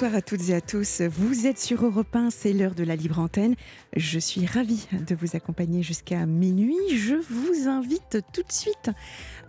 [0.00, 1.02] Bonsoir à toutes et à tous.
[1.02, 3.54] Vous êtes sur Europe 1, c'est l'heure de la libre antenne.
[3.94, 6.74] Je suis ravie de vous accompagner jusqu'à minuit.
[6.88, 8.88] Je vous invite tout de suite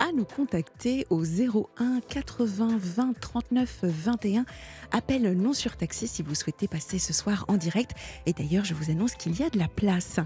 [0.01, 4.45] à nous contacter au 01 80 20 39 21.
[4.91, 7.91] Appel non surtaxé si vous souhaitez passer ce soir en direct.
[8.25, 10.19] Et d'ailleurs, je vous annonce qu'il y a de la place.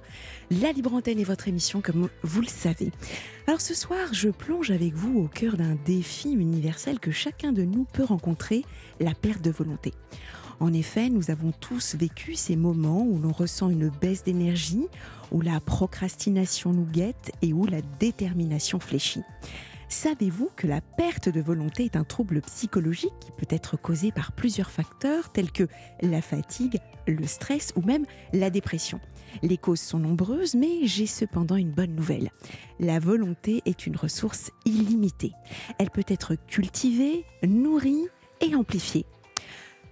[0.50, 2.92] La libre antenne est votre émission, comme vous le savez.
[3.48, 7.64] Alors ce soir, je plonge avec vous au cœur d'un défi universel que chacun de
[7.64, 8.64] nous peut rencontrer,
[9.02, 9.92] la perte de volonté.
[10.60, 14.88] En effet, nous avons tous vécu ces moments où l'on ressent une baisse d'énergie,
[15.32, 19.24] où la procrastination nous guette et où la détermination fléchit.
[19.90, 24.32] Savez-vous que la perte de volonté est un trouble psychologique qui peut être causé par
[24.32, 25.68] plusieurs facteurs tels que
[26.02, 29.00] la fatigue, le stress ou même la dépression?
[29.44, 32.32] Les causes sont nombreuses, mais j'ai cependant une bonne nouvelle.
[32.80, 35.34] La volonté est une ressource illimitée.
[35.78, 38.08] Elle peut être cultivée, nourrie
[38.42, 39.06] et amplifiée.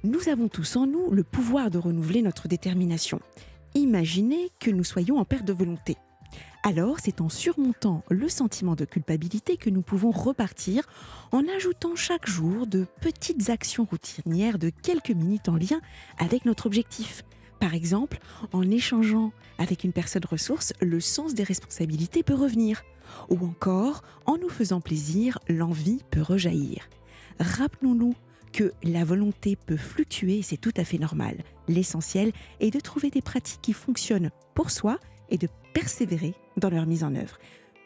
[0.05, 3.21] Nous avons tous en nous le pouvoir de renouveler notre détermination.
[3.73, 5.95] Imaginez que nous soyons en perte de volonté.
[6.61, 10.83] Alors, c'est en surmontant le sentiment de culpabilité que nous pouvons repartir
[11.31, 15.79] en ajoutant chaque jour de petites actions routinières de quelques minutes en lien
[16.17, 17.23] avec notre objectif.
[17.61, 18.19] Par exemple,
[18.51, 22.83] en échangeant avec une personne ressource, le sens des responsabilités peut revenir.
[23.29, 26.89] Ou encore, en nous faisant plaisir, l'envie peut rejaillir.
[27.39, 28.15] Rappelons-nous
[28.53, 31.43] que la volonté peut fluctuer, c'est tout à fait normal.
[31.67, 32.31] L'essentiel
[32.61, 34.99] est de trouver des pratiques qui fonctionnent pour soi
[35.29, 37.37] et de persévérer dans leur mise en œuvre.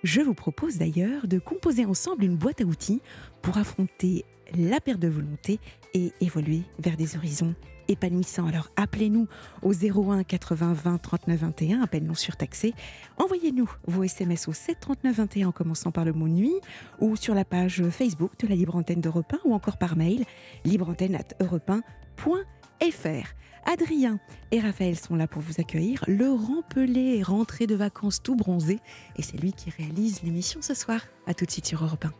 [0.03, 3.01] Je vous propose d'ailleurs de composer ensemble une boîte à outils
[3.41, 4.25] pour affronter
[4.55, 5.59] la perte de volonté
[5.93, 7.55] et évoluer vers des horizons
[7.87, 8.47] épanouissants.
[8.47, 9.27] Alors appelez-nous
[9.61, 12.73] au 01 80 20 39 21, appel non surtaxé.
[13.17, 16.55] Envoyez-nous vos SMS au 7 39 21 en commençant par le mot nuit
[16.99, 20.25] ou sur la page Facebook de la Libre Antenne d'Europe 1 ou encore par mail
[20.65, 23.27] libreantenne@europe1.fr.
[23.65, 24.19] Adrien
[24.51, 26.03] et Raphaël sont là pour vous accueillir.
[26.07, 28.79] Laurent Pelé est rentré de vacances tout bronzé
[29.17, 31.01] et c'est lui qui réalise l'émission ce soir.
[31.25, 32.13] A tout de suite sur Europe 1.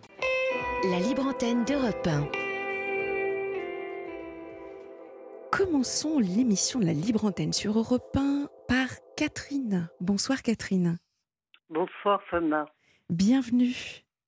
[0.92, 2.28] La libre antenne d'Europe 1.
[5.78, 9.88] Commençons l'émission de la libre antenne sur Europe 1 par Catherine.
[10.02, 10.98] Bonsoir Catherine.
[11.70, 12.66] Bonsoir Sana.
[13.12, 13.76] Bienvenue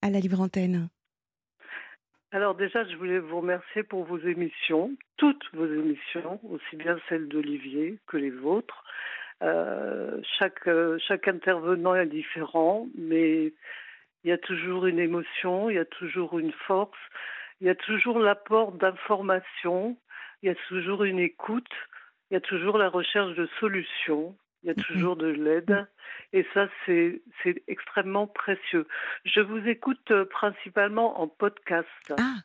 [0.03, 0.89] à la libre antenne.
[2.31, 7.27] Alors déjà, je voulais vous remercier pour vos émissions, toutes vos émissions, aussi bien celles
[7.27, 8.83] d'Olivier que les vôtres.
[9.41, 13.53] Euh, chaque, euh, chaque intervenant est différent, mais
[14.23, 16.99] il y a toujours une émotion, il y a toujours une force,
[17.59, 19.97] il y a toujours l'apport d'informations,
[20.41, 21.69] il y a toujours une écoute,
[22.29, 25.87] il y a toujours la recherche de solutions, il y a toujours de l'aide.
[26.33, 27.21] Et ça, c'est
[27.67, 28.87] extrêmement précieux.
[29.25, 31.87] Je vous écoute euh, principalement en podcast.
[32.17, 32.35] Ah,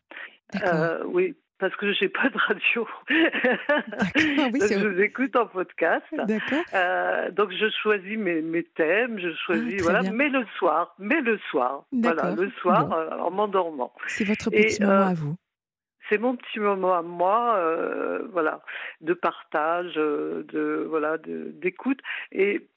[0.65, 2.89] euh, oui, parce que j'ai pas de radio.
[3.11, 6.05] Oui, je vous écoute en podcast.
[6.13, 6.63] D'accord.
[6.73, 10.13] Euh, donc je choisis mes, mes thèmes, je choisis Ah, voilà, bien.
[10.13, 12.95] mais le soir, mais le soir, voilà, le soir Bon.
[12.97, 13.93] euh, en m'endormant.
[14.07, 15.37] C'est votre Et, petit moment euh, à vous.
[16.09, 18.61] C'est mon petit moment à moi, euh, voilà,
[19.01, 22.01] de partage, euh, de voilà, de- d'écoute.
[22.33, 22.69] Et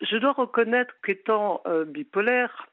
[0.00, 2.66] je dois reconnaître qu'étant euh, bipolaire,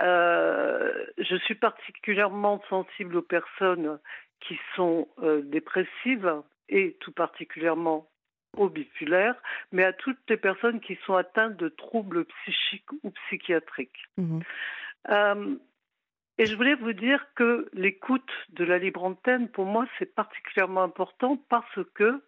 [0.00, 3.98] euh, je suis particulièrement sensible aux personnes
[4.40, 5.08] qui sont
[5.44, 8.08] dépressives et tout particulièrement
[8.56, 9.40] aux bipolaires,
[9.72, 14.04] mais à toutes les personnes qui sont atteintes de troubles psychiques ou psychiatriques.
[14.18, 14.42] Mhm.
[16.38, 20.82] Et je voulais vous dire que l'écoute de la libre antenne, pour moi, c'est particulièrement
[20.82, 22.22] important parce que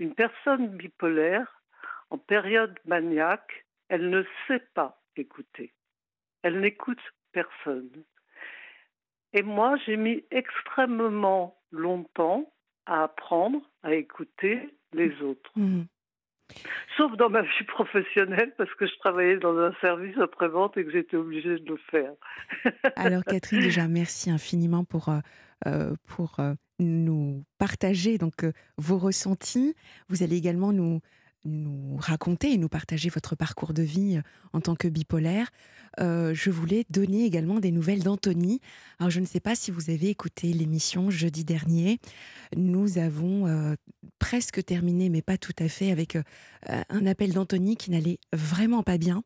[0.00, 1.62] une personne bipolaire,
[2.10, 5.72] en période maniaque, elle ne sait pas écouter.
[6.42, 7.00] Elle n'écoute
[7.32, 7.90] personne.
[9.32, 12.52] Et moi, j'ai mis extrêmement longtemps
[12.86, 15.50] à apprendre à écouter les autres.
[15.56, 15.86] Mhm.
[16.96, 20.90] Sauf dans ma vie professionnelle, parce que je travaillais dans un service après-vente et que
[20.90, 22.12] j'étais obligée de le faire.
[22.96, 25.18] Alors Catherine, déjà merci infiniment pour, euh,
[25.66, 28.44] euh, pour euh, nous partager donc
[28.76, 29.74] vos ressentis.
[30.08, 31.00] Vous allez également nous
[31.44, 34.20] nous raconter et nous partager votre parcours de vie
[34.52, 35.50] en tant que bipolaire,
[35.98, 38.60] je voulais donner également des nouvelles d'Anthony.
[38.98, 41.98] Alors, je ne sais pas si vous avez écouté l'émission jeudi dernier.
[42.56, 43.76] Nous avons
[44.18, 46.16] presque terminé, mais pas tout à fait, avec
[46.66, 49.22] un appel d'Anthony qui n'allait vraiment pas bien.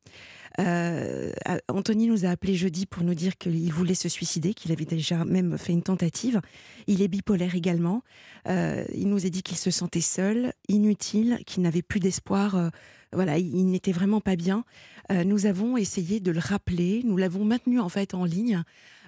[1.68, 5.24] Anthony nous a appelé jeudi pour nous dire qu'il voulait se suicider, qu'il avait déjà
[5.24, 6.40] même fait une tentative.
[6.86, 8.02] Il est bipolaire également.
[8.46, 12.70] il nous a dit qu'il se sentait seul, inutile, qu'il n'avait plus d'espoir
[13.12, 14.64] voilà, il, n'était vraiment pas bien.
[15.10, 18.62] Euh, nous avons essayé de le rappeler, nous l'avons maintenu en fait en ligne.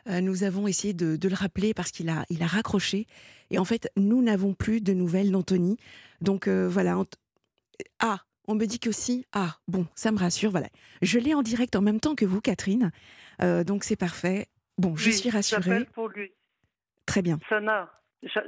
[0.08, 3.06] Euh, nous avons essayé de, le rappeler parce qu'il a, il a raccroché.
[3.50, 5.76] Et en fait, nous n'avons plus de nouvelles d'Anthony.
[6.20, 6.96] Donc euh, voilà.
[7.98, 9.26] Ah, on me dit qu'aussi.
[9.32, 10.50] Ah, bon, ça me rassure.
[10.50, 10.68] Voilà.
[11.02, 12.90] Je l'ai en direct en même temps que vous, Catherine.
[13.40, 14.46] donc c'est parfait.
[14.78, 15.62] Bon, je suis rassurée.
[15.62, 16.32] J'appelle pour lui.
[17.04, 17.38] Très bien.
[17.48, 17.90] Sana,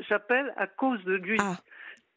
[0.09, 1.37] j'appelle à cause de lui.
[1.41, 1.59] Ah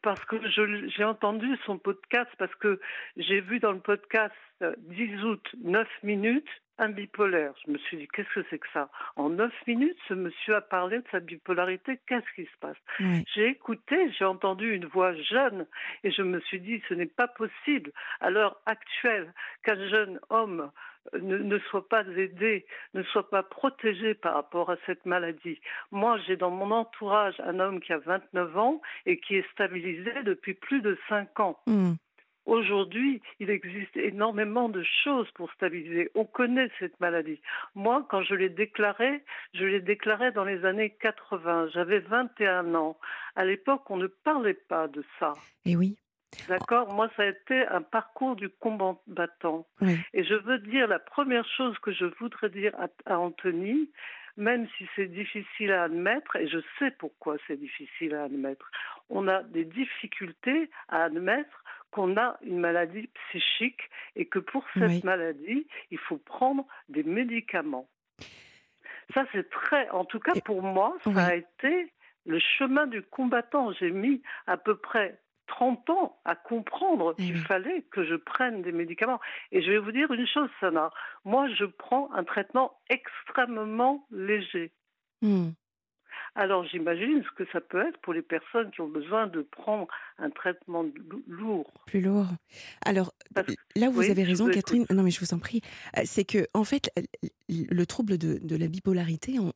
[0.04, 2.78] parce que j'ai entendu son podcast, parce que
[3.16, 7.54] j'ai vu dans le podcast 10 août 9 minutes un bipolaire.
[7.64, 8.90] Je me suis dit, qu'est-ce que c'est que ça?
[9.16, 11.98] En 9 minutes, ce monsieur a parlé de sa bipolarité.
[12.06, 12.76] Qu'est-ce qui se passe?
[13.34, 15.66] J'ai écouté, j'ai entendu une voix jeune
[16.02, 17.90] et je me suis dit, ce n'est pas possible
[18.20, 20.70] à l'heure actuelle qu'un jeune homme
[21.12, 25.60] ne, soit pas aidé, ne soit pas protégé par rapport à cette maladie.
[25.90, 30.10] Moi, j'ai dans mon entourage un homme qui a 29 ans et qui est stabilisé
[30.24, 31.58] depuis plus de 5 ans.
[31.66, 31.94] Hmm.
[32.46, 36.10] Aujourd'hui, il existe énormément de choses pour stabiliser.
[36.14, 37.40] On connaît cette maladie.
[37.74, 39.24] Moi, quand je l'ai déclarée,
[39.54, 41.68] je l'ai déclarée dans les années 80.
[41.72, 42.98] J'avais 21 ans.
[43.34, 45.32] À l'époque, on ne parlait pas de ça.
[45.64, 45.96] Et eh oui.
[46.48, 49.66] D'accord Moi, ça a été un parcours du combattant.
[50.12, 52.72] Et je veux dire, la première chose que je voudrais dire
[53.06, 53.90] à, Anthony,
[54.36, 58.70] même si c'est difficile à admettre, et je sais pourquoi c'est difficile à admettre,
[59.08, 63.82] on a des difficultés à admettre qu'on a une maladie psychique
[64.16, 67.88] et que pour cette maladie, il faut prendre des médicaments.
[69.12, 71.92] Ça, c'est très, en tout cas pour moi, ça a été
[72.26, 73.72] le chemin du combattant.
[73.72, 78.72] J'ai mis à peu près 30 ans à comprendre qu'il fallait que je prenne des
[78.72, 79.20] médicaments.
[79.52, 80.90] Et je vais vous dire une chose, Sana.
[81.24, 84.72] Moi, je prends un traitement extrêmement léger.
[85.22, 85.50] Hmm.
[86.36, 89.86] Alors j'imagine ce que ça peut être pour les personnes qui ont besoin de prendre
[90.18, 90.84] un traitement
[91.28, 91.72] lourd.
[91.86, 92.26] Plus lourd.
[92.84, 93.14] Alors
[93.76, 94.84] là, vous avez raison, Catherine.
[94.90, 95.60] Non, mais je vous en prie.
[95.96, 96.90] Euh, c'est que en fait,
[97.48, 99.52] le trouble de, de la bipolarité, on,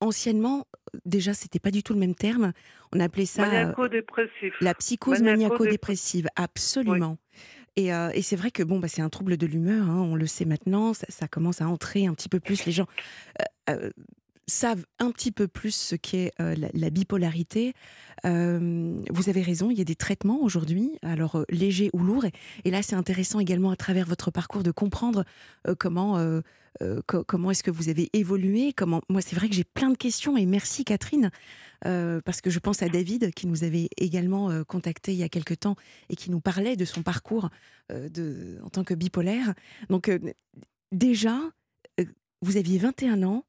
[0.00, 0.66] anciennement,
[1.04, 2.52] déjà, c'était pas du tout le même terme.
[2.92, 4.54] On appelait ça maniaco-dépressif.
[4.60, 7.18] la psychose maniaco-dépressive, absolument.
[7.76, 10.14] Et, euh, et c'est vrai que bon, bah, c'est un trouble de l'humeur, hein, on
[10.14, 12.66] le sait maintenant, ça, commence à entrer un petit peu plus.
[12.66, 12.86] Les gens
[13.70, 13.90] euh,
[14.46, 17.74] savent un petit peu plus ce qu'est euh, la, bipolarité.
[18.24, 22.26] Euh, vous avez raison, il y a des traitements aujourd'hui, alors euh, légers ou lourds.
[22.64, 25.24] Et, là, c'est intéressant également à travers votre parcours de comprendre
[25.78, 26.18] comment,
[27.06, 28.72] comment est-ce que vous avez évolué.
[28.72, 29.02] Comment...
[29.08, 31.30] Moi, c'est vrai que j'ai plein de questions et merci Catherine.
[31.82, 35.54] parce que je pense à David qui nous avait également contacté il y a quelque
[35.54, 35.76] temps
[36.08, 37.50] et qui nous parlait de son parcours
[37.90, 39.54] de, en tant que bipolaire.
[39.88, 40.10] Donc
[40.92, 41.38] déjà,
[42.42, 43.44] vous aviez 21 ans,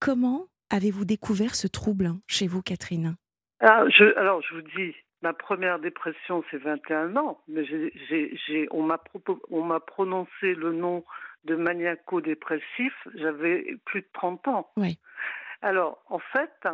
[0.00, 3.16] Comment avez-vous découvert ce trouble chez vous, Catherine?
[3.60, 7.64] Ah, je, Alors, je vous dis, ma première dépression, c'est 21 ans, mais
[8.70, 8.82] on
[9.62, 11.04] m'a prononcé le nom
[11.44, 14.70] de maniaco-dépressif, j'avais plus de 30 ans.
[14.76, 14.98] Oui.
[15.62, 16.68] Alors, en fait,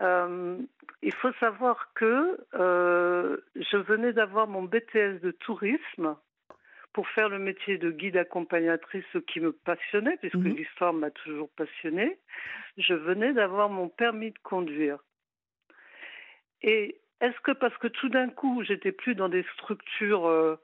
[0.00, 0.58] euh,
[1.02, 6.16] il faut savoir que euh, je venais d'avoir mon BTS de tourisme
[6.96, 10.56] pour faire le métier de guide accompagnatrice, ce qui me passionnait, puisque mhm.
[10.56, 12.18] l'histoire m'a toujours passionnée,
[12.78, 14.96] je venais d'avoir mon permis de conduire.
[16.62, 20.56] Et est-ce que parce que tout d'un coup, j'étais plus dans des structures, euh,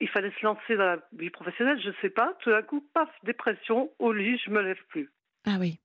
[0.00, 2.82] il fallait se lancer dans la vie professionnelle, je ne sais pas, tout d'un coup,
[2.94, 5.12] paf, dépression, au lit, je me lève plus.
[5.44, 5.80] Ah oui.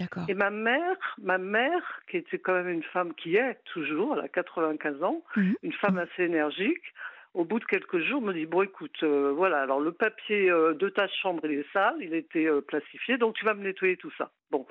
[0.00, 0.24] D'accord.
[0.26, 4.24] Et ma mère, ma mère, qui était quand même une femme qui est toujours, elle
[4.24, 5.54] a 95 ans, mhm.
[5.62, 6.94] une femme assez énergique,
[7.34, 10.74] au bout de quelques jours, me dit bon écoute, euh, voilà, alors le papier euh,
[10.74, 13.96] de ta chambre il est sale, il était euh, plastifié, donc tu vas me nettoyer
[13.96, 14.30] tout ça.
[14.50, 14.66] Bon,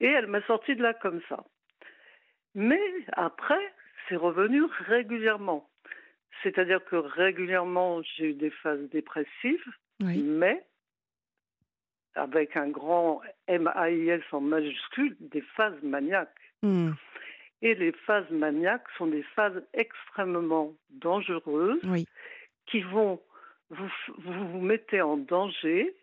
[0.00, 1.44] et elle m'a sorti de là comme ça.
[2.54, 2.80] Mais
[3.12, 3.72] après,
[4.08, 5.68] c'est revenu régulièrement.
[6.42, 9.66] C'est-à-dire que régulièrement, j'ai eu des phases dépressives,
[10.00, 10.64] mais
[12.14, 16.28] avec un grand M-A-I-S en majuscule, des phases maniaques.
[16.62, 16.92] Hmm.
[17.60, 21.80] Et les phases maniaques sont des phases extrêmement dangereuses
[22.66, 23.20] qui vont
[23.70, 25.94] vous, vous vous mettez en danger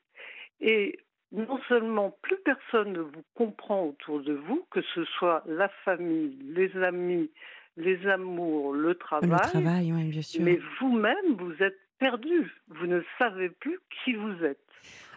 [0.61, 0.99] et
[1.31, 6.37] non seulement plus personne ne vous comprend autour de vous, que ce soit la famille,
[6.43, 7.29] les amis,
[7.77, 9.29] les amours, le travail.
[9.29, 10.43] Le travail, oui, bien sûr.
[10.43, 12.51] Mais vous-même, vous êtes perdu.
[12.67, 14.59] Vous ne savez plus qui vous êtes.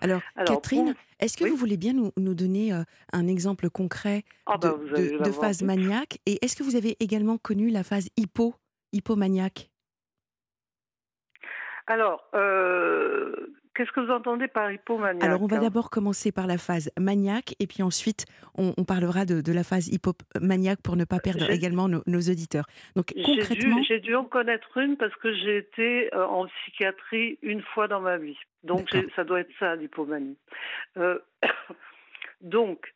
[0.00, 2.82] Alors, Catherine, est-ce que vous voulez bien nous, nous donner euh,
[3.12, 6.18] un exemple concret ah de, bah, de- de phase maniaque?
[6.26, 8.54] Et est-ce que vous avez également connu la phase hypo,
[8.92, 9.70] hypomaniaque?
[11.86, 13.34] Alors, euh,
[13.78, 16.90] qu'est-ce que vous entendez par hypomaniaque Alors, on va hein d'abord commencer par la phase
[16.98, 21.20] maniaque et puis ensuite, on, on parlera de, de la phase hypomaniaque pour ne pas
[21.20, 22.66] perdre également nos, nos auditeurs.
[22.96, 27.62] Donc, concrètement, j'ai dû en connaître une parce que j'ai été euh, en psychiatrie une
[27.62, 28.38] fois dans ma vie.
[28.64, 30.36] Donc ça doit être ça, l'hypomanie.
[30.96, 31.20] Euh,
[32.40, 32.92] donc,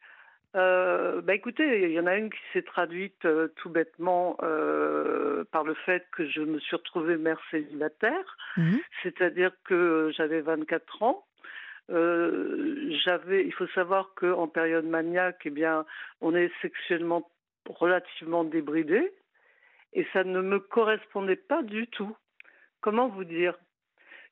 [0.55, 5.45] euh, bah écoutez, il y en a une qui s'est traduite euh, tout bêtement euh,
[5.51, 8.81] par le fait que je me suis retrouvée mère célibataire, Mhm.
[9.03, 11.25] c'est-à-dire que j'avais 24 ans.
[11.91, 15.85] Euh, j'avais, il faut savoir qu'en période maniaque, eh bien,
[16.21, 17.31] on est sexuellement
[17.69, 19.13] relativement débridé
[19.93, 22.17] et ça ne me correspondait pas du tout.
[22.81, 23.55] Comment vous dire?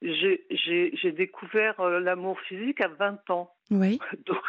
[0.02, 3.54] J'ai découvert euh, l'amour physique à 20 ans.
[3.70, 4.42] oui, Donc,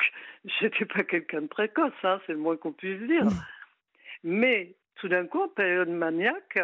[0.59, 3.27] j'étais pas quelqu'un de précoce, hein, c'est le moins qu'on puisse dire.
[4.23, 6.59] Mais tout d'un coup, en période maniaque,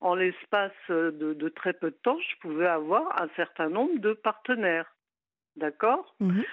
[0.00, 4.12] en l'espace de, de très peu de temps, je pouvais avoir un certain nombre de
[4.12, 4.94] partenaires.
[5.56, 6.14] D'accord?
[6.20, 6.44] Mhm.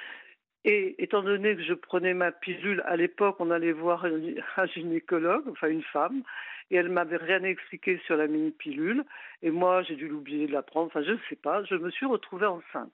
[0.70, 5.48] Et étant donné que je prenais ma pilule, à l'époque, on allait voir un gynécologue,
[5.50, 6.24] enfin une femme,
[6.70, 9.06] et elle m'avait rien expliqué sur la mini-pilule.
[9.42, 11.90] Et moi, j'ai dû l'oublier de la prendre, enfin je ne sais pas, je me
[11.90, 12.92] suis retrouvée enceinte.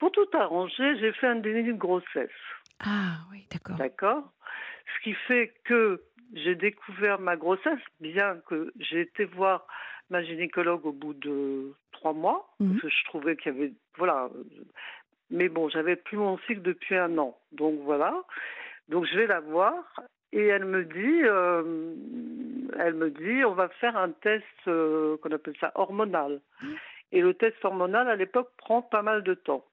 [0.00, 2.30] Pour tout arranger, j'ai fait un déni de grossesse.
[2.80, 3.76] Ah, oui, d'accord.
[3.76, 4.32] D'accord?
[4.96, 6.02] Ce qui fait que
[6.34, 9.68] j'ai découvert ma grossesse, bien que j'ai été voir
[10.08, 12.70] ma gynécologue au bout de trois mois, Mhm.
[12.70, 13.72] parce que je trouvais qu'il y avait.
[13.98, 14.28] Voilà.
[15.30, 17.38] Mais bon, j'avais plus mon cycle depuis un an.
[17.52, 18.14] Donc voilà.
[18.88, 19.74] Donc je vais la voir
[20.32, 21.94] et elle me dit, euh,
[22.78, 26.40] elle me dit, on va faire un test euh, qu'on appelle ça hormonal.
[27.12, 29.64] Et le test hormonal à l'époque prend pas mal de temps.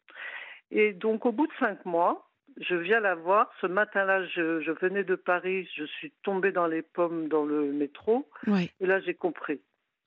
[0.72, 2.28] Et donc au bout de cinq mois,
[2.60, 3.52] je viens la voir.
[3.62, 7.72] Ce matin-là, je, je venais de Paris, je suis tombée dans les pommes dans le
[7.72, 8.72] métro, Oui.
[8.80, 9.62] et là j'ai compris.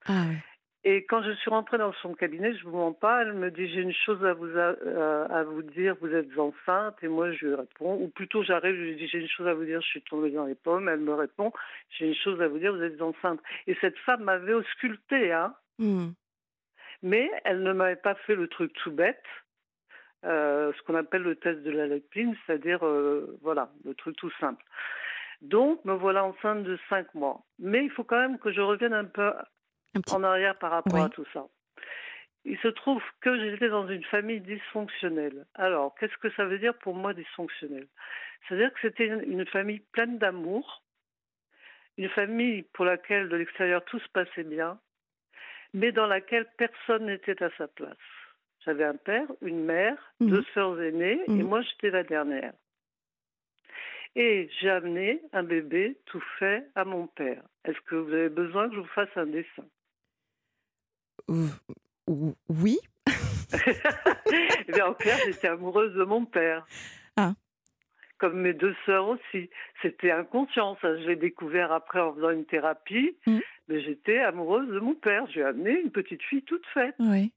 [0.06, 0.36] Ah, oui.
[0.82, 3.68] Et quand je suis rentrée dans son cabinet, je vous mens pas, elle me dit
[3.68, 7.30] j'ai une chose à vous a- euh, à vous dire, vous êtes enceinte et moi
[7.32, 9.82] je lui réponds ou plutôt j'arrive, je lui dis j'ai une chose à vous dire,
[9.82, 11.52] je suis tombée dans les pommes, elle me répond
[11.90, 13.40] j'ai une chose à vous dire, vous êtes enceinte.
[13.66, 16.08] Et cette femme m'avait auscultée hein, Hmm.
[17.02, 19.22] mais elle ne m'avait pas fait le truc tout bête.
[20.24, 24.30] euh, ce qu'on appelle le test de la leptine, c'est-à-dire euh, voilà le truc tout
[24.40, 24.62] simple.
[25.42, 27.40] Donc me voilà enceinte de cinq mois.
[27.58, 29.32] Mais il faut quand même que je revienne un peu
[29.94, 30.14] petit...
[30.14, 31.06] en arrière par rapport Oui.
[31.06, 31.46] à tout ça.
[32.44, 35.44] Il se trouve que j'étais dans une famille dysfonctionnelle.
[35.54, 37.88] Alors, qu'est-ce que ça veut dire pour moi dysfonctionnelle?
[38.48, 40.82] C'est-à-dire que c'était une, famille pleine d'amour,
[41.98, 44.78] une famille pour laquelle de l'extérieur tout se passait bien,
[45.74, 47.96] mais dans laquelle personne n'était à sa place.
[48.64, 50.30] J'avais un père, une mère, Mhm.
[50.30, 51.42] deux sœurs aînées, et Mhm.
[51.42, 52.54] moi j'étais la dernière.
[54.16, 57.42] Et j'ai amené un bébé tout fait à mon père.
[57.64, 59.64] Est-ce que vous avez besoin que je vous fasse un dessin?
[62.48, 62.78] Oui.
[64.68, 66.66] Bien, en clair, j'étais amoureuse de mon père.
[67.16, 67.32] Ah.
[68.18, 69.48] Comme mes deux sœurs aussi.
[69.82, 70.96] C'était inconscient, ça.
[70.98, 73.16] Je l'ai découvert après en faisant une thérapie.
[73.26, 73.38] Mm.
[73.68, 75.26] Mais j'étais amoureuse de mon père.
[75.28, 76.94] Je lui ai amené une petite fille toute faite.
[76.98, 77.32] Oui.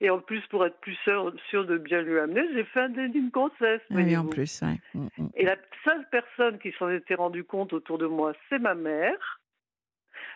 [0.00, 1.32] Et en plus, pour être plus sûre,
[1.66, 3.80] de bien lui amener, j'ai fait un déni de grossesse.
[3.90, 4.78] Ah oui, en plus, ouais.
[4.94, 5.28] Mm, mm.
[5.34, 9.40] Et la seule personne qui s'en était rendu compte autour de moi, c'est ma mère,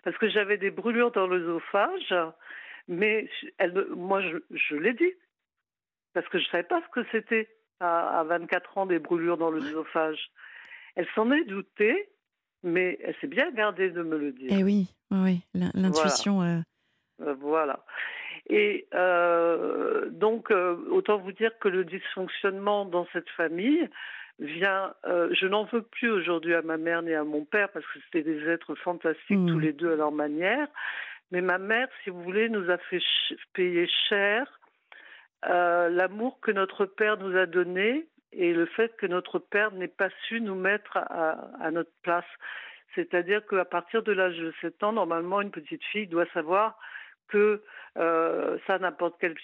[0.03, 2.13] parce que j'avais des brûlures dans l'œsophage,
[2.89, 5.13] mais elle, moi, je, je l'ai dit,
[6.15, 7.49] parce que je ne savais pas ce que c'était
[7.81, 10.31] à, à 24 ans des brûlures dans l'œsophage.
[10.95, 12.09] Elle s'en est doutée,
[12.63, 14.51] mais elle s'est bien gardée de me le dire.
[14.53, 15.41] Eh oui, oui, oui.
[15.55, 16.43] L'in- L'intuition.
[16.43, 16.59] euh,
[17.23, 17.85] Euh, Voilà.
[18.51, 23.89] Et euh, donc, euh, autant vous dire que le dysfonctionnement dans cette famille
[24.39, 24.93] vient.
[25.05, 28.23] je n'en veux plus aujourd'hui à ma mère ni à mon père parce que c'était
[28.23, 29.53] des êtres fantastiques Mhm.
[29.53, 30.67] tous les deux à leur manière.
[31.33, 33.01] Mais ma mère, si vous voulez, nous a fait
[33.55, 34.61] payer cher
[35.49, 39.89] euh, l'amour que notre père nous a donné et le fait que notre père n'ait
[39.89, 42.27] pas su nous mettre à, notre place.
[42.95, 46.79] C'est-à-dire qu'à partir de l'âge de 7 ans, normalement, une petite fille doit savoir
[47.29, 47.63] que
[47.97, 49.35] euh, ça, n'importe quel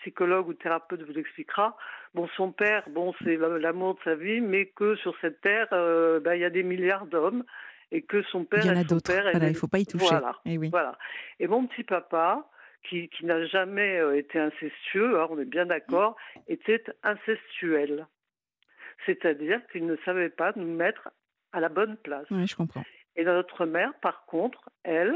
[0.00, 1.76] psychologue ou thérapeute vous l'expliquera.
[2.14, 6.20] Bon, son père, bon, c'est l'amour de sa vie, mais que sur cette terre, euh,
[6.20, 7.44] ben, il y a des milliards d'hommes
[7.92, 9.12] et que son père Il y en et a son d'autres.
[9.12, 10.06] père, Voilà, il ne faut pas y toucher.
[10.08, 10.36] Voilà.
[10.44, 10.70] Eh oui.
[10.70, 10.98] Voilà.
[11.38, 12.48] Et mon petit papa,
[12.88, 16.16] qui, qui n'a jamais euh, été incestueux, hein, on est bien d'accord,
[16.48, 18.06] était incestuel.
[19.06, 21.10] C'est-à-dire qu'il ne savait pas nous mettre
[21.52, 22.26] à la bonne place.
[22.30, 22.82] Oui, je comprends.
[23.14, 25.14] Et notre mère, par contre, elle,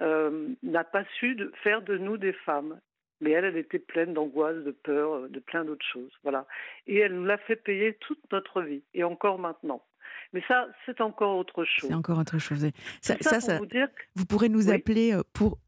[0.00, 2.80] euh, n'a pas su de faire de nous des femmes.
[3.20, 6.12] Mais elle, elle était pleine d'angoisse, de peur, de plein d'autres choses.
[6.22, 6.46] Voilà.
[6.86, 9.84] Et elle nous l'a fait payer toute notre vie, et encore maintenant.
[10.32, 11.88] Mais ça, c'est encore autre chose.
[11.88, 12.70] C'est encore autre chose.
[13.00, 15.58] Ça, ça, ça vous, dire vous pourrez nous appeler euh, pour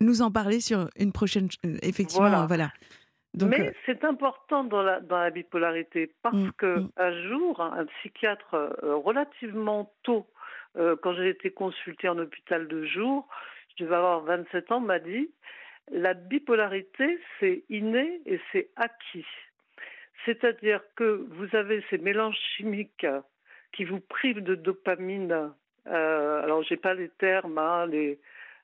[0.00, 1.48] nous en parler sur une prochaine.
[1.64, 2.46] Euh, effectivement, voilà.
[2.46, 2.72] voilà.
[3.34, 6.90] Donc, Mais c'est important dans la, dans la bipolarité parce mmh, que mmh.
[6.98, 10.26] un jour, un psychiatre relativement tôt,
[10.74, 13.26] quand j'ai été consultée en hôpital de jour,
[13.78, 15.30] je devais avoir 27 ans, m'a dit
[15.90, 19.26] la bipolarité, c'est inné et c'est acquis.
[20.24, 23.06] C'est-à-dire que vous avez ces mélanges chimiques
[23.72, 25.50] qui vous privent de dopamine.
[25.88, 28.20] Euh, alors, j'ai pas les termes, hein, les,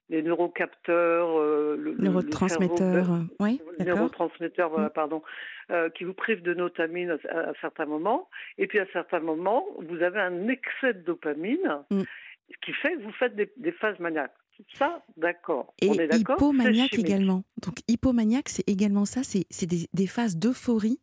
[0.08, 3.08] les neurocapteurs, euh, le, neurotransmetteurs,
[3.40, 4.92] oui, neurotransmetteurs, voilà, mm.
[4.92, 5.22] pardon,
[5.70, 8.28] euh, qui vous privent de dopamine à, certains moments.
[8.56, 12.02] Et puis à certains moments, vous avez un excès de dopamine, mm.
[12.02, 14.34] ce qui fait que vous faites des phases maniaques.
[14.74, 15.72] Ça, d'accord.
[15.80, 17.44] Et hypomaniaque également.
[17.62, 21.00] Donc hypomaniaque, c'est également ça, c'est des, phases d'euphorie,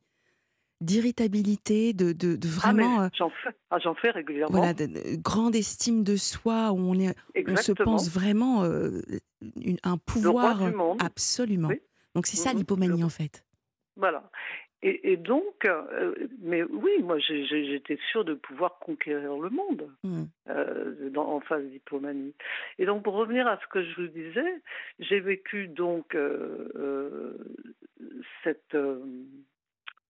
[0.86, 3.02] d'irritabilité, de, de, ah, vraiment...
[3.02, 4.58] Ah, j'en fais, ah, fais, régulièrement.
[4.58, 7.16] Voilà, de, grande estime de soi, où on, est,
[7.48, 9.02] on se pense vraiment euh,
[9.84, 10.62] un pouvoir...
[11.00, 11.70] Absolument.
[12.16, 13.44] Donc c'est ça mmh l'hypomanie en fait.
[13.98, 14.30] Voilà.
[14.88, 16.14] Et, donc, euh,
[16.44, 20.24] mais oui, moi j'étais sûre de pouvoir conquérir le monde mmh.
[20.50, 22.36] euh, en phase d'hypomanie.
[22.78, 24.62] Et donc, pour revenir à ce que je vous disais,
[25.00, 27.34] j'ai vécu donc euh,
[28.44, 28.78] cette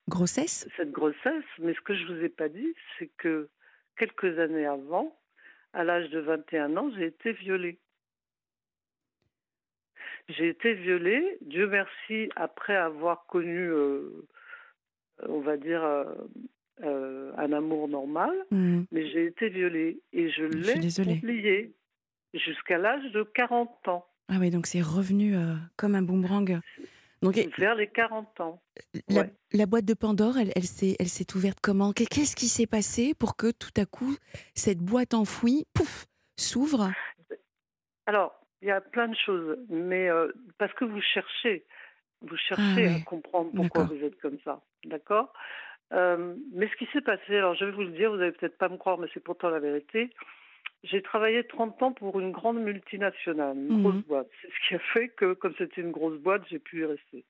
[0.09, 0.67] grossesse?
[0.77, 3.49] Cette grossesse, mais ce que je vous ai pas dit, c'est que
[3.97, 5.17] quelques années avant,
[5.73, 7.79] à l'âge de 21 ans, j'ai été violée.
[10.29, 13.69] J'ai été violée, Dieu merci, après avoir connu
[15.27, 16.05] on va dire, euh,
[16.83, 18.83] euh, un amour normal, mmh.
[18.91, 21.73] mais j'ai été violée et je l'ai oublié
[22.33, 24.05] jusqu'à l'âge de 40 ans.
[24.27, 26.59] Ah oui, donc c'est revenu euh, comme un boomerang.
[27.25, 28.61] Donc, Vers les 40 ans.
[29.51, 31.91] La, boîte de Pandore, elle, elle s'est ouverte comment?
[31.91, 34.15] Qu'est-ce qui s'est passé pour que tout à coup,
[34.53, 36.05] cette boîte enfouie, pouf,
[36.37, 36.91] s'ouvre?
[38.05, 40.09] Alors, il y a plein de choses, mais
[40.57, 41.65] parce que vous cherchez,
[42.21, 44.61] vous cherchez ah à comprendre pourquoi vous êtes comme ça.
[44.85, 45.33] D'accord?
[45.93, 48.57] Euh, Mais ce qui s'est passé, alors je vais vous le dire, vous n'allez peut-être
[48.57, 50.09] pas me croire, mais c'est pourtant la vérité.
[50.85, 54.01] J'ai travaillé 30 ans pour une grande multinationale, une grosse mhm.
[54.01, 54.27] boîte.
[54.41, 57.25] C'est ce qui a fait que, comme c'était une grosse boîte, j'ai pu y rester.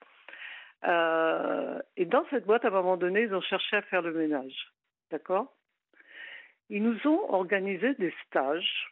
[0.86, 4.14] Euh, et dans cette boîte, à un moment donné, ils ont cherché à faire le
[4.14, 4.72] ménage.
[5.10, 5.54] D'accord?
[6.70, 8.92] Ils nous ont organisé des stages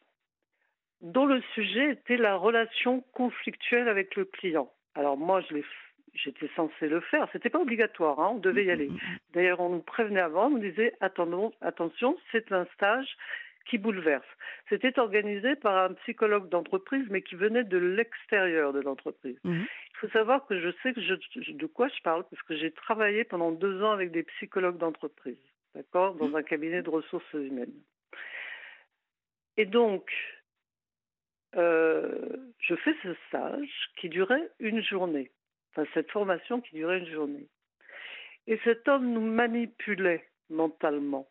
[1.02, 4.72] dont le sujet était la relation conflictuelle avec le client.
[4.96, 5.66] Alors moi, je l'ai
[6.14, 7.28] j'étais censée le faire.
[7.34, 8.92] C'était pas obligatoire, hein, on devait y aller.
[9.34, 13.18] D'ailleurs, on nous prévenait avant, on nous disait attendons, attention, c'est un stage
[13.66, 14.26] qui bouleverse.
[14.70, 19.38] C'était organisé par un psychologue d'entreprise, mais qui venait de l'extérieur de l'entreprise.
[19.44, 19.66] Mhm.
[19.66, 22.72] Il faut savoir que je sais que je, de quoi je parle, parce que j'ai
[22.72, 25.38] travaillé pendant deux ans avec des psychologues d'entreprise,
[25.76, 26.36] d'accord, dans mhm.
[26.36, 27.74] un cabinet de ressources humaines.
[29.56, 30.12] Et donc,
[31.56, 35.32] euh, je fais ce stage qui durait une journée
[35.76, 37.48] enfin cette formation qui durait une journée.
[38.48, 41.28] Et cet homme nous manipulait mentalement.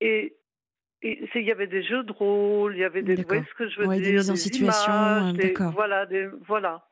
[0.00, 0.36] Et
[1.02, 3.68] il y avait des jeux de rôle, il y avait des, vous voyez ce que
[3.68, 6.86] je veux dire, des mises en situation, images, voilà, des, voilà.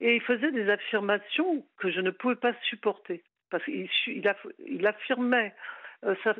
[0.00, 4.34] Et il faisait des affirmations que je ne pouvais pas supporter parce qu'il il,
[4.66, 5.54] il affirmait.
[6.04, 6.34] Euh, ça,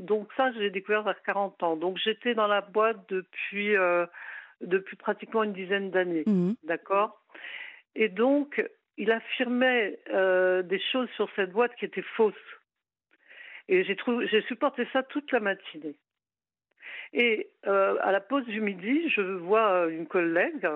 [0.00, 1.76] donc ça, j'ai découvert vers 40 ans.
[1.76, 4.06] Donc j'étais dans la boîte depuis euh,
[4.60, 6.52] depuis pratiquement une dizaine d'années, mmh.
[6.64, 7.20] d'accord
[7.94, 8.62] Et donc,
[8.96, 12.34] il affirmait euh, des choses sur cette boîte qui étaient fausses.
[13.68, 15.96] Et j'ai, supporté ça toute la matinée.
[17.12, 20.68] Et euh, à la pause du midi, je vois une collègue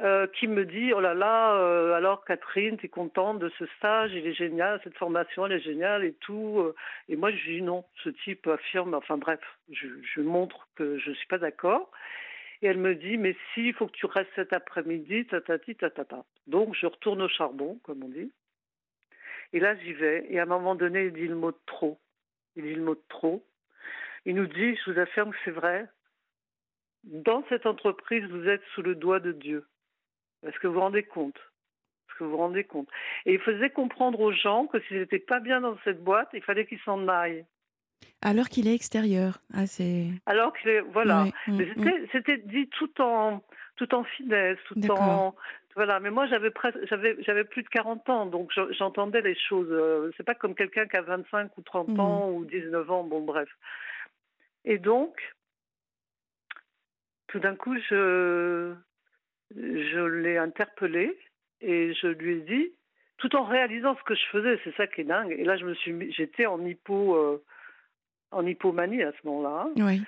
[0.00, 4.12] euh, qui me dit Oh là là, alors Catherine, tu es contente de ce stage,
[4.12, 6.62] il est génial, cette formation, elle est géniale et tout.
[7.08, 11.10] Et moi, je dis non, ce type affirme, enfin bref, je, je montre que je
[11.10, 11.90] ne suis pas d'accord.
[12.62, 16.24] Et elle me dit, mais si, il faut que tu restes cet après-midi, tatati, tatata.
[16.46, 18.30] Donc, je retourne au charbon, comme on dit.
[19.52, 20.26] Et là, j'y vais.
[20.28, 21.98] Et à un moment donné, il dit le mot de trop.
[22.56, 23.44] Il dit le mot de trop.
[24.24, 25.86] Il nous dit, je vous affirme que c'est vrai,
[27.04, 29.66] dans cette entreprise, vous êtes sous le doigt de Dieu.
[30.46, 31.36] Est-ce que vous vous rendez compte?
[31.36, 32.88] Est-ce que vous vous rendez compte?
[33.24, 36.42] Et il faisait comprendre aux gens que s'ils n'étaient pas bien dans cette boîte, il
[36.42, 37.46] fallait qu'ils s'en aillent.
[38.22, 39.40] Alors qu'il est extérieur.
[39.54, 39.64] Ah,
[40.26, 41.24] Alors qu'il est, voilà.
[41.46, 42.06] Mm, mm.
[42.12, 43.42] c'était dit tout en,
[43.76, 45.34] tout en finesse, tout en.
[45.76, 46.50] Voilà, mais moi j'avais
[46.84, 49.68] j'avais, j'avais plus de 40 ans, donc j'entendais les choses.
[49.70, 52.00] Euh, c'est pas comme quelqu'un qui a 25 ou 30 mm.
[52.00, 53.48] ans ou 19 ans, bon bref.
[54.64, 55.16] Et donc,
[57.28, 58.74] tout d'un coup, je,
[59.56, 61.16] je l'ai interpellé
[61.60, 62.72] et je lui ai dit,
[63.18, 65.32] tout en réalisant ce que je faisais, c'est ça qui est dingue.
[65.32, 67.42] Et là, je me suis, j'étais en hypo, euh,
[68.32, 69.68] en hypomanie à ce moment-là.
[69.76, 70.02] Oui.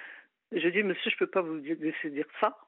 [0.53, 2.59] J'ai dit, monsieur, je peux pas vous laisser dire ça.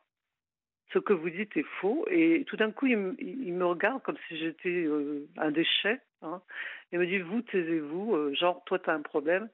[0.92, 2.06] Ce que vous dites est faux.
[2.10, 6.00] Et tout d'un coup, il, me- il me regarde comme si j'étais euh, un déchet.
[6.22, 6.40] Hein.
[6.92, 8.14] Il me dit, vous, taisez-vous.
[8.14, 9.48] euh, genre, toi, tu as un problème.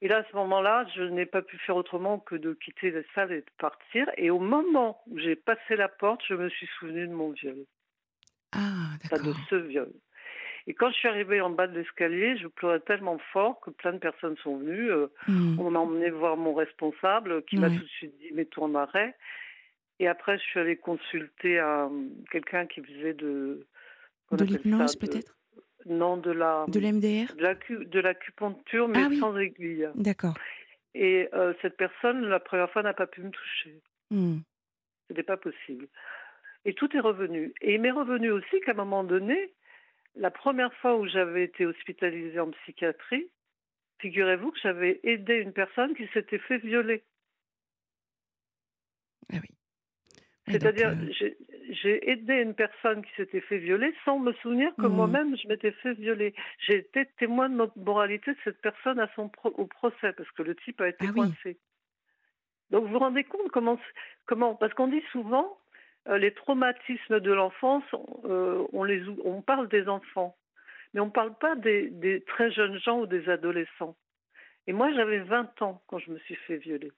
[0.00, 3.02] Et là, à ce moment-là, je n'ai pas pu faire autrement que de quitter la
[3.14, 4.10] salle et de partir.
[4.16, 7.64] Et au moment où j'ai passé la porte, je me suis souvenu de mon viol.
[8.52, 8.58] Ah,
[9.04, 9.40] Enfin, de d'accord.
[9.48, 9.90] ce viol.
[10.66, 13.92] Et quand je suis arrivée en bas de l'escalier, je pleurais tellement fort que plein
[13.92, 14.90] de personnes sont venues.
[14.92, 15.58] euh, Hmm.
[15.58, 19.14] on m'a emmené voir mon responsable qui m'a tout de suite dit mets-toi en arrêt.
[20.02, 21.92] Et après, je suis allée consulter un-
[22.32, 23.64] quelqu'un qui faisait de.
[24.32, 25.36] De l'hypnose, peut-être?
[25.86, 26.64] Non, de la.
[26.66, 29.18] De l'MDR de l'acu- de l'acupuncture, mais Ah oui.
[29.20, 29.88] sans aiguille.
[29.94, 30.34] D'accord.
[30.94, 33.80] Et euh, cette personne, la première fois, n'a pas pu me toucher.
[34.10, 34.38] Hmm.
[35.06, 35.86] Ce n'était pas possible.
[36.64, 37.54] Et tout est revenu.
[37.60, 39.52] Et il m'est revenu aussi qu'à un moment donné,
[40.16, 43.28] la première fois où j'avais été hospitalisée en psychiatrie,
[44.00, 47.02] figurez-vous que j'avais aidé une personne qui s'était fait violer.
[49.32, 49.48] Ah oui.
[50.52, 51.12] C'est-à-dire, euh,
[51.70, 54.94] j'ai- aidé une personne qui s'était fait violer sans me souvenir que Mhm.
[54.94, 56.34] moi-même je m'étais fait violer.
[56.66, 60.30] J'ai été témoin de notre moralité de cette personne à son pro- au procès parce
[60.32, 61.20] que le type a été Ah oui.
[61.20, 61.58] coincé.
[62.70, 63.78] Donc vous vous rendez compte comment
[64.26, 65.56] comment parce qu'on dit souvent
[66.08, 67.84] euh, les traumatismes de l'enfance,
[68.24, 70.36] euh, on les ou- on parle des enfants,
[70.92, 73.96] mais on ne parle pas des, des très jeunes gens ou des adolescents.
[74.66, 76.90] Et moi j'avais 20 ans quand je me suis fait violer.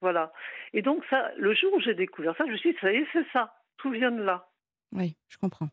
[0.00, 0.32] Voilà.
[0.72, 2.96] Et donc ça, le jour où j'ai découvert ça, je me suis dit ça y
[2.96, 4.48] est, c'est ça, tout vient de là.
[4.92, 5.68] oui, je comprends.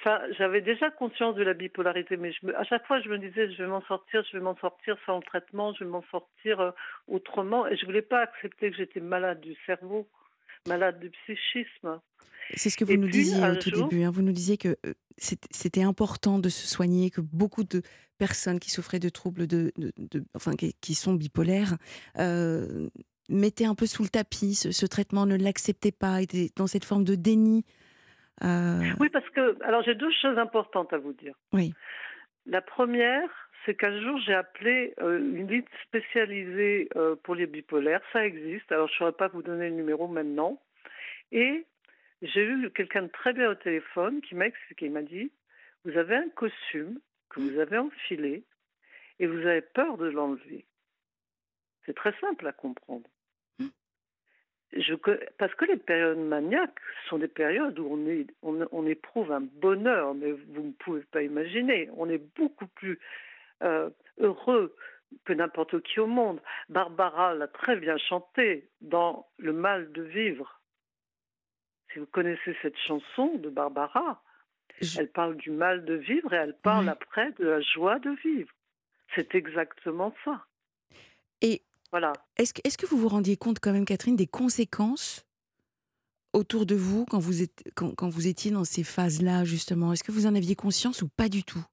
[0.00, 3.18] Enfin, j'avais déjà conscience de la bipolarité, mais je me- à chaque fois, je me
[3.18, 6.02] disais, je vais m'en sortir, je vais m'en sortir sans le traitement, je vais m'en
[6.10, 6.70] sortir euh,
[7.06, 7.66] autrement.
[7.66, 10.08] Et je voulais pas accepter que j'étais malade du cerveau,
[10.66, 12.00] malade du psychisme.
[12.54, 14.02] C'est ce que vous Et nous puis, disiez au tout jour- début.
[14.04, 14.10] hein.
[14.10, 17.82] Vous nous disiez que euh, c'était important de se soigner, que beaucoup de
[18.16, 21.76] personnes qui souffraient de troubles de, de- de- enfin qui, qui sont bipolaires
[22.18, 22.88] euh,
[23.30, 26.84] mettaient un peu sous le tapis ce, ce traitement, ne l'acceptaient pas, étaient dans cette
[26.84, 27.64] forme de déni.
[28.42, 31.34] Euh, Oui, parce que, alors j'ai deux choses importantes à vous dire.
[31.52, 31.72] Oui.
[32.46, 33.28] La première,
[33.64, 38.00] c'est qu'un jour, j'ai appelé euh, une ligne spécialisée euh, pour les bipolaires.
[38.12, 38.70] Ça existe.
[38.72, 40.60] Alors, je ne saurais pas vous donner le numéro maintenant.
[41.32, 41.66] Et
[42.22, 45.30] j'ai eu quelqu'un de très bien au téléphone qui m'a expliqué, il m'a dit,
[45.84, 48.44] vous avez un costume que vous avez enfilé
[49.18, 50.66] et vous avez peur de l'enlever.
[51.86, 53.08] C'est très simple à comprendre.
[54.72, 54.94] Je,
[55.38, 56.78] parce que les périodes maniaques
[57.08, 61.02] sont des périodes où on, est, on, on éprouve un bonheur, mais vous ne pouvez
[61.10, 61.88] pas imaginer.
[61.96, 63.00] On est beaucoup plus
[63.62, 64.76] euh, heureux
[65.24, 66.40] que n'importe qui au monde.
[66.68, 70.60] Barbara l'a très bien chanté dans Le mal de vivre.
[71.92, 74.22] Si vous connaissez cette chanson de Barbara,
[74.80, 76.90] je- elle parle du mal de vivre et elle parle Oui.
[76.90, 78.52] après de la joie de vivre.
[79.16, 80.44] C'est exactement ça.
[81.42, 82.12] Et Voilà.
[82.36, 85.26] est-ce que, vous vous rendiez compte quand même, Catherine, des conséquences
[86.32, 89.92] autour de vous quand vous, êtes, quand, quand vous étiez dans ces phases-là, justement?
[89.92, 91.64] Est-ce que vous en aviez conscience ou pas du tout?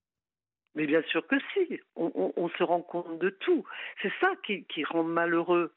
[0.76, 3.64] Mais bien sûr que si, on, on- on se rend compte de tout.
[4.02, 5.74] C'est ça qui, qui rend malheureux.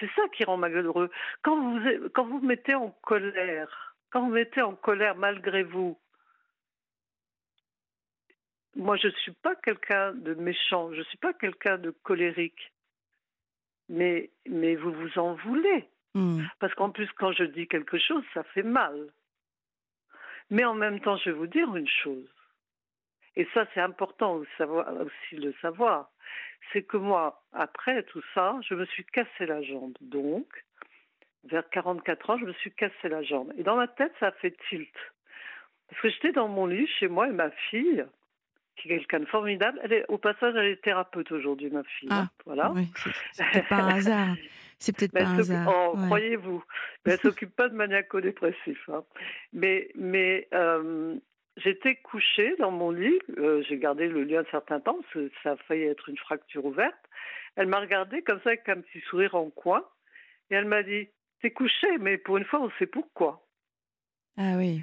[0.00, 1.10] C'est ça qui rend malheureux.
[1.42, 5.98] Quand vous, quand vous mettez en colère, quand vous vous mettez en colère malgré vous,
[8.76, 12.72] moi je ne suis pas quelqu'un de méchant, je ne suis pas quelqu'un de colérique,
[13.92, 15.88] mais, mais vous vous en voulez.
[16.14, 16.42] Hmm.
[16.58, 19.08] Parce qu'en plus, quand je dis quelque chose, ça fait mal.
[20.50, 22.28] Mais en même temps, je vais vous dire une chose.
[23.36, 26.10] Et ça, c'est important aussi de le savoir.
[26.72, 29.96] C'est que moi, après tout ça, je me suis cassé la jambe.
[30.00, 30.46] Donc,
[31.44, 33.52] vers 44 ans, je me suis cassé la jambe.
[33.58, 34.94] Et dans ma tête, ça a fait tilt.
[35.88, 38.04] Parce que j'étais dans mon lit chez moi et ma fille,
[38.82, 42.08] qui est quelqu'un de formidable, elle est, au passage, elle est thérapeute aujourd'hui, ma fille.
[42.10, 42.70] Ah, voilà.
[42.72, 42.84] Ouais,
[43.34, 44.36] c'est peut-être pas un hasard.
[44.78, 45.68] C'est peut-être pas un hasard.
[45.68, 46.06] oh, Ouais.
[46.06, 46.64] croyez-vous.
[47.06, 48.88] Mais elle s'occupe pas de maniaco-dépressif.
[48.88, 49.04] hein.
[49.52, 51.14] Mais, mais euh,
[51.56, 53.18] j'étais couchée dans mon lit.
[53.38, 54.98] euh, J'ai gardé le lit un certain temps.
[55.00, 56.98] parce que Ça a failli être une fracture ouverte.
[57.54, 59.84] Elle m'a regardé comme ça avec un petit sourire en coin.
[60.50, 61.08] Et elle m'a dit
[61.40, 63.46] T'es couchée, mais pour une fois, on sait pourquoi.
[64.36, 64.82] Ah oui.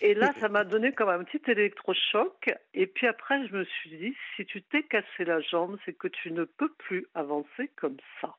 [0.00, 2.50] Et là, ça m'a donné comme un petit électrochoc.
[2.74, 6.08] Et puis après, je me suis dit Si tu t'es cassé la jambe, c'est que
[6.08, 8.36] tu ne peux plus avancer comme ça.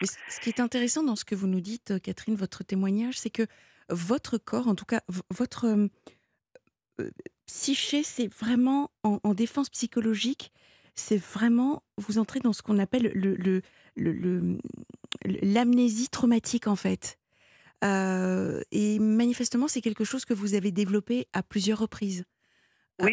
[0.00, 3.18] Mais ce qui est intéressant dans ce que vous nous dites, euh, Catherine, votre témoignage,
[3.18, 3.46] c'est que
[3.88, 5.88] votre corps, en tout cas votre euh,
[7.00, 7.10] euh,
[7.46, 10.52] psyché, c'est vraiment en, en défense psychologique,
[10.94, 13.62] c'est vraiment, vous entrez dans ce qu'on appelle le, le,
[13.96, 14.58] le,
[15.24, 17.18] l'amnésie traumatique en fait.
[17.84, 22.24] Euh, et manifestement, c'est quelque chose que vous avez développé à plusieurs reprises.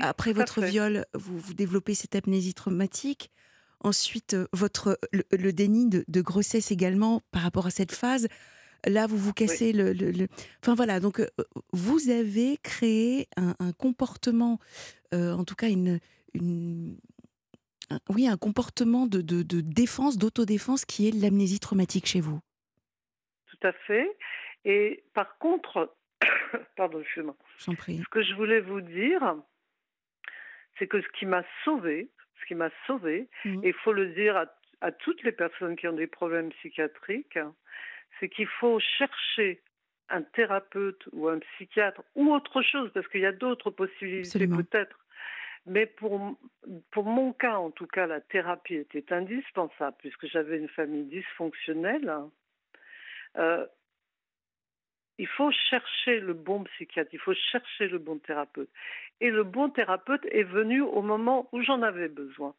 [0.01, 3.29] Après votre viol, vous, vous développez cette amnésie traumatique.
[3.81, 8.27] Ensuite, votre, le, déni de, grossesse également par rapport à cette phase.
[8.87, 10.27] Là, vous vous cassez le, le,
[10.63, 11.21] Enfin voilà, donc
[11.71, 14.57] vous avez créé un, comportement,
[15.11, 15.99] en tout cas une,
[16.33, 16.97] une,
[18.09, 22.39] oui, un comportement de, de, de défense, d'autodéfense qui est l'amnésie traumatique chez vous.
[23.47, 24.07] Tout à fait.
[24.65, 25.95] Et par contre,
[26.75, 27.01] pardon,
[27.73, 27.97] prie.
[27.97, 29.35] Ce que je voulais vous dire,
[30.77, 32.09] c'est que ce qui m'a sauvé,
[32.41, 33.63] ce qui m'a sauvé, mmh.
[33.63, 34.45] et il faut le dire à,
[34.81, 37.39] à, toutes les personnes qui ont des problèmes psychiatriques,
[38.19, 39.61] c'est qu'il faut chercher
[40.09, 44.99] un thérapeute ou un psychiatre ou autre chose, parce qu'il y a d'autres possibilités peut-être
[45.65, 46.37] mais pour,
[46.91, 52.13] pour mon cas, en tout cas, la thérapie était indispensable puisque j'avais une famille dysfonctionnelle.
[53.37, 53.65] Euh,
[55.17, 58.69] il faut chercher le bon psychiatre, il faut chercher le bon thérapeute.
[59.21, 62.53] Et le bon thérapeute est venu au moment où j'en avais besoin.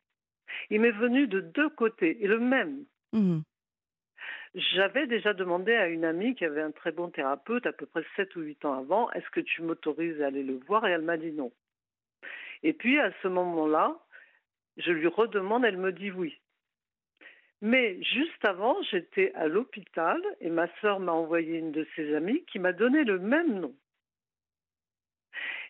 [0.71, 2.85] Il m'est venu de deux côtés, et le même.
[3.13, 3.41] Mmh.
[4.55, 8.05] J'avais déjà demandé à une amie qui avait un très bon thérapeute, à peu près
[8.17, 11.03] 7 ou 8 ans avant, est-ce que tu m'autorises à aller le voir Et elle
[11.03, 11.53] m'a dit non.
[12.63, 13.99] Et puis à ce moment-là,
[14.79, 16.41] je lui redemande, elle me dit oui.
[17.67, 22.45] Mais juste avant, j'étais à l'hôpital et ma sœur m'a envoyé une de ses amies
[22.45, 23.75] qui m'a donné le même nom.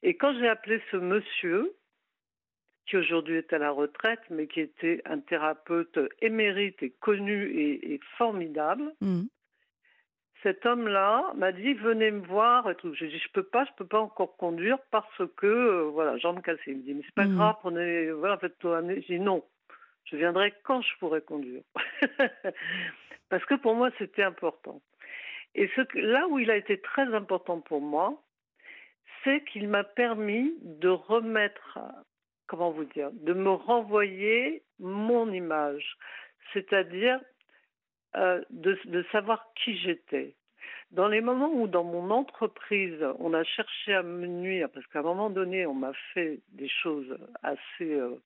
[0.02, 1.74] Et quand j'ai appelé ce monsieur,
[2.84, 7.98] qui aujourd'hui est à la retraite, mais qui était un thérapeute émérite et connu et,
[8.18, 9.22] formidable, mmh
[10.42, 12.94] cet homme-là m'a dit venez me voir et tout.
[12.94, 16.40] J'ai dit je peux pas, je peux pas encore conduire parce que euh, voilà jambes
[16.42, 16.60] cassées.
[16.68, 17.34] Il me dit mais c'est pas mmh.
[17.34, 19.02] grave, prenez voilà faites-toi amener.
[19.08, 19.42] J'ai dit non,
[20.06, 21.62] je viendrai quand je pourrai conduire
[23.28, 24.80] parce que pour moi c'était important.
[25.54, 28.22] Et là où il a été très important pour moi,
[29.24, 31.78] c'est qu'il m'a permis de remettre,
[32.46, 35.96] comment vous dire, de me renvoyer mon image,
[36.52, 37.20] c'est-à-dire
[38.16, 40.34] euh, de, savoir qui j'étais.
[40.90, 45.00] Dans les moments où dans mon entreprise, on a cherché à me nuire, parce qu'à
[45.00, 47.94] un moment donné, on m'a fait des choses assez...
[47.94, 48.16] Euh,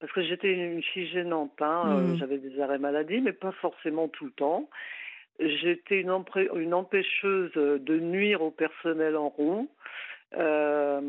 [0.00, 2.18] parce que j'étais une fille gênante, hein, euh, mmh.
[2.18, 4.68] j'avais des arrêts maladie, mais pas forcément tout le temps.
[5.40, 6.12] J'étais une,
[6.54, 9.68] une empêcheuse de nuire au personnel en rond.
[10.36, 11.00] Euh,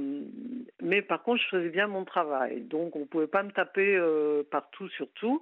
[0.82, 2.62] mais par contre, je faisais bien mon travail.
[2.62, 5.42] Donc, on ne pouvait pas me taper euh, partout sur tout.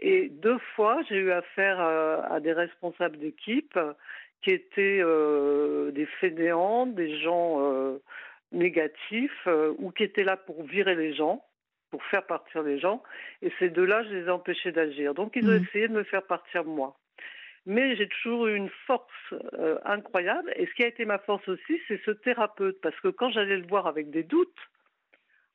[0.00, 3.78] Et deux fois, j'ai eu affaire à des responsables d'équipe
[4.42, 5.02] qui étaient
[5.92, 7.58] des fainéants, des gens
[8.52, 11.42] négatifs, ou qui étaient là pour virer les gens,
[11.90, 13.02] pour faire partir les gens.
[13.42, 15.14] Et ces deux-là, je les ai empêchés d'agir.
[15.14, 15.64] Donc, ils ont mmh.
[15.64, 16.96] essayé de me faire partir moi
[17.66, 20.52] mais j'ai toujours eu une force euh, incroyable.
[20.56, 23.58] Et ce qui a été ma force aussi, c'est ce thérapeute, parce que quand j'allais
[23.58, 24.56] le voir avec des doutes,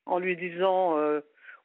[0.04, 1.20] en lui disant euh,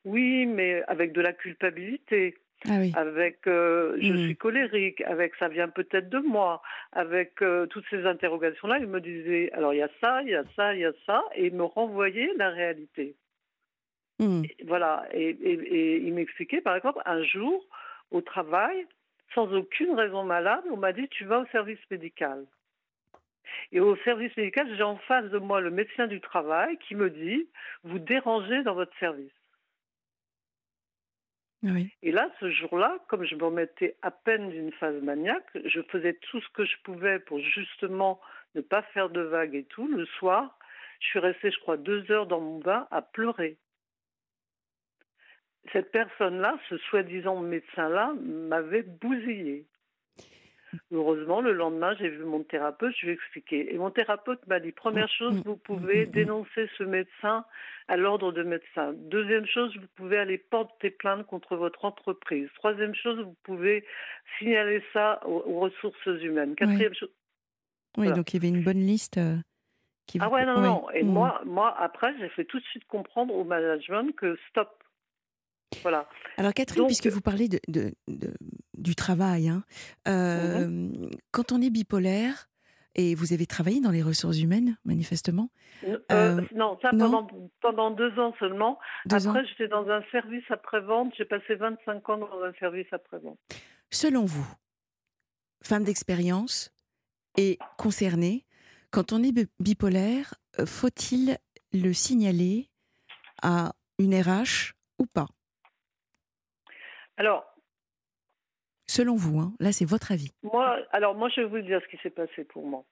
[0.06, 4.26] oui, mais avec de la culpabilité, ah avec euh, je mmh.
[4.26, 6.62] suis colérique, avec ça vient peut-être de moi,
[6.94, 7.36] avec
[7.70, 10.74] toutes ces interrogations-là, il me disait alors il y a ça, il y a ça,
[10.74, 13.16] il y a ça, et il me renvoyait la réalité.
[14.20, 14.44] Mmh.
[14.66, 17.64] voilà, et, et il m'expliquait par exemple un jour
[18.10, 18.88] au travail,
[19.36, 22.46] sans aucune raison malade, on m'a dit tu vas au service médical.
[23.72, 27.10] Et au service médical, j'ai en face de moi le médecin du travail qui me
[27.10, 27.48] dit
[27.84, 29.32] vous dérangez dans votre service.
[32.02, 36.14] Et là, ce jour-là, comme je me remettais à peine d'une phase maniaque, je faisais
[36.14, 38.22] tout ce que je pouvais pour justement
[38.56, 39.88] ne pas faire de vagues et tout.
[39.88, 40.58] Le soir,
[41.02, 43.58] je suis restée, je crois, deux heures dans mon bain à pleurer
[45.72, 49.66] cette personne-là, ce soi-disant médecin-là, m'avait bousillé.
[50.92, 53.74] Heureusement, le lendemain, j'ai vu mon thérapeute, je lui ai expliqué.
[53.74, 57.46] Et mon thérapeute m'a dit, première chose, vous pouvez dénoncer ce médecin
[57.88, 58.94] à l'ordre de médecin.
[58.94, 62.50] Deuxième chose, vous pouvez aller porter plainte contre votre entreprise.
[62.56, 63.86] Troisième chose, vous pouvez
[64.38, 66.56] signaler ça aux, ressources humaines.
[66.56, 67.12] Quatrième chose...
[67.98, 69.18] Oui, donc il y avait une bonne liste.
[69.18, 69.38] Euh,
[70.08, 70.90] qui ah ouais, non, non.
[70.92, 71.08] Et mm.
[71.08, 74.84] moi, moi, après, j'ai fait tout de suite comprendre au management que stop,
[75.82, 76.08] voilà.
[76.38, 77.94] Alors Catherine, puisque vous parlez de,
[78.78, 79.64] du travail, hein,
[80.08, 80.90] euh,
[81.32, 82.48] quand on est bipolaire,
[82.96, 85.52] et vous avez travaillé dans les ressources humaines, manifestement
[85.84, 86.90] euh, euh, Non, ça
[87.62, 88.80] pendant, deux ans seulement.
[89.10, 91.14] Après, j'étais dans un service après-vente.
[91.16, 93.38] J'ai passé 25 ans dans un service après-vente.
[93.92, 94.48] Selon vous,
[95.62, 96.74] femme d'expérience
[97.38, 98.46] et concernée,
[98.90, 100.34] quand on est bipolaire,
[100.66, 101.38] faut-il
[101.74, 102.72] le signaler
[103.44, 105.28] à une RH ou pas?
[107.18, 107.46] Alors,
[108.90, 110.32] Selon vous, hein, là c'est votre avis.
[110.44, 112.86] moi, alors moi, je vais vous dire ce qui s'est passé pour moi.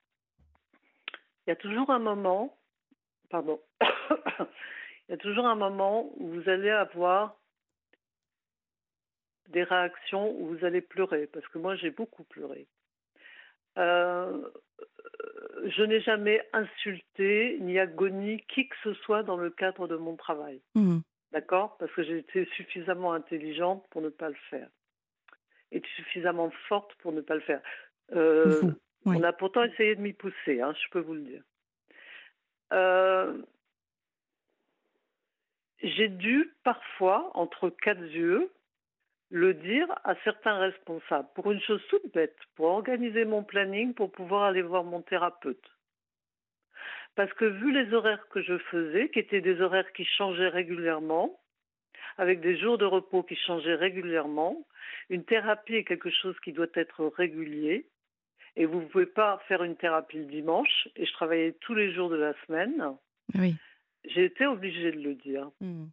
[1.46, 2.56] Il y a toujours un moment,
[3.30, 7.36] pardon, il y a toujours un moment où vous allez avoir
[9.48, 12.66] des réactions où vous allez pleurer, parce que moi, j'ai beaucoup pleuré.
[13.78, 14.50] Euh,
[15.64, 20.16] je n'ai jamais insulté ni agonie qui que ce soit dans le cadre de mon
[20.16, 20.60] travail.
[20.74, 21.02] Mhm.
[21.32, 21.76] D'accord?
[21.78, 24.68] Parce que j'ai été suffisamment intelligente pour ne pas le faire.
[25.72, 27.60] Et suffisamment forte pour ne pas le faire.
[28.12, 28.72] Euh, Vous,
[29.06, 29.16] oui.
[29.18, 31.42] On a pourtant essayé de m'y pousser, hein, je peux vous le dire.
[32.72, 33.40] Euh,
[35.82, 38.50] j'ai dû parfois, entre quatre yeux,
[39.30, 44.10] le dire à certains responsables pour une chose toute bête, pour organiser mon planning, pour
[44.10, 45.75] pouvoir aller voir mon thérapeute.
[47.16, 51.40] Parce que vu les horaires que je faisais, qui étaient des horaires qui changeaient régulièrement,
[52.18, 54.66] avec des jours de repos qui changeaient régulièrement,
[55.08, 57.86] une thérapie est quelque chose qui doit être régulier.
[58.54, 60.88] Et vous ne pouvez pas faire une thérapie le dimanche.
[60.96, 62.94] Et je travaillais tous les jours de la semaine.
[63.34, 63.54] Oui.
[64.04, 65.50] J'ai été obligée de le dire.
[65.60, 65.90] Mhm.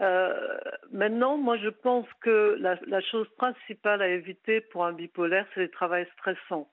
[0.00, 0.58] Euh,
[0.92, 5.60] maintenant, moi, je pense que la, la chose principale à éviter pour un bipolaire, c'est
[5.60, 6.70] les travails stressants.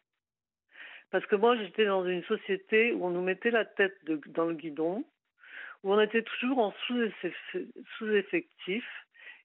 [1.16, 4.44] Parce que moi, j'étais dans une société où on nous mettait la tête de- dans
[4.48, 5.06] le guidon,
[5.82, 7.66] où on était toujours en sous-eff-
[7.98, 8.84] sous-effectif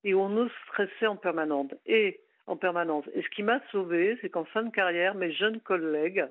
[0.02, 1.70] et où on nous stressait en permanence.
[1.86, 3.04] Et en permanence.
[3.14, 6.26] Et ce qui m'a sauvée, c'est qu'en fin de carrière, mes jeunes collègues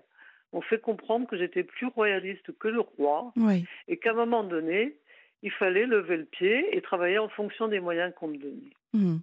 [0.51, 3.65] m'ont fait comprendre que j'étais plus royaliste que le roi Oui.
[3.87, 4.97] et qu'à un moment donné,
[5.41, 8.73] il fallait lever le pied et travailler en fonction des moyens qu'on me donnait.
[8.93, 9.21] Mhm.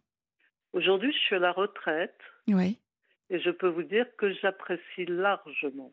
[0.72, 2.79] Aujourd'hui, je suis à la retraite Oui.
[3.29, 5.92] et je peux vous dire que j'apprécie largement,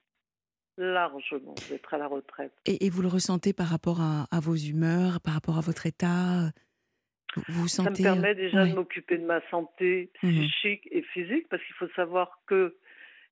[0.77, 2.53] largement d'être à la retraite.
[2.65, 5.85] Et, et vous le ressentez par rapport à, à vos humeurs, par rapport à votre
[5.85, 6.51] état?
[7.35, 8.69] Vous vous Ça me sentez permet déjà ouais.
[8.69, 10.31] de m'occuper de ma santé Mhm.
[10.31, 12.75] psychique et physique parce qu'il faut savoir que,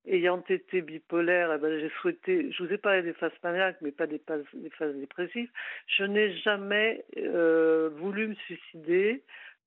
[0.08, 3.92] ayant été bipolaire, eh ben, j'ai souhaité, je vous ai parlé des phases maniaques, mais
[3.92, 5.52] pas des phases, des phases dépressives,
[5.86, 9.24] je n'ai jamais euh, voulu me suicider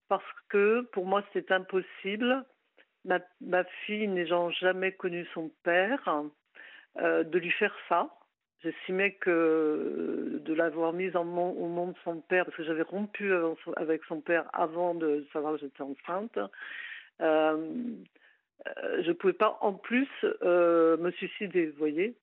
[0.09, 2.45] parce que pour moi c'était impossible.
[3.05, 6.09] Ma, ma fille n'ayant jamais connu son père,
[7.01, 8.09] de lui faire ça.
[8.63, 13.59] J'estimais que de l'avoir mise mon- au monde son père, parce que j'avais rompu avec
[13.63, 16.39] son- avec son père avant de savoir que j'étais enceinte,
[17.21, 17.75] euh,
[18.67, 20.09] euh, je ne pouvais pas en plus
[20.43, 22.17] euh, me suicider, vous voyez.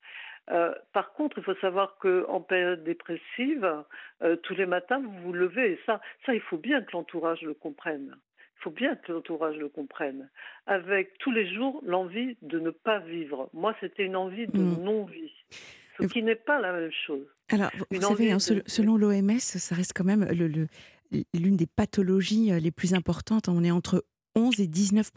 [0.49, 3.83] Euh, par contre, il faut savoir qu'en période dépressive,
[4.23, 7.41] euh, tous les matins, vous vous levez, et ça, ça, il faut bien que l'entourage
[7.43, 8.15] le comprenne.
[8.63, 10.29] Faut bien que l'entourage le comprenne.
[10.67, 13.49] Avec tous les jours l'envie de ne pas vivre.
[13.53, 14.83] Moi, c'était une envie de Mm.
[14.83, 15.31] non-vie,
[15.99, 17.25] ce Et- qui n'est pas la même chose.
[17.49, 20.67] Alors, vous savez, hein, de- selon l'OMS, ça reste quand même le- le-
[21.33, 23.49] l'une des pathologies euh, les plus importantes.
[23.49, 25.11] On est entre 11 et 19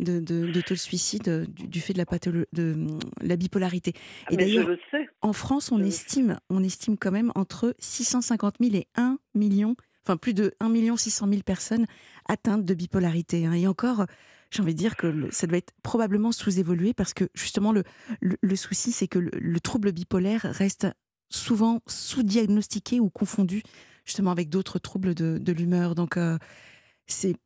[0.00, 2.86] de, de, de taux de suicide euh, du, du fait de la, patholo- de
[3.20, 3.90] la bipolarité.
[4.30, 5.08] Et Mais je d'ailleurs, le sais.
[5.22, 9.74] en France, on je estime, on estime quand même entre 650 000 et 1 million,
[10.08, 11.86] enfin plus de 1 million 600 000 personnes
[12.26, 13.44] atteintes de bipolarité.
[13.44, 13.52] hein.
[13.52, 14.06] Et encore,
[14.50, 17.84] j'ai envie de dire que ça doit être probablement sous-évolué parce que justement, le,
[18.20, 20.86] le, souci, c'est que le, le trouble bipolaire reste
[21.28, 23.62] souvent sous-diagnostiqué ou confondu
[24.06, 25.94] justement avec d'autres troubles de, de l'humeur.
[25.94, 26.38] Donc, euh,
[27.06, 27.36] c'est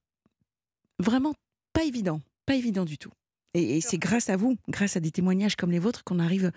[1.00, 1.34] vraiment
[1.72, 3.10] pas évident, pas évident du tout.
[3.54, 6.52] Et, et c'est grâce à vous, grâce à des témoignages comme les vôtres, qu'on arrive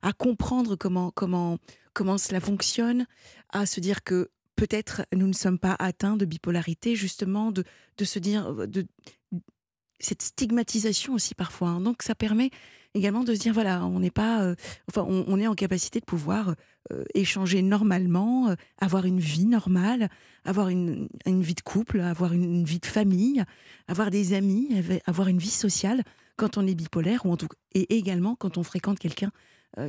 [0.00, 1.58] à comprendre comment, comment,
[1.92, 3.06] comment cela fonctionne,
[3.50, 7.64] à se dire que peut-être nous ne sommes pas atteints de bipolarité, justement, de,
[7.96, 8.86] de se dire, euh, de,
[10.00, 11.70] cette stigmatisation aussi parfois.
[11.70, 11.80] hein.
[11.80, 12.50] Donc ça permet
[12.94, 14.54] également de se dire, voilà, on n'est pas, euh,
[14.90, 16.56] enfin, on, est en capacité de pouvoir
[16.92, 20.10] euh, échanger normalement, avoir une vie normale,
[20.44, 23.42] avoir une, une vie de couple, avoir une, une vie de famille,
[23.88, 24.68] avoir des amis,
[25.06, 26.02] avoir une vie sociale
[26.36, 29.30] quand on est bipolaire ou en tout et également quand on fréquente quelqu'un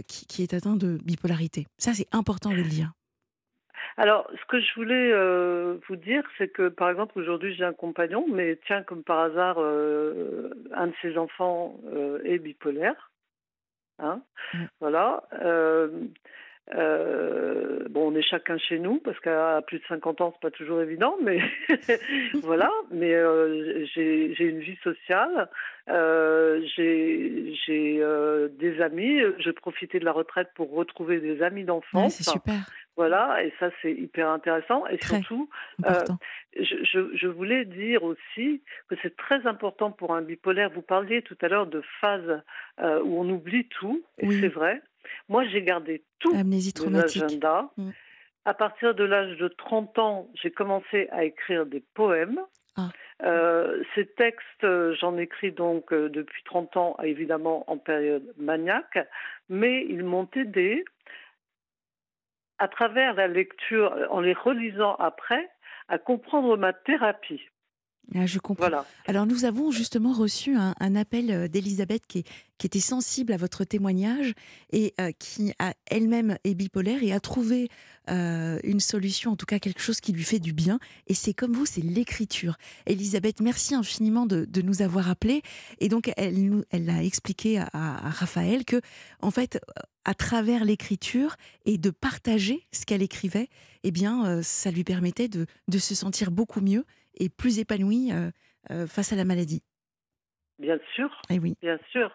[0.08, 1.68] qui, qui est atteint de bipolarité.
[1.78, 2.94] Ça, c'est important de le dire.
[3.98, 7.74] Alors, ce que je voulais euh, vous dire, c'est que, par exemple, aujourd'hui, j'ai un
[7.74, 13.12] compagnon, mais tiens, comme par hasard, euh, un de ses enfants euh, est bipolaire.
[14.00, 14.22] Hein
[14.54, 14.58] Mm.
[14.82, 15.24] Voilà.
[16.74, 20.56] Euh, bon, on est chacun chez nous, parce qu'à plus de 50 ans, c'est pas
[20.56, 21.40] toujours évident, mais
[22.44, 22.70] voilà.
[22.92, 25.50] Mais euh, j'ai j'ai une vie sociale,
[25.90, 28.02] euh, j'ai j'ai,
[28.60, 32.16] des amis, j'ai profité de la retraite pour retrouver des amis Ouais, d'enfance.
[32.16, 32.56] c'est super,
[33.02, 34.86] Voilà, et ça c'est hyper intéressant.
[34.88, 35.18] Et Très.
[35.22, 35.50] surtout,
[35.84, 36.18] important.
[36.56, 40.70] je, je- je voulais dire aussi que c'est très important pour un bipolaire.
[40.70, 42.44] Vous parliez tout à l'heure de phases
[42.80, 44.40] euh, où on oublie tout, et Oui.
[44.40, 44.84] c'est vrai.
[45.30, 47.22] Moi, j'ai gardé tout traumatique.
[47.24, 47.72] l'agenda.
[47.78, 47.90] Mm.
[48.46, 52.40] À partir de l'âge de 30 ans, j'ai commencé à écrire des poèmes.
[52.78, 52.90] Ah.
[53.24, 54.66] Euh, ces textes,
[55.00, 59.00] j'en écris donc depuis 30 ans, évidemment en période maniaque,
[59.50, 60.86] mais ils m'ont aidé
[62.62, 65.50] à travers la lecture, en les relisant après,
[65.90, 67.42] à comprendre ma thérapie.
[68.14, 68.68] Ah, je comprends.
[69.06, 72.24] Alors nous avons justement reçu un, appel euh, d'Elisabeth qui,
[72.64, 74.34] était sensible à votre témoignage
[74.72, 77.70] et euh, qui a elle-même est bipolaire et a trouvé
[78.08, 80.78] euh, une solution, en tout cas quelque chose qui lui fait du bien.
[81.08, 82.58] Et c'est comme vous, c'est l'écriture.
[82.86, 85.42] Elisabeth, merci infiniment de, nous avoir appelés.
[85.80, 88.80] Et donc elle, elle a expliqué à, Raphaël que
[89.22, 89.60] en fait,
[90.06, 93.50] à travers l'écriture et de partager ce qu'elle écrivait,
[93.84, 96.86] eh bien, ça lui permettait de, de se sentir beaucoup mieux
[97.16, 98.32] et plus épanoui euh,
[98.72, 99.64] euh, face à la maladie.
[100.60, 101.10] Bien sûr.
[101.30, 101.56] Et eh oui.
[101.62, 102.12] Bien sûr.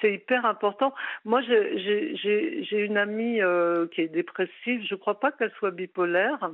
[0.00, 0.92] C'est hyper important.
[1.24, 4.84] Moi, j'ai une amie euh, qui est dépressive.
[4.86, 6.50] Je ne crois pas qu'elle soit bipolaire,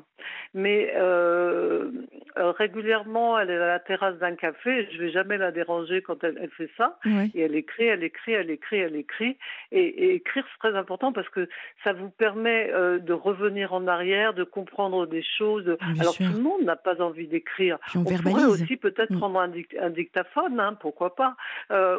[0.53, 1.91] mais euh,
[2.37, 4.87] euh, régulièrement, elle est à la terrasse d'un café.
[4.93, 6.99] Je ne vais jamais la déranger quand elle, elle fait ça.
[7.35, 9.39] Et elle écrit, elle écrit, elle écrit, elle écrit.
[9.73, 11.49] Et, écrire, c'est très important parce que
[11.83, 12.71] ça vous permet
[13.01, 15.77] de revenir en arrière, de comprendre des choses.
[15.99, 17.79] Alors, tout le monde n'a pas envie d'écrire.
[17.95, 19.19] On, on pourrait aussi peut-être mm.
[19.19, 21.37] prendre un, dictaphone, hein, pourquoi pas,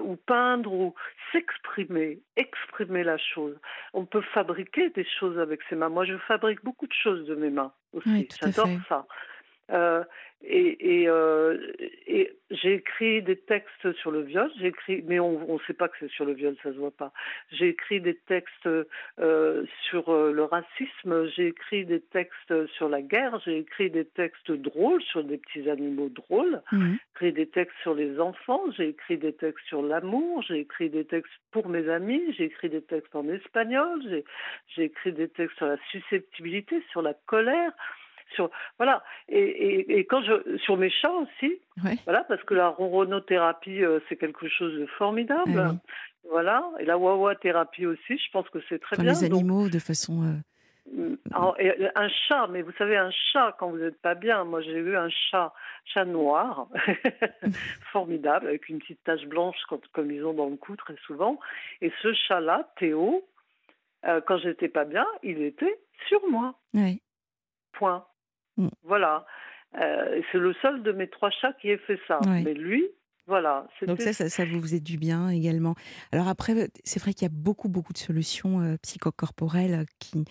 [0.03, 0.93] ou peindre, ou
[1.31, 3.57] s'exprimer, exprimer la chose.
[3.93, 5.89] On peut fabriquer des choses avec ses mains.
[5.89, 8.27] Moi, je fabrique beaucoup de choses de mes mains aussi.
[8.41, 9.05] J'adore ça.
[9.71, 10.03] Euh,
[10.43, 11.55] et, euh,
[12.07, 15.87] et, j'ai écrit des textes sur le viol, j'ai écrit, mais on ne sait pas
[15.87, 17.13] que c'est sur le viol, ça se voit pas.
[17.51, 23.39] J'ai écrit des textes euh, sur le racisme, j'ai écrit des textes sur la guerre,
[23.45, 26.87] j'ai écrit des textes drôles sur des petits animaux drôles, mmh.
[26.89, 30.89] j'ai écrit des textes sur les enfants, j'ai écrit des textes sur l'amour, j'ai écrit
[30.89, 34.01] des textes pour mes amis, j'ai écrit des textes en espagnol,
[34.75, 37.71] j'ai écrit des textes sur la susceptibilité, sur la colère
[38.35, 41.59] sur voilà et, et, quand je sur mes chats aussi
[42.05, 45.75] voilà parce que la ronronothérapie euh, c'est quelque chose de formidable ah
[46.29, 49.79] voilà et la wawa thérapie aussi je pense que c'est très bien les animaux de
[49.79, 51.15] façon euh, mm,
[51.95, 54.95] un chat, mais vous savez, un chat, quand vous n'êtes pas bien, moi j'ai eu
[54.95, 55.53] un chat,
[55.85, 56.67] chat noir,
[57.91, 59.57] formidable, avec une petite tache blanche
[59.93, 61.39] comme ils ont dans le cou très souvent.
[61.81, 63.25] Et ce chat-là, Théo,
[64.05, 66.55] euh, quand j'étais pas bien, il était sur moi.
[66.73, 67.01] Oui.
[67.73, 68.05] Point.
[68.83, 69.25] Voilà.
[69.81, 72.19] Euh, c'est le seul de mes trois chats qui ait fait ça.
[72.25, 72.85] Mais lui,
[73.27, 73.67] voilà.
[73.87, 75.75] Donc ça, ça, vous faisait du bien également.
[76.11, 80.25] Alors après, c'est vrai qu'il y a beaucoup, beaucoup de solutions euh, psychocorporelles qui,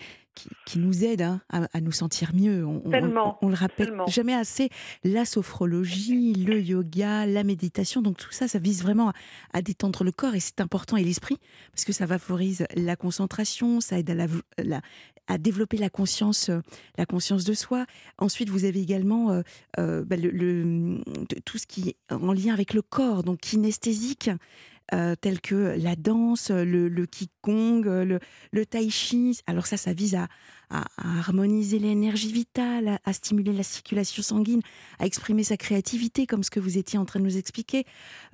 [0.65, 2.65] qui, nous aident hein, à, nous sentir mieux.
[2.65, 4.69] On, tellement, on, le rappelle jamais assez.
[5.03, 9.11] La sophrologie, le yoga, la méditation, donc tout ça, ça vise vraiment
[9.53, 11.37] à, détendre le corps et c'est important et l'esprit
[11.71, 14.15] parce que ça favorise la concentration, ça aide à
[14.63, 14.81] la,
[15.27, 16.59] à développer la conscience, euh,
[16.97, 17.85] la conscience de soi.
[18.17, 19.41] Ensuite, vous avez également euh,
[19.79, 20.99] euh, bah, le,
[21.45, 24.29] tout ce qui est en lien avec le corps, donc kinesthésique,
[25.21, 28.19] tel que la danse, le, le qigong, le,
[28.51, 29.39] le, tai chi.
[29.47, 30.27] Alors ça, ça vise à,
[30.69, 34.61] à, harmoniser l'énergie vitale, à, stimuler la circulation sanguine,
[34.99, 37.85] à exprimer sa créativité, comme ce que vous étiez en train de nous expliquer,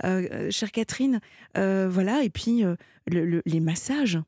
[0.02, 1.20] chère Catherine.
[1.54, 2.64] voilà, et puis
[3.06, 4.18] les massages,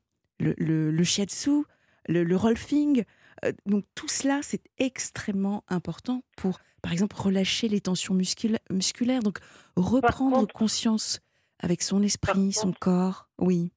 [0.41, 1.63] le, shiatsu,
[2.07, 3.03] le, rolfing.
[3.45, 9.39] Euh, donc tout cela, c'est extrêmement important pour, par exemple, relâcher les tensions musculaires, donc
[9.75, 11.21] reprendre conscience
[11.61, 13.27] avec son esprit, son corps.
[13.37, 13.71] Oui.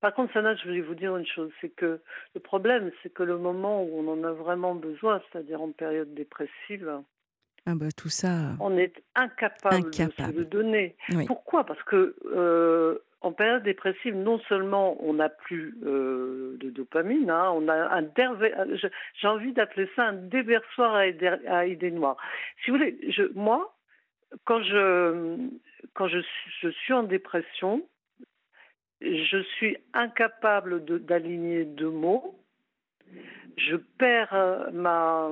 [0.00, 2.00] Par contre, Sana, je voulais vous dire une chose, c'est que
[2.34, 6.14] le problème, c'est que le moment où on en a vraiment besoin, c'est-à-dire en période
[6.14, 7.02] dépressive,
[7.66, 8.56] ah bah, tout ça.
[8.60, 10.96] On est incapable, de se le donner.
[11.26, 11.64] Pourquoi?
[11.64, 17.50] Parce que euh, en période dépressive, non seulement on n'a plus euh, de dopamine, hein,
[17.54, 18.06] on a un
[19.14, 22.16] j'ai envie d'appeler ça un déversoir à idées, noires.
[22.64, 23.76] Si vous voulez, je, moi,
[24.44, 25.36] quand je
[25.94, 26.18] quand je,
[26.62, 27.86] je suis en dépression,
[29.00, 32.38] je suis incapable d'aligner deux mots.
[33.56, 35.30] Je perds euh, ma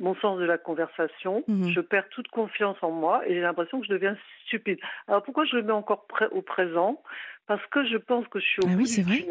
[0.00, 1.72] mon sens de la conversation, mhm.
[1.72, 4.16] je perds toute confiance en moi et j'ai l'impression que je deviens
[4.46, 4.78] stupide.
[5.06, 7.02] Alors pourquoi je le mets encore au présent?
[7.46, 9.26] Parce que je pense que je suis au ah oui, c'est vrai.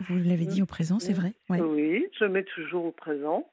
[0.00, 1.34] Vous l'avez dit au présent, c'est vrai.
[1.50, 3.46] Oui, je le mets toujours au présent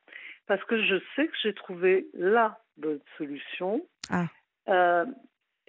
[0.47, 4.27] parce que je sais que j'ai trouvé la bonne solution ah.
[4.69, 5.05] euh,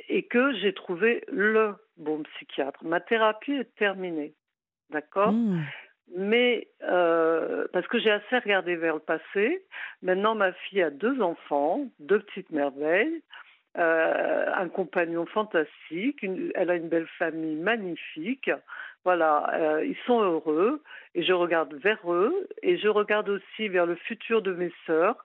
[0.09, 2.83] et que j'ai trouvé le bon psychiatre.
[2.85, 4.35] Ma thérapie est terminée.
[4.91, 5.33] D'accord?
[5.33, 5.63] Mmh
[6.13, 9.65] mais euh, parce que j'ai assez regardé vers le passé.
[10.03, 13.23] Maintenant, ma fille a deux enfants, deux petites merveilles,
[13.79, 16.25] euh, un compagnon fantastique,
[16.55, 18.51] elle a une belle famille magnifique.
[19.05, 20.83] Voilà, euh, ils sont heureux
[21.15, 25.25] et je regarde vers eux et je regarde aussi vers le futur de mes sœurs.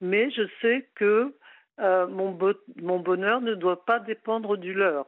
[0.00, 1.34] Mais je sais que
[1.78, 2.36] euh, mon,
[2.82, 5.06] mon, bonheur ne doit pas dépendre du leur.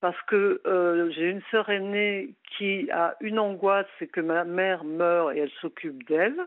[0.00, 4.84] Parce que euh, j'ai une sœur aînée qui a une angoisse, c'est que ma mère
[4.84, 6.38] meurt et elle s'occupe d'elle,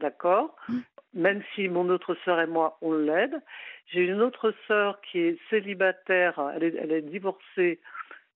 [0.00, 0.56] d'accord?
[0.68, 0.78] Mmh.
[1.14, 3.40] Même si mon autre sœur et moi, on l'aide.
[3.86, 7.80] J'ai une autre sœur qui est célibataire, elle est, elle est divorcée,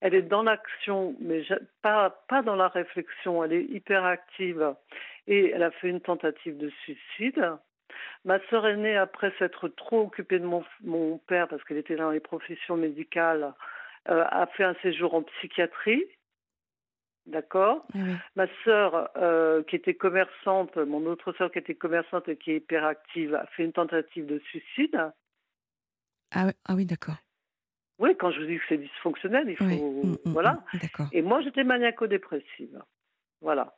[0.00, 1.42] elle est dans l'action, mais
[1.82, 4.74] pas, pas dans la réflexion, elle est hyperactive
[5.26, 7.44] et elle a fait une tentative de suicide.
[8.24, 12.10] Ma sœur aînée, après s'être trop occupée de mon, mon père, parce qu'elle était dans
[12.10, 13.54] les professions médicales,
[14.08, 16.04] euh, a fait un séjour en psychiatrie.
[17.26, 17.86] D'accord?
[17.94, 17.98] Ah
[18.34, 22.56] Ma sœur, euh, qui était commerçante, mon autre sœur qui était commerçante et qui est
[22.56, 25.12] hyperactive, a fait une tentative de suicide.
[26.32, 27.16] Ah, ah oui, d'accord.
[27.98, 29.64] Oui, quand je vous dis que c'est dysfonctionnel, il faut.
[29.64, 30.54] Mm, mm, voilà.
[30.54, 30.78] Mm,
[31.12, 32.82] et moi, j'étais maniaco-dépressive.
[33.42, 33.76] Voilà.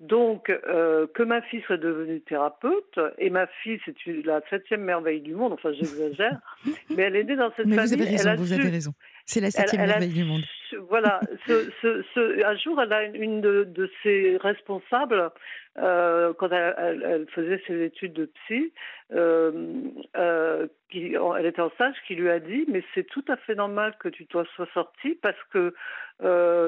[0.00, 3.94] Donc, euh, que ma fille soit devenue thérapeute, et ma fille, c'est
[4.24, 6.40] la septième merveille du monde, enfin j'exagère,
[6.90, 7.94] mais elle est née dans cette mais famille.
[7.96, 8.92] Vous avez raison, vous avez raison.
[9.24, 10.42] C'est la septième merveille du monde.
[10.90, 15.30] Voilà, un jour, elle a une de, ses responsables,
[15.78, 18.72] euh, quand elle, faisait ses études de psy,
[19.14, 23.54] euh, qui, elle était en stage, qui lui a dit, mais c'est tout à fait
[23.54, 24.44] normal que tu sois
[24.74, 25.72] sortie parce que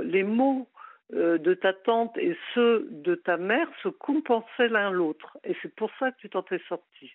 [0.04, 0.68] les mots
[1.12, 5.38] de ta tante et ceux de ta mère se compensaient l'un l'autre.
[5.44, 7.12] Et c'est pour ça que tu t'en es sortie.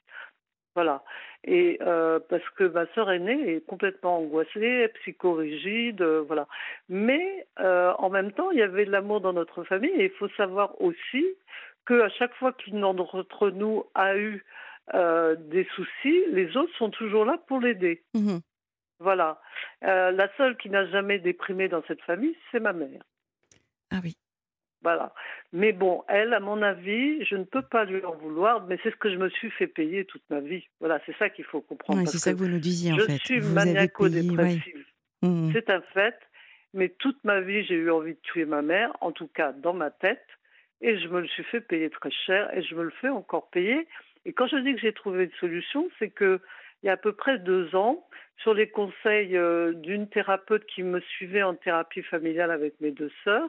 [0.76, 1.04] Voilà.
[1.44, 6.48] Et euh, parce que ma sœur aînée est complètement angoissée, psychorigide, euh, voilà.
[6.88, 9.92] Mais en même temps, il y avait de l'amour dans notre famille.
[9.92, 11.26] Et il faut savoir aussi
[11.88, 14.44] qu'à chaque fois qu'une d'entre nous a eu
[14.94, 18.04] des soucis, les autres sont toujours là pour l'aider.
[18.14, 18.38] Mmh
[19.00, 19.42] voilà.
[19.82, 23.02] la seule qui n'a jamais déprimé dans cette famille, c'est ma mère.
[23.92, 24.16] Ah oui.
[24.84, 25.14] Voilà.
[25.54, 28.90] Mais bon, elle, à mon avis, je ne peux pas lui en vouloir, mais c'est
[28.90, 30.66] ce que je me suis fait payer toute ma vie.
[30.80, 32.08] Voilà, c'est ça qu'il faut comprendre.
[32.08, 33.18] c'est ça que vous nous disiez, en je fait.
[33.18, 34.86] Je suis maniaco-dépressive.
[35.22, 35.52] Mmh.
[35.54, 36.18] C'est un fait,
[36.74, 39.74] mais toute ma vie, j'ai eu envie de tuer ma mère, en tout cas dans
[39.74, 40.26] ma tête,
[40.82, 43.52] et je me le suis fait payer très cher, et je me le fais encore
[43.52, 43.88] payer.
[44.26, 46.40] Et quand je dis que j'ai trouvé une solution, c'est que
[46.82, 48.04] il y a à peu près deux ans,
[48.42, 53.12] sur les conseils euh, d'une thérapeute qui me suivait en thérapie familiale avec mes deux
[53.24, 53.48] sœurs,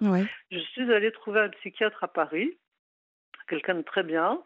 [0.50, 2.56] je suis allée trouver un psychiatre à Paris,
[3.48, 4.42] quelqu'un de très bien,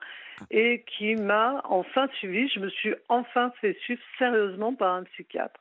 [0.50, 2.48] et qui m'a enfin suivi.
[2.48, 5.60] Je me suis enfin fait suivre sérieusement par un psychiatre.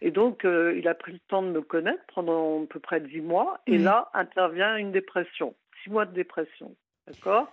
[0.00, 3.00] Et donc, euh, il a pris le temps de me connaître pendant à peu près
[3.00, 6.74] dix mois, et là intervient une dépression, six mois de dépression.
[7.06, 7.52] D'accord?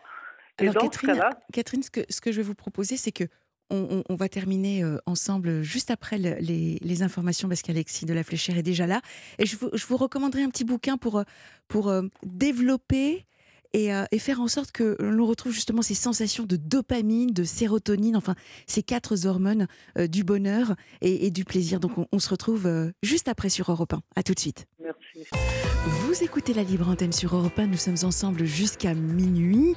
[0.58, 1.22] Alors, Catherine,
[1.54, 3.24] Catherine, ce que, ce que je vais vous proposer, c'est que
[3.72, 8.64] on, va terminer euh, ensemble juste après les, informations parce qu'Alexis de la Fléchère est
[8.64, 9.02] déjà là.
[9.40, 11.24] Et je vous, recommanderai un petit bouquin pour, euh,
[11.68, 12.04] pour euh,
[13.76, 18.18] euh, et, faire en sorte que l'on retrouve justement ces sensations de dopamine, de sérotonine,
[18.18, 18.36] enfin
[18.68, 19.68] ces quatre hormones
[19.98, 21.80] euh, du bonheur et, du plaisir.
[21.80, 24.02] Donc on, se retrouve euh, juste après sur Europe 1.
[24.16, 24.68] À tout de suite.
[24.82, 25.28] Merci.
[25.86, 27.68] Vous écoutez la libre antenne sur Europe 1.
[27.68, 29.76] Nous sommes ensemble jusqu'à minuit.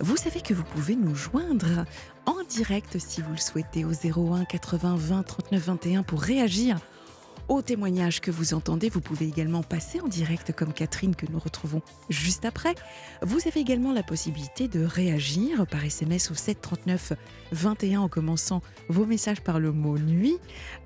[0.00, 1.84] Vous savez que vous pouvez nous joindre
[2.26, 6.78] en direct si vous le souhaitez au 01 80 20 39 21 pour réagir
[7.48, 8.88] au témoignage que vous entendez.
[8.88, 12.74] Vous pouvez également passer en direct comme Catherine que nous retrouvons juste après.
[13.22, 17.12] Vous avez également la possibilité de réagir par SMS au 739
[17.52, 20.38] 21 en commençant vos messages par le mot nuit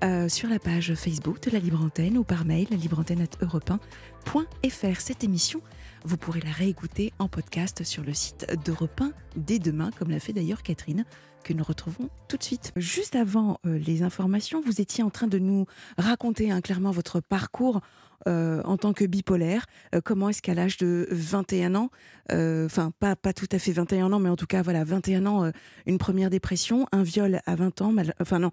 [0.03, 5.01] euh, sur la page Facebook de la Libre Antenne ou par mail libreantenne.europe1.fr.
[5.01, 5.61] Cette émission,
[6.05, 10.19] vous pourrez la réécouter en podcast sur le site d'Europe 1 dès demain, comme l'a
[10.19, 11.05] fait d'ailleurs Catherine
[11.43, 12.71] que nous retrouvons tout de suite.
[12.75, 15.65] Juste avant euh, les informations, vous étiez en train de nous
[15.97, 17.81] raconter hein, clairement votre parcours
[18.27, 19.65] euh, en tant que bipolaire.
[19.95, 21.89] Euh, comment est-ce qu'à l'âge de 21 ans,
[22.31, 25.51] enfin pas, pas tout à fait 21 ans, mais en tout cas voilà 21 ans,
[25.85, 28.51] une première dépression, un viol à 20 ans, enfin non,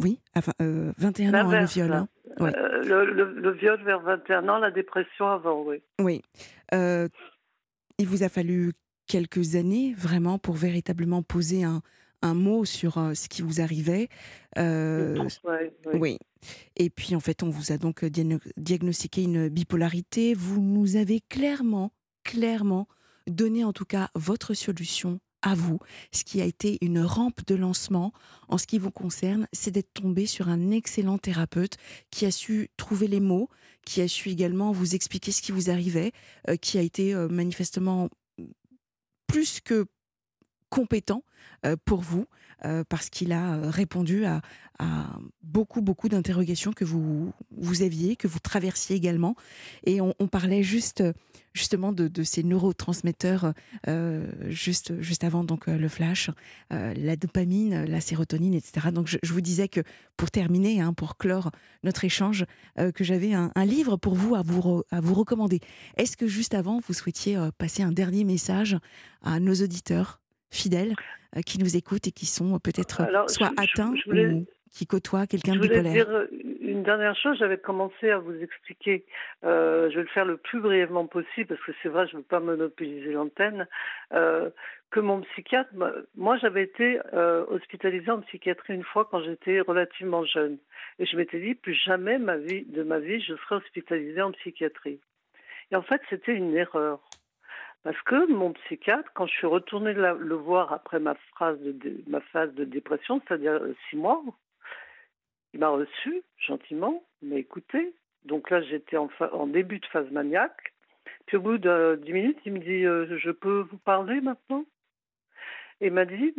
[0.00, 1.92] oui, enfin 21 ans hein, le viol.
[1.92, 2.08] Hein.
[2.38, 5.82] Le, viol vers 21 ans, la dépression avant, oui.
[6.00, 6.22] Oui.
[6.72, 8.72] il vous a fallu
[9.06, 11.82] quelques années vraiment pour véritablement poser un,
[12.22, 14.08] un mot sur euh, ce qui vous arrivait.
[14.58, 15.28] Euh,
[15.94, 16.18] oui.
[16.76, 20.34] Et puis en fait, on vous a donc diagnostiqué une bipolarité.
[20.34, 21.92] Vous nous avez clairement,
[22.24, 22.88] clairement
[23.26, 25.78] donné en tout cas votre solution à vous.
[26.12, 28.12] Ce qui a été une rampe de lancement
[28.48, 31.76] en ce qui vous concerne, c'est d'être tombé sur un excellent thérapeute
[32.10, 33.48] qui a su trouver les mots,
[33.84, 36.12] qui a su également vous expliquer ce qui vous arrivait,
[36.48, 38.08] euh, qui a été manifestement
[39.36, 39.84] plus que
[40.70, 41.22] compétent
[41.84, 42.26] pour vous
[42.88, 44.40] parce qu'il a répondu à,
[45.42, 49.34] beaucoup, beaucoup d'interrogations que vous, vous aviez, que vous traversiez également.
[49.84, 51.02] Et on, parlait juste,
[51.54, 53.54] justement de, ces neurotransmetteurs
[54.48, 56.30] juste, juste avant donc, le flash,
[56.70, 58.88] la dopamine, la sérotonine, etc.
[58.92, 59.80] Donc je, vous disais que
[60.16, 61.50] pour terminer, hein, pour clore
[61.82, 62.44] notre échange,
[62.76, 65.60] que j'avais un, livre pour vous à vous, à vous recommander.
[65.96, 68.76] Est-ce que juste avant, vous souhaitiez passer un dernier message
[69.22, 70.20] à nos auditeurs?
[70.56, 70.94] Fidèles
[71.36, 75.60] euh, qui nous écoutent et qui sont peut-être soit atteints ou qui côtoient quelqu'un de
[75.60, 75.84] bipolaire.
[75.84, 77.38] Je voulais dire une dernière chose.
[77.38, 79.06] J'avais commencé à vous expliquer.
[79.44, 82.18] Euh, je vais le faire le plus brièvement possible parce que c'est vrai, je ne
[82.18, 83.66] veux pas monopoliser l'antenne.
[84.12, 84.50] Euh,
[84.90, 85.70] que mon psychiatre,
[86.16, 87.00] moi, j'avais été
[87.50, 90.58] hospitalisée en psychiatrie une fois quand j'étais relativement jeune,
[91.00, 94.30] et je m'étais dit plus jamais ma vie, de ma vie, je serai hospitalisée en
[94.30, 95.00] psychiatrie.
[95.72, 97.00] Et en fait, c'était une erreur.
[97.86, 102.20] Parce que mon psychiatre, quand je suis retournée le voir après ma, phase de, ma
[102.20, 104.24] phase de dépression, c'est-à-dire euh, six mois,
[105.54, 107.94] il m'a reçu gentiment, il m'a écouté.
[108.24, 110.74] Donc là, j'étais en, en, début de phase maniaque.
[111.26, 114.64] Puis au bout de dix minutes, il me dit euh, Je peux vous parler maintenant?
[115.80, 116.34] Et il m'a dit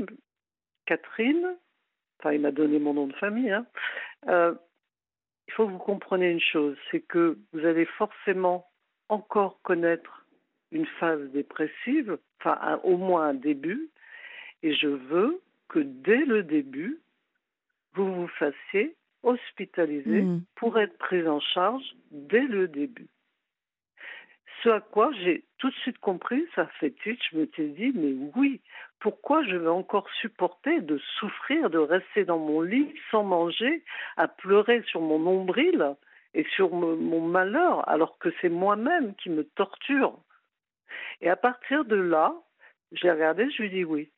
[0.85, 1.55] Catherine,
[2.19, 3.65] enfin, il m'a donné mon nom de famille, hein,
[4.27, 4.53] euh,
[5.47, 8.69] il faut que vous compreniez une chose c'est que vous allez forcément
[9.07, 10.26] encore connaître
[10.71, 13.89] une phase dépressive, enfin au moins un début,
[14.63, 16.99] et je veux que dès le début,
[17.93, 20.43] vous vous fassiez hospitaliser mmh.
[20.55, 23.07] pour être pris en charge dès le début.
[24.63, 27.91] Ce à quoi j'ai tout de suite compris, ça fait titre, je me suis dit,
[27.93, 28.61] mais oui,
[28.99, 33.83] pourquoi je vais encore supporter de souffrir, de rester dans mon lit sans manger,
[34.17, 35.95] à pleurer sur mon nombril
[36.33, 40.17] et sur mon malheur, alors que c'est moi-même qui me torture
[41.21, 42.33] et à partir de là,
[42.91, 44.11] j'ai regardé, je lui ai dit oui.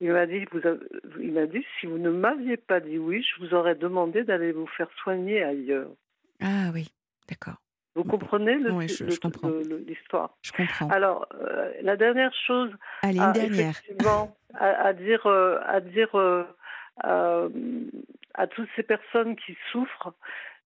[0.00, 0.60] Il m'a dit, vous
[1.20, 4.50] il m'a dit, si vous ne m'aviez pas dit oui, je vous aurais demandé d'aller
[4.52, 5.90] vous faire soigner ailleurs.
[6.40, 6.88] Ah oui,
[7.28, 7.62] d'accord.
[7.94, 8.56] Vous comprenez
[9.86, 10.36] l'histoire?
[10.42, 10.88] Je comprends.
[10.88, 12.70] Alors, euh, la dernière chose,
[13.02, 13.74] Allez, une dernière.
[14.54, 16.44] à, dire, à dire euh,
[17.04, 17.48] euh,
[18.34, 20.14] à toutes ces personnes qui souffrent,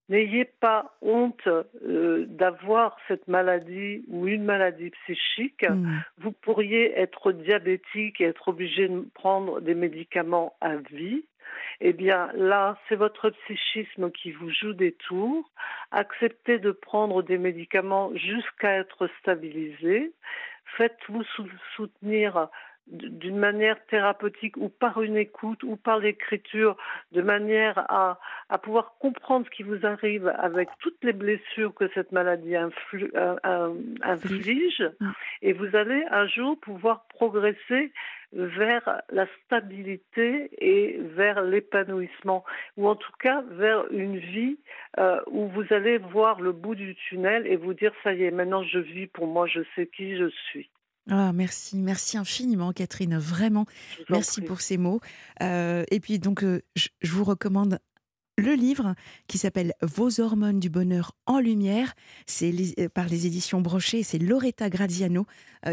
[0.09, 5.69] N'ayez pas honte euh, d'avoir cette maladie ou une maladie psychique.
[5.69, 5.99] Mm.
[6.19, 11.25] Vous pourriez être diabétique et être obligé de prendre des médicaments à vie.
[11.81, 15.51] Eh bien là, c'est votre psychisme qui vous joue des tours.
[15.91, 20.13] Acceptez de prendre des médicaments jusqu'à être stabilisé.
[20.77, 21.23] Faites-vous
[21.75, 22.49] soutenir
[22.87, 26.76] d'une manière thérapeutique ou par une écoute ou par l'écriture,
[27.12, 28.18] de manière à,
[28.49, 33.74] à, pouvoir comprendre ce qui vous arrive avec toutes les blessures que cette maladie euh,
[34.03, 34.82] inflige.
[35.01, 35.11] Mm.
[35.43, 37.93] Et vous allez un jour pouvoir progresser
[38.32, 42.45] vers la stabilité et vers l'épanouissement,
[42.76, 44.59] ou en tout cas vers une vie
[44.99, 48.30] euh, où vous allez voir le bout du tunnel et vous dire ça y est,
[48.30, 50.68] maintenant je vis pour moi, je sais qui je suis.
[51.09, 53.65] Ah, merci, merci infiniment Catherine, vraiment,
[54.11, 55.01] merci pour ces mots.
[55.41, 57.79] Euh, et puis donc, euh, je, vous recommande
[58.39, 58.95] le livre
[59.29, 61.95] qui s'appelle Vos hormones du bonheur en lumière.
[62.27, 64.03] C'est euh, par les éditions Brochet.
[64.03, 65.27] C'est Loretta Graziano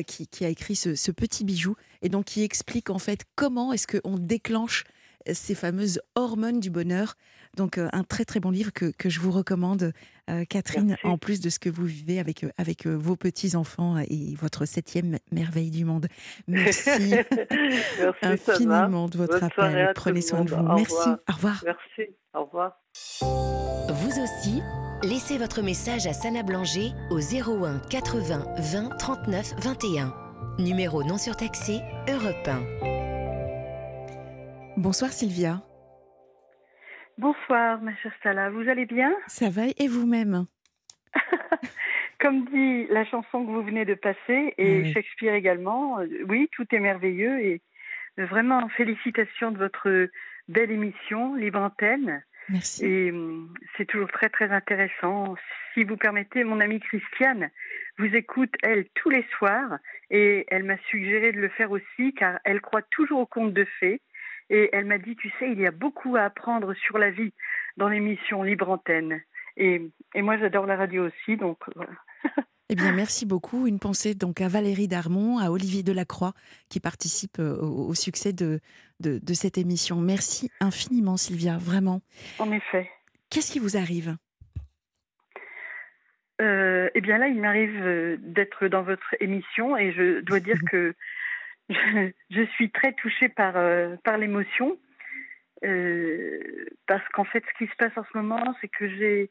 [0.07, 3.73] qui, qui, a écrit ce, ce, petit bijou et donc qui explique en fait comment
[3.73, 4.85] est-ce qu'on déclenche
[5.31, 7.15] ces fameuses hormones du bonheur.
[7.55, 9.93] Donc euh, un très très bon livre que, que je vous recommande,
[10.29, 14.33] euh, Catherine, en plus de ce que vous vivez avec, euh, avec vos petits-enfants et
[14.39, 16.07] votre septième merveille du monde.
[16.47, 17.15] Merci,
[18.21, 19.91] infiniment de votre appel.
[19.95, 20.63] Prenez soin de vous.
[20.63, 21.09] Merci.
[21.29, 21.63] Au revoir.
[21.63, 22.11] Merci.
[22.33, 22.79] Au revoir.
[23.89, 24.61] Vous aussi,
[25.03, 30.13] laissez votre message à Sana Blanger au 01 80 20 39 21.
[30.57, 33.12] Numéro non surtaxé, Europe 1.
[34.77, 35.61] Bonsoir Sylvia.
[37.19, 39.13] Bonsoir ma chère Stella, vous allez bien?
[39.27, 40.47] Ça va et vous-même?
[42.19, 46.65] Comme dit la chanson que vous venez de passer et Shakespeare également, euh, oui, tout
[46.71, 47.61] est merveilleux et
[48.17, 50.09] vraiment félicitations de votre
[50.47, 52.23] belle émission Libre Antenne.
[52.49, 52.85] Merci.
[52.85, 55.35] Et hum, c'est toujours très très intéressant.
[55.73, 57.51] Si vous permettez, mon amie Christiane
[57.99, 59.77] vous écoute, elle, tous les soirs
[60.09, 63.65] et elle m'a suggéré de le faire aussi car elle croit toujours au conte de
[63.79, 64.01] fées
[64.49, 67.33] et elle m'a dit, tu sais, il y a beaucoup à apprendre sur la vie
[67.77, 69.21] dans l'émission Libre Antenne.
[69.57, 71.91] Et, et moi, j'adore la radio aussi, donc voilà.
[72.69, 73.67] Eh bien, merci beaucoup.
[73.67, 76.33] Une pensée donc à Valérie Darmon, à Olivier Delacroix,
[76.69, 78.61] qui participe euh, au, succès de,
[78.99, 79.97] de, de, cette émission.
[79.97, 82.01] Merci infiniment, Sylvia, vraiment.
[82.39, 82.89] En effet.
[83.29, 84.15] Qu'est-ce qui vous arrive?
[86.41, 90.57] Euh, Eh bien là, il m'arrive euh, d'être dans votre émission et je dois dire
[90.71, 90.95] que
[92.29, 93.53] je, suis très touchée par,
[94.03, 94.77] par l'émotion.
[95.61, 99.29] parce qu'en fait, ce qui se passe en ce moment, c'est que j'ai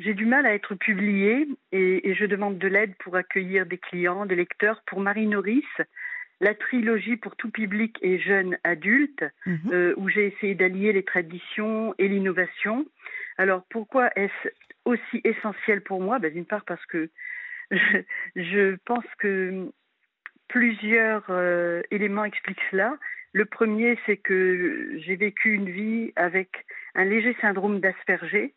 [0.00, 4.26] j'ai du mal à être publiée et, je demande de l'aide pour accueillir des clients,
[4.26, 4.82] des lecteurs.
[4.86, 5.66] Pour Marie Norris,
[6.40, 9.58] la trilogie pour tout public et jeunes adultes, mhm.
[9.72, 12.86] euh, où j'ai essayé d'allier les traditions et l'innovation.
[13.36, 14.48] Alors pourquoi est-ce
[14.86, 16.18] aussi essentiel pour moi?
[16.18, 17.10] Ben, D'une part parce que
[18.36, 19.70] je, pense que
[20.50, 22.98] plusieurs euh, éléments expliquent cela.
[23.32, 28.54] Le premier, c'est que j'ai vécu une vie avec un léger syndrome d'Asperger,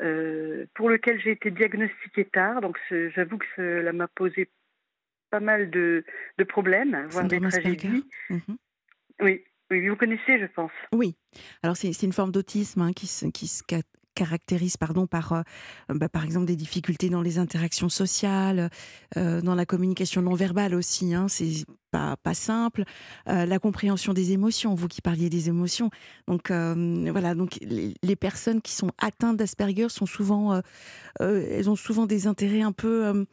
[0.00, 2.60] euh, pour lequel j'ai été diagnostiquée tard.
[2.60, 2.76] Donc
[3.14, 4.48] j'avoue que cela m'a posé
[5.30, 6.04] pas mal de,
[6.38, 8.04] de problèmes, voire des tragédies.
[8.30, 8.56] Mhm.
[9.20, 10.72] Oui, oui, vous connaissez, je pense.
[10.92, 11.16] Oui.
[11.62, 13.62] Alors, c'est une forme d'autisme hein, qui, qui se
[14.18, 15.42] caractérise pardon, par, euh,
[15.88, 18.68] bah, par exemple des difficultés dans les interactions sociales,
[19.16, 21.14] euh, dans la communication non verbale aussi.
[21.14, 22.82] Hein, c'est pas, pas simple.
[23.28, 25.90] Euh, la compréhension des émotions, vous qui parliez des émotions.
[26.26, 30.60] Donc voilà, donc les, personnes qui sont atteintes d'Asperger sont souvent,
[31.20, 33.26] elles ont souvent des intérêts un peu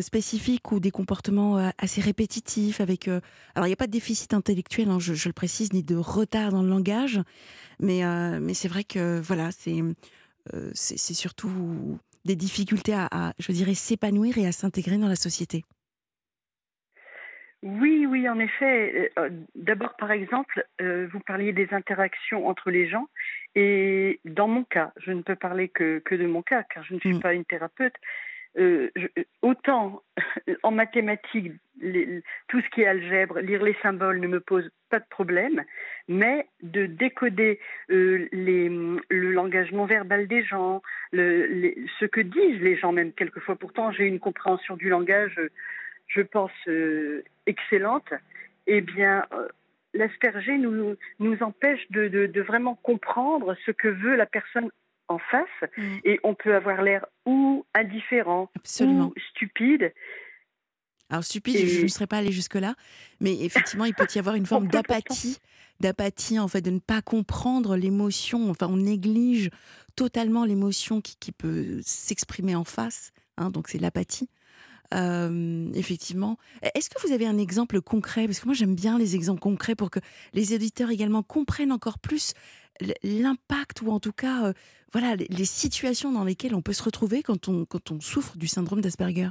[0.00, 2.80] spécifiques ou des comportements assez répétitifs.
[2.80, 5.96] Avec, alors il n'y a pas de déficit intellectuel, hein, je, le précise, ni de
[5.96, 7.20] retard dans le langage,
[7.80, 8.02] mais,
[8.40, 9.82] mais c'est vrai que voilà, c'est
[10.52, 15.64] euh, c'est surtout des difficultés à, je dirais, s'épanouir et à s'intégrer dans la société.
[17.64, 19.10] Oui, oui, en effet.
[19.18, 23.08] Euh, d'abord, par exemple, euh, vous parliez des interactions entre les gens.
[23.54, 26.92] Et dans mon cas, je ne peux parler que, que de mon cas, car je
[26.92, 27.20] ne suis mm.
[27.20, 27.94] pas une thérapeute,
[28.56, 28.88] euh,
[29.42, 30.02] autant
[30.62, 31.52] en mathématiques,
[32.48, 35.64] tout ce qui est algèbre, lire les symboles ne me pose pas de problème,
[36.08, 37.58] mais de décoder
[37.90, 40.82] euh, le langage non verbal des gens,
[41.12, 43.56] ce que disent les gens même quelquefois.
[43.56, 45.40] Pourtant, j'ai une compréhension du langage,
[46.06, 48.12] je pense, euh, excellente.
[48.66, 49.24] Eh bien,
[49.94, 54.70] l'asperger nous, nous empêche de, vraiment comprendre ce que veut la personne
[55.08, 55.98] en face mm.
[56.04, 58.50] et on peut avoir l'air ou indifférent
[58.80, 59.92] ou stupide.
[61.10, 62.74] Alors stupide, je ne serais pas allée jusque-là,
[63.20, 65.38] mais effectivement, il peut y avoir une forme d'apathie,
[65.80, 68.50] d'apathie en fait, de ne pas comprendre l'émotion.
[68.50, 69.50] Enfin, on néglige
[69.96, 73.12] totalement l'émotion qui, qui, peut s'exprimer en face.
[73.36, 74.28] Hein, donc c'est l'apathie.
[74.92, 76.36] Euh, effectivement.
[76.74, 78.26] Est-ce que vous avez un exemple concret?
[78.26, 79.98] Parce que moi j'aime bien les exemples concrets pour que
[80.34, 82.34] les éditeurs également comprennent encore plus
[83.02, 84.52] l'impact ou en tout cas euh,
[84.92, 88.48] voilà les, situations dans lesquelles on peut se retrouver quand on, quand on souffre du
[88.48, 89.30] syndrome d'Asperger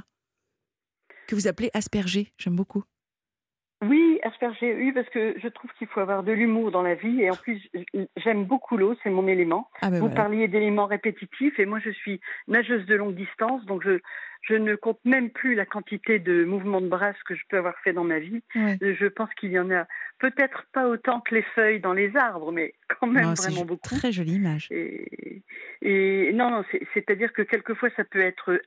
[1.26, 2.84] que vous appelez Asperger, j'aime beaucoup.
[3.88, 7.30] Oui, Asperger, parce que je trouve qu'il faut avoir de l'humour dans la vie et
[7.30, 7.60] en plus
[8.16, 9.68] j'aime beaucoup l'eau, c'est mon élément.
[9.80, 13.82] Ah ben vous parliez d'éléments répétitifs et moi je suis nageuse de longue distance, donc
[13.84, 14.00] je,
[14.42, 17.78] je ne compte même plus la quantité de mouvements de bras que je peux avoir
[17.82, 18.42] fait dans ma vie.
[18.54, 19.86] Je pense qu'il y en a
[20.18, 23.80] peut-être pas autant que les feuilles dans les arbres, mais quand même vraiment beaucoup.
[23.82, 24.68] Très jolie image.
[24.70, 28.60] Et, non, non c'est-à-dire que quelquefois ça peut être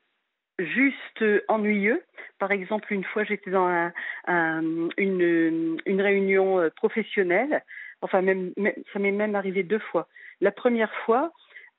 [0.60, 2.04] juste ennuyeux.
[2.40, 3.92] Par exemple, une fois, j'étais dans
[4.28, 7.64] une, une, réunion euh, professionnelle.
[8.02, 8.54] Enfin, même,
[8.94, 10.08] ça m'est même arrivé deux fois.
[10.42, 11.32] La première fois,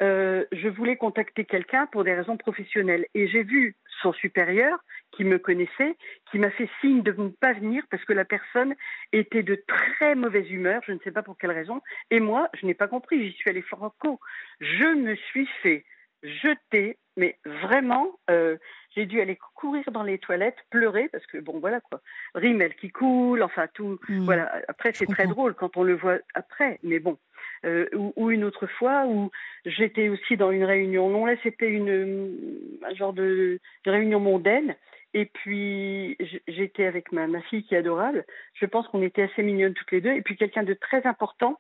[0.03, 3.07] euh, je voulais contacter quelqu'un pour des raisons professionnelles.
[3.15, 4.79] Et j'ai vu son supérieur,
[5.13, 5.97] qui me connaissait,
[6.31, 8.75] qui m'a fait signe de ne pas venir parce que la personne
[9.13, 11.81] était de très mauvaise humeur, je ne sais pas pour quelle raison.
[12.11, 14.21] Et moi, je n'ai pas compris, j'y suis allée franco.
[14.61, 15.85] Je me suis fait
[16.23, 18.57] jeter, mais vraiment, euh,
[18.95, 22.01] j'ai dû aller courir dans les toilettes, pleurer, parce que bon, voilà quoi.
[22.35, 23.99] Rimel qui coule, enfin tout.
[24.09, 24.25] Hmm.
[24.25, 24.51] voilà.
[24.69, 27.19] Après, c'est très drôle quand on le voit après, mais bon.
[27.65, 29.33] Euh, ou, une autre fois où
[29.67, 31.11] j'étais aussi dans une réunion.
[31.11, 34.77] Non, là, c'était une un genre de, réunion mondaine.
[35.15, 36.17] Et puis
[36.47, 38.25] j'étais avec ma, ma, fille qui est adorable.
[38.55, 40.13] Je pense qu'on était assez mignonnes toutes les deux.
[40.13, 41.59] Et puis quelqu'un de très important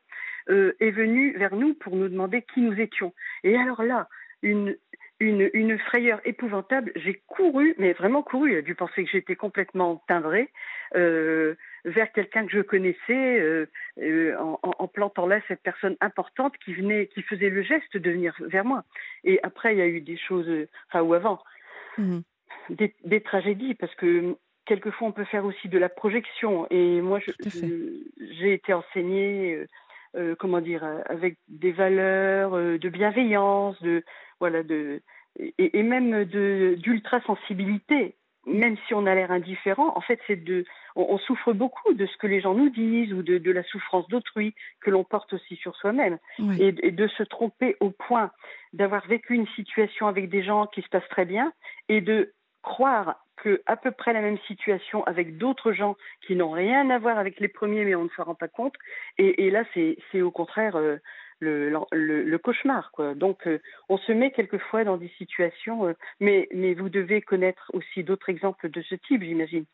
[0.50, 3.12] euh, est venu vers nous pour nous demander qui nous étions.
[3.42, 4.08] Et alors là,
[4.42, 4.76] une,
[5.20, 6.92] une, une frayeur épouvantable.
[6.96, 8.56] J'ai couru, mais vraiment couru.
[8.56, 10.50] A dû penser que j'étais complètement timbrée
[10.94, 11.54] euh,
[11.84, 13.66] vers quelqu'un que je connaissais, euh,
[14.00, 18.10] euh, en, en, plantant là cette personne importante qui venait, qui faisait le geste de
[18.10, 18.84] venir vers moi.
[19.24, 20.48] Et après, il y a eu des choses,
[20.88, 21.42] enfin ou avant,
[21.98, 22.18] mmh.
[22.70, 26.66] des, des, tragédies, parce que quelquefois on peut faire aussi de la projection.
[26.70, 27.20] Et moi,
[28.18, 29.66] j'ai été enseignée.
[30.16, 34.02] Euh, comment dire, avec des valeurs de bienveillance, de
[34.40, 35.02] voilà, de,
[35.38, 38.14] et, et même d'ultra sensibilité.
[38.46, 40.64] Même si on a l'air indifférent, en fait, c'est de,
[40.96, 44.08] on, souffre beaucoup de ce que les gens nous disent ou de, de la souffrance
[44.08, 46.18] d'autrui que l'on porte aussi sur soi-même.
[46.58, 48.30] Et, et, de se tromper au point
[48.72, 51.52] d'avoir vécu une situation avec des gens qui se passent très bien
[51.90, 52.32] et de
[52.68, 55.96] croire que à peu près la même situation avec d'autres gens
[56.26, 58.74] qui n'ont rien à voir avec les premiers, mais on ne s'en rend pas compte.
[59.16, 60.98] Et, là, c'est au contraire euh,
[61.40, 62.90] le, cauchemar.
[62.92, 63.14] Quoi.
[63.14, 63.58] Donc, euh,
[63.88, 68.28] on se met quelquefois dans des situations, euh, mais, mais vous devez connaître aussi d'autres
[68.28, 69.64] exemples de ce type, j'imagine.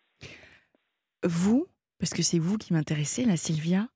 [1.24, 1.66] Vous,
[1.98, 3.88] parce que c'est vous qui m'intéressez, là, Sylvia,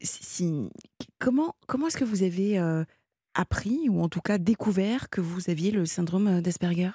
[0.00, 0.70] si,
[1.18, 2.58] comment, comment est-ce que vous avez
[3.34, 6.90] appris, ou en tout cas découvert, que vous aviez le syndrome d'Asperger?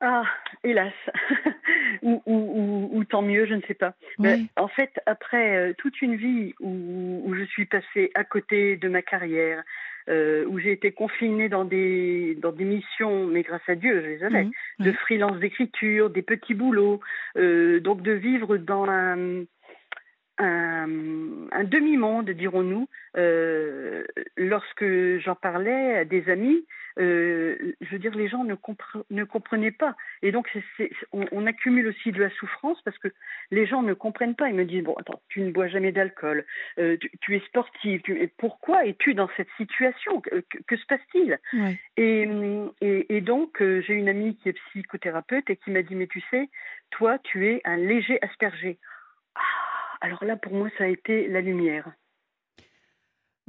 [0.00, 0.24] Ah,
[0.62, 0.92] hélas.
[2.02, 3.94] ou, tant mieux, je ne sais pas.
[4.56, 9.02] en fait, après euh, toute une vie où, je suis passée à côté de ma
[9.02, 9.62] carrière,
[10.08, 14.06] euh, où j'ai été confinée dans des, dans des missions, mais grâce à Dieu, je
[14.06, 17.00] les avais, mmh, de freelance d'écriture, des petits boulots,
[17.38, 19.44] euh, donc de vivre dans un,
[20.38, 24.04] un, demi-monde, dirons-nous, euh,
[24.36, 24.84] lorsque
[25.18, 26.66] j'en parlais à des amis,
[26.98, 28.54] euh, je veux dire, les gens ne,
[29.10, 29.96] ne comprenaient pas.
[30.22, 30.48] Et donc,
[31.12, 33.08] on, accumule aussi de la souffrance parce que
[33.50, 34.48] les gens ne comprennent pas.
[34.48, 36.44] Ils me disent, bon, attends, tu ne bois jamais d'alcool,
[36.78, 40.20] euh, tu, es sportive, tu, pourquoi es-tu dans cette situation?
[40.20, 41.38] Que, se passe-t-il?
[41.96, 42.28] Et,
[42.80, 46.48] et, donc, j'ai une amie qui est psychothérapeute et qui m'a dit, mais tu sais,
[46.90, 48.78] toi, tu es un léger asperger.
[49.36, 49.63] Ah,
[50.00, 51.90] alors là, pour moi, ça a été la lumière.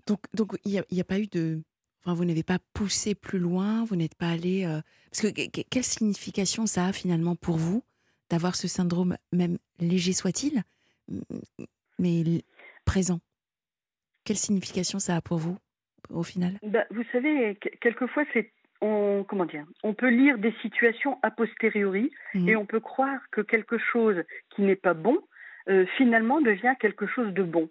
[0.08, 1.62] Donc, donc il n'y a, pas eu de.
[2.04, 4.66] Enfin, vous n'avez pas poussé plus loin, vous n'êtes pas allé.
[4.66, 4.82] Euh,
[5.12, 7.84] parce que quelle signification ça a finalement pour vous
[8.30, 10.64] d'avoir ce syndrome, même léger soit-il,
[12.00, 12.24] mais
[12.86, 13.20] présent?
[14.24, 15.58] Quelle signification ça a pour vous
[16.10, 16.60] au final?
[16.64, 22.12] Bah, Vous savez, quelquefois, c'est on, comment dire, on peut lire des situations a posteriori
[22.34, 22.50] mmh.
[22.50, 25.20] et on peut croire que quelque chose qui n'est pas bon
[25.70, 27.70] euh, finalement devient quelque chose de bon.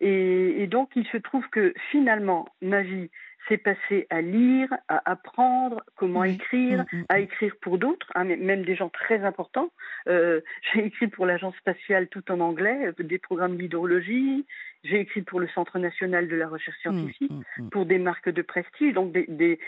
[0.00, 3.10] Et, donc, il se trouve que finalement, ma vie
[3.48, 7.22] s'est passée à lire, à apprendre comment écrire, mm, mm, à mm.
[7.22, 9.70] écrire pour d'autres, hein, même des gens très importants.
[10.08, 10.40] Euh,
[10.74, 14.46] j'ai écrit pour l'Agence spatiale tout en anglais, euh, des programmes d'hydrologie.
[14.82, 17.32] J'ai écrit pour le Centre national de la recherche scientifique,
[17.70, 19.58] pour des marques de prestige, donc des, des,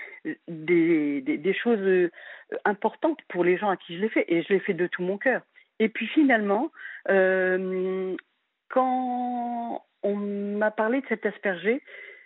[0.48, 2.10] des, des, choses
[2.66, 4.24] importantes pour les gens à qui je l'ai fait.
[4.28, 5.42] Et je l'ai fait de tout mon cœur.
[5.78, 6.70] Et puis finalement,
[7.08, 8.16] euh,
[8.68, 11.82] quand on m'a parlé de cet asperger,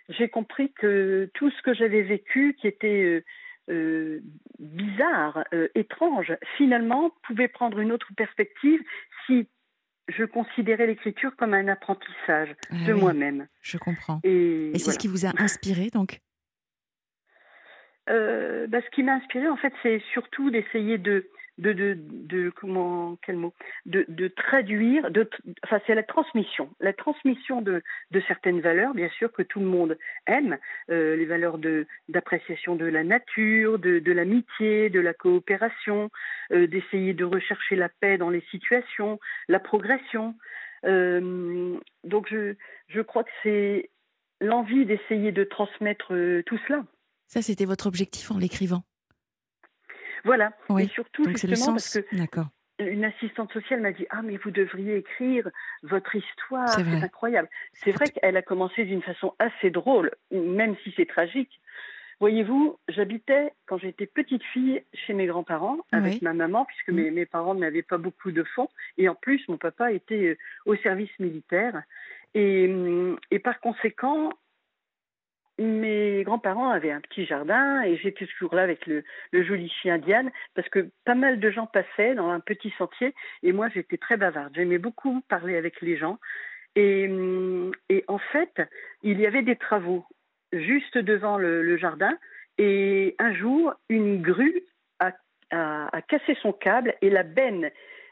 [0.09, 3.23] j'ai compris que tout ce que j'avais vécu, qui était euh,
[3.69, 4.19] euh,
[4.59, 5.43] bizarre,
[5.75, 8.81] étrange, finalement pouvait prendre une autre perspective
[9.25, 9.47] si
[10.07, 13.47] je considérais l'écriture comme un apprentissage ah de moi-même.
[13.61, 14.19] Je comprends.
[14.23, 16.19] Et, c'est ce qui vous a inspiré donc?
[18.07, 21.29] Bah, Ce qui m'a inspiré, en fait, c'est surtout d'essayer de,
[21.61, 23.53] de, comment quel mot
[23.85, 25.29] de, traduire de
[25.63, 26.69] enfin c'est la transmission.
[26.79, 27.81] La transmission de,
[28.11, 29.97] de certaines valeurs bien sûr que tout le monde
[30.27, 30.57] aime
[30.89, 36.09] euh, les valeurs de d'appréciation de la nature de, de l'amitié de la coopération
[36.51, 40.35] euh, d'essayer de rechercher la paix dans les situations la progression.
[40.85, 42.55] Euh, donc je
[42.87, 43.91] je crois que c'est
[44.39, 46.07] l'envie d'essayer de transmettre
[46.45, 46.83] tout cela.
[47.27, 48.83] Ça c'était votre objectif en l'écrivant
[50.23, 50.51] voilà.
[50.79, 52.41] Et surtout, justement, parce que
[52.79, 55.49] une assistante sociale m'a dit Ah, mais vous devriez écrire
[55.83, 57.49] votre histoire, c'est incroyable.
[57.73, 61.61] C'est vrai qu'elle a commencé d'une façon assez drôle, même si c'est tragique.
[62.19, 67.25] Voyez-vous, j'habitais quand j'étais petite fille chez mes grands-parents avec ma maman, puisque mes, mes
[67.25, 68.69] parents n'avaient pas beaucoup de fonds.
[68.99, 71.81] Et en plus, mon papa était euh, au service militaire.
[72.35, 74.31] Et, hum, et par conséquent,
[75.57, 80.31] mes grands-parents avaient un petit jardin et j'étais toujours là avec le, joli chien Diane
[80.55, 84.17] parce que pas mal de gens passaient dans un petit sentier et moi j'étais très
[84.17, 84.53] bavarde.
[84.55, 86.19] J'aimais beaucoup parler avec les gens
[86.75, 87.09] et,
[88.07, 88.61] en fait
[89.03, 90.05] il y avait des travaux
[90.53, 92.17] juste devant le, jardin
[92.57, 94.63] et un jour une grue
[94.99, 95.11] a,
[95.51, 97.69] a cassé son câble et la benne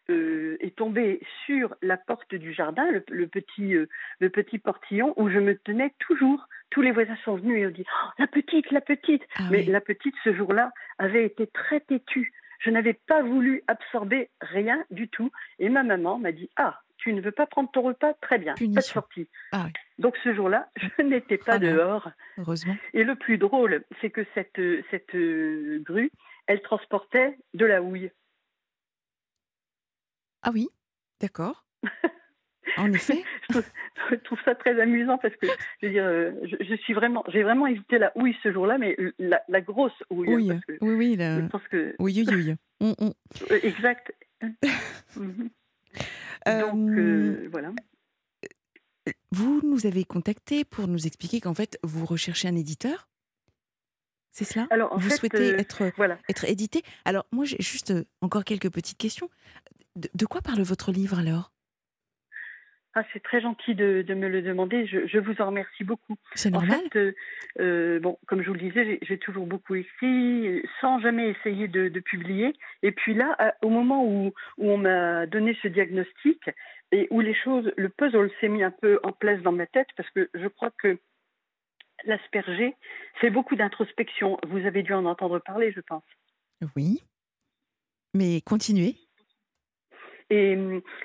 [0.10, 3.88] euh, est tombé sur la porte du jardin, le, petit, euh,
[4.20, 6.48] le petit portillon où je me tenais toujours.
[6.70, 9.64] Tous les voisins sont venus et ont dit oh, La petite, la petite ah Mais
[9.64, 12.32] la petite, ce jour-là, avait été très têtue.
[12.60, 15.32] Je n'avais pas voulu absorber rien du tout.
[15.60, 18.14] Et ma maman m'a dit Ah, tu ne veux pas prendre ton repas?
[18.22, 19.30] Très bien, pas de sortie.
[19.52, 22.12] Ah Donc ce jour-là, je n'étais pas ah dehors.
[22.38, 22.76] Heureusement.
[22.94, 26.12] Et le plus drôle, c'est que cette, cette euh, grue,
[26.48, 28.12] elle transportait de la houille.
[30.42, 30.70] Ah oui,
[31.20, 31.66] d'accord.
[32.78, 33.24] En effet.
[33.50, 35.48] je, trouve, ça très amusant parce que
[35.82, 38.96] je veux dire, euh, je, suis vraiment, j'ai vraiment évité la houille ce jour-là, mais
[39.18, 40.30] la, grosse houille.
[40.30, 41.18] Oui, oui, oui.
[41.20, 41.96] Je pense que...
[41.98, 42.96] Oui, oui, oui.
[43.52, 44.14] Euh, exact.
[45.16, 45.50] Mhm.
[46.46, 47.72] Donc euh, voilà.
[49.32, 53.10] Vous nous avez contacté pour nous expliquer qu'en fait vous recherchez un éditeur?
[54.32, 54.68] C'est cela?
[54.70, 56.18] Alors, Vous fait, souhaitez euh, être, voilà.
[56.30, 56.84] être édité?
[57.04, 59.30] Alors, moi, j'ai juste euh, encore quelques petites questions.
[59.96, 61.52] De, de quoi parle votre livre alors?
[62.96, 64.88] Ah, c'est très gentil de, de me le demander.
[64.88, 66.16] Je, je vous en remercie beaucoup.
[66.34, 67.14] C'est En fait, euh,
[67.60, 71.88] euh, bon, comme je vous le disais, j'ai- toujours beaucoup écrit, sans jamais essayer de,
[71.88, 72.52] de publier.
[72.82, 76.50] Et puis là, à- au moment où, où on m'a donné ce diagnostic
[76.92, 79.88] et où les choses, le puzzle s'est mis un peu en place dans ma tête,
[79.96, 80.98] parce que je crois que
[82.06, 82.76] l'asperger,
[83.22, 84.40] c'est beaucoup d'introspection.
[84.48, 86.04] Vous avez dû en entendre parler, je pense.
[86.76, 87.04] Oui.
[88.16, 88.96] Mais continuez.
[90.30, 90.58] Et,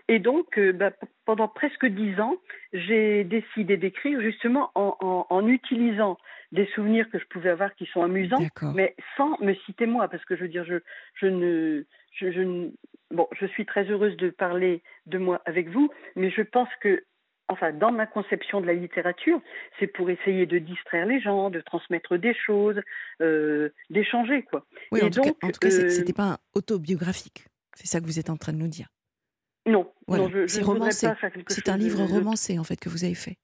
[0.09, 0.93] et donc, euh, bah,
[1.25, 2.37] pendant presque dix ans,
[2.73, 6.19] j'ai décidé d'écrire justement en, en- en utilisant
[6.53, 8.39] des souvenirs que je pouvais avoir qui sont amusants,
[8.75, 10.77] mais sans me citer moi, parce que je veux dire, je,
[11.15, 12.71] je ne, je, je ne-
[13.11, 17.03] bon, je suis très heureuse de parler de moi avec vous, mais je pense que,
[17.49, 19.41] enfin, dans ma conception de la littérature,
[19.81, 22.81] c'est pour essayer de distraire les gens, de transmettre des choses,
[23.23, 24.67] euh, d'échanger, quoi.
[24.93, 27.47] Oui, Et en tout cas, donc, en tout cas, euh, c'était pas un autobiographique.
[27.75, 28.87] C'est ça que vous êtes en train de nous dire.
[29.67, 31.09] Non, Voilà, non, je, je romancé.
[31.49, 33.37] C'est un livre de romancé en fait que vous avez fait.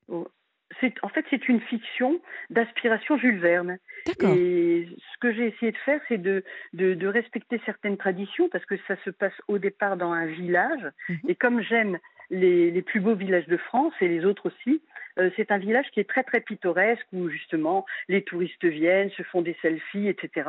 [0.80, 3.78] c'est en fait c'est une fiction d'aspiration Jules Verne.
[4.06, 4.34] D'accord.
[4.36, 6.44] Et ce que j'ai essayé de faire, c'est de,
[6.74, 10.86] de, de respecter certaines traditions parce que ça se passe au départ dans un village.
[11.08, 11.18] Mhm.
[11.28, 11.98] Et comme j'aime
[12.30, 14.80] les, les plus beaux villages de France et les autres aussi,
[15.18, 19.22] euh, c'est un village qui est très très pittoresque où justement les touristes viennent, se
[19.24, 20.48] font des selfies, etc.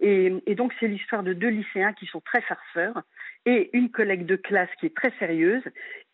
[0.00, 3.02] Et, et donc c'est l'histoire de deux lycéens qui sont très farceurs
[3.46, 5.62] et une collègue de classe qui est très sérieuse,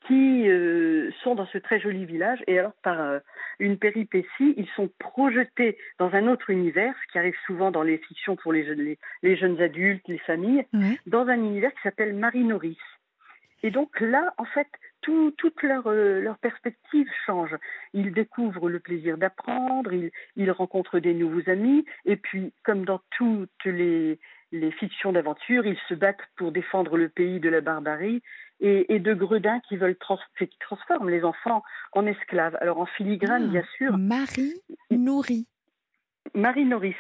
[0.06, 2.42] qui euh, sont dans ce très joli village.
[2.46, 3.18] Et alors par euh,
[3.58, 7.98] une péripétie, ils sont projetés dans un autre univers, ce qui arrive souvent dans les
[7.98, 10.98] fictions pour les, jeunes- les, les jeunes adultes, les familles, Ouais.
[11.06, 12.78] dans un univers qui s'appelle Marie Norris.
[13.62, 14.68] Et donc là, en fait,
[15.02, 17.54] tout, toute leur, euh, leur perspective change.
[17.92, 23.00] Ils découvrent le plaisir d'apprendre, ils, ils rencontrent des nouveaux amis, et puis, comme dans
[23.18, 24.18] toutes les,
[24.52, 28.22] les fictions d'aventure, ils se battent pour défendre le pays de la barbarie
[28.60, 32.56] et, et de gredins qui veulent trans- qui transforment les enfants en esclaves.
[32.60, 34.54] Alors en filigrane, Ah, bien sûr, Marie
[34.90, 35.46] nourrie.
[36.34, 36.96] Marie Norris,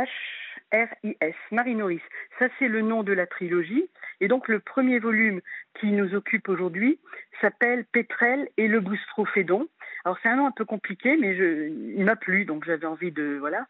[0.00, 2.00] M-A-R-I-N-A-U-H-R-I-S, Marie Norris.
[2.38, 3.88] Ça, c'est le nom de la trilogie.
[4.20, 5.40] Et donc, le premier volume
[5.80, 6.98] qui nous occupe aujourd'hui
[7.40, 9.68] s'appelle Pétrel et le boustrophédon.
[10.04, 13.12] Alors, c'est un nom un peu compliqué, mais je, il m'a plu, donc j'avais envie
[13.12, 13.36] de.
[13.38, 13.66] Voilà.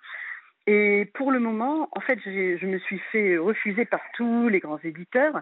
[0.67, 4.79] Et pour le moment, en fait, je me suis fait refuser par tous les grands
[4.85, 5.41] éditeurs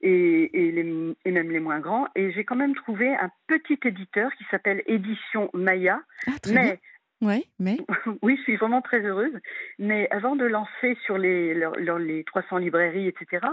[0.00, 2.08] et, et, les- et même les moins grands.
[2.16, 6.00] Et j'ai quand même trouvé un petit éditeur qui s'appelle Édition Maya.
[6.26, 6.76] Ah, très bien.
[7.20, 7.78] Ouais, mais?
[8.22, 9.32] Oui, je suis vraiment très heureuse.
[9.78, 13.46] Mais avant de lancer sur les, leur- les 300 librairies, etc.,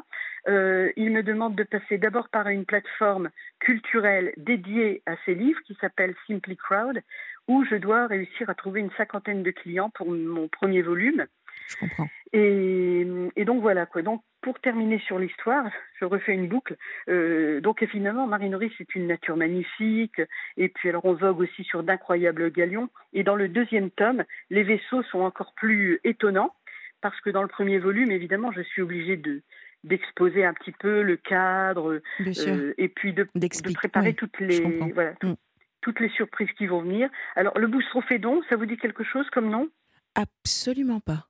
[0.48, 5.62] euh, il me demande de passer d'abord par une plateforme culturelle dédiée à ces livres
[5.66, 7.02] qui s'appelle Simply Crowd,
[7.48, 11.26] où je dois réussir à trouver une cinquantaine de clients pour mon premier volume.
[11.68, 12.08] Je comprends.
[12.34, 13.06] Et,
[13.36, 14.02] et donc voilà quoi.
[14.02, 15.66] Donc pour terminer sur l'histoire,
[16.00, 16.76] je refais une boucle.
[17.10, 20.22] Euh, donc évidemment, Marie Norris c'est une nature magnifique.
[20.58, 22.90] Et puis alors on vogue aussi sur d'incroyables galions.
[23.14, 26.56] Et dans le deuxième tome, les vaisseaux sont encore plus étonnants
[27.02, 29.42] parce que dans le premier volume, évidemment, je suis obligée de
[29.84, 33.28] d'exposer un petit peu le cadre euh, et puis de,
[33.74, 34.60] préparer Oui, toutes les
[34.94, 35.36] voilà tout- Mm.
[35.82, 37.10] toutes les surprises qui vont venir.
[37.36, 39.68] Alors le boustrophédon, ça vous dit quelque chose comme nom?
[40.14, 41.26] Absolument pas.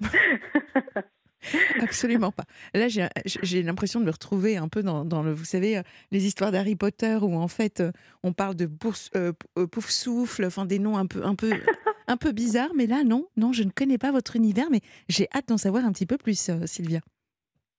[1.80, 2.44] Absolument pas.
[2.72, 6.26] Là, j'ai l'impression de me retrouver un peu dans, dans le, vous savez, euh, les
[6.26, 7.92] histoires d'Harry Potter où en fait euh,
[8.22, 11.52] on parle de bourse, euh, euh, pouf souffle, enfin des noms un peu, un peu,
[12.06, 12.72] un peu bizarres.
[12.74, 15.84] Mais là, non, non, je ne connais pas votre univers, mais j'ai hâte d'en savoir
[15.84, 17.00] un petit peu plus, euh, Sylvia.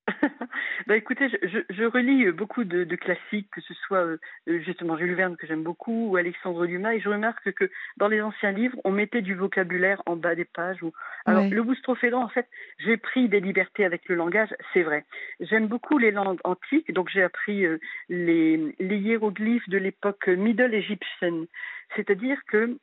[0.88, 4.18] Bah écoutez, je, je, je relis euh, beaucoup de, de classiques, que ce soit euh,
[4.48, 8.08] euh, justement Jules Verne que j'aime beaucoup ou Alexandre Dumas, et je remarque que dans
[8.08, 10.84] les anciens livres, on mettait du vocabulaire en bas des pages.
[10.84, 10.94] Ou...
[11.26, 15.06] Alors le boustrophédon, en fait, j'ai pris des libertés avec le langage, c'est vrai.
[15.40, 17.80] J'aime beaucoup les langues antiques, donc j'ai appris euh,
[18.10, 21.46] les, les hiéroglyphes de l'époque Middle Egyptian,
[21.96, 22.78] c'est-à-dire que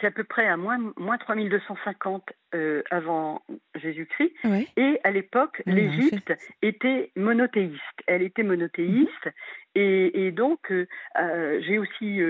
[0.00, 3.42] c'est à peu près à moins, moins 3250 euh, avant
[3.74, 4.32] Jésus-Christ.
[4.76, 6.32] Et à l'époque, Oui, l'Égypte
[6.62, 7.80] était monothéiste.
[8.06, 9.28] Elle était monothéiste.
[9.74, 10.86] Et, et donc, euh,
[11.18, 12.20] euh, j'ai aussi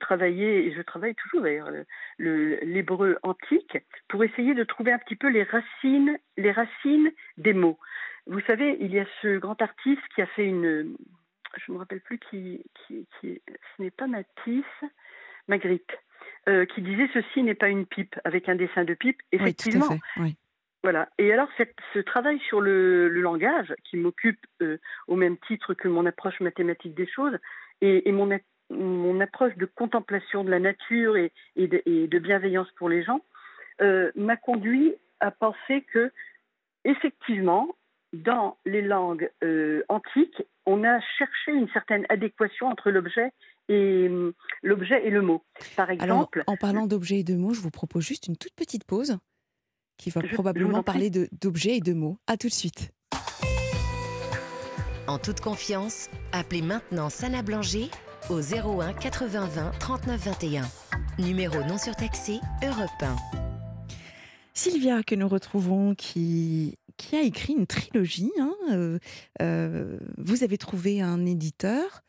[0.00, 1.86] travaillé, et je travaille toujours d'ailleurs, le-
[2.18, 3.78] le- l'hébreu antique,
[4.08, 7.78] pour essayer de trouver un petit peu les racines, les racines des mots.
[8.26, 10.94] Vous savez, il y a ce grand artiste qui a fait une.
[11.56, 12.62] Je ne me rappelle plus qui.
[12.86, 13.40] qui, qui
[13.76, 14.64] ce n'est pas Matisse,
[15.48, 15.90] Magritte,
[16.48, 19.20] euh, qui disait Ceci n'est pas une pipe, avec un dessin de pipe.
[19.32, 20.00] Oui, tout Effectivement, à fait.
[20.18, 20.36] Oui.
[20.82, 21.08] voilà.
[21.18, 24.78] Et alors, cette- ce travail sur le, le langage, qui m'occupe euh,
[25.08, 27.36] au même titre que mon approche mathématique des choses,
[27.80, 28.38] et, et mon, a-
[28.70, 33.20] mon approche de contemplation de la nature et, de, bienveillance pour les gens
[33.80, 36.12] euh, m'a conduit à penser que,
[36.84, 37.74] effectivement,
[38.12, 43.30] dans les langues euh, antiques, on a cherché une certaine adéquation entre l'objet
[43.70, 44.10] et
[44.62, 45.42] l'objet et le mot.
[45.76, 48.84] Par exemple, en parlant d'objet et de mots, je vous propose juste une toute petite
[48.84, 49.16] pause
[49.96, 52.18] qui va probablement parler d'objets et de mots.
[52.26, 52.90] À tout de suite.
[55.06, 57.88] En toute confiance, appelez maintenant Sana Blanger
[58.28, 60.62] au 01 80 20 39 21.
[61.18, 63.16] Numéro non surtaxé Europe 1.
[64.54, 68.32] Sylvia, que nous retrouvons, qui, qui a écrit une trilogie.
[68.38, 68.98] Hein, euh,
[69.42, 72.00] euh, vous avez trouvé un éditeur, euh,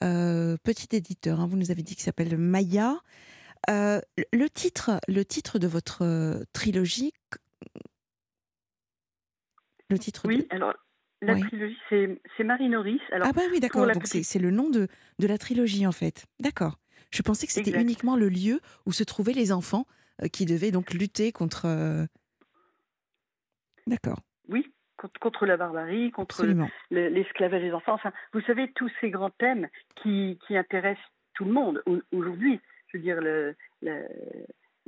[0.00, 2.96] petit éditeur, hein, vous nous avez dit qu'il s'appelle Maya.
[3.68, 7.12] le, titre, le titre de votre trilogie.
[9.90, 10.74] Le titre Oui, alors
[11.20, 13.00] la trilogie, c'est Marie Norris.
[13.12, 13.86] ah bah oui, d'accord.
[13.90, 14.88] Donc c'est le nom de,
[15.18, 16.26] de la trilogie en fait.
[16.40, 16.78] D'accord.
[17.10, 19.86] Je pensais que c'était uniquement le lieu où se trouvaient les enfants
[20.22, 21.64] euh, qui devaient donc lutter contre.
[21.64, 22.06] Euh,
[23.86, 24.20] d'accord.
[24.48, 24.64] Oui,
[25.20, 26.44] contre, la barbarie, contre
[26.90, 27.94] l'esclavage des enfants.
[27.94, 31.82] Enfin, vous savez, tous ces grands thèmes qui, qui intéressent tout le monde
[32.12, 32.60] aujourd'hui.
[32.88, 33.54] Je veux dire, le,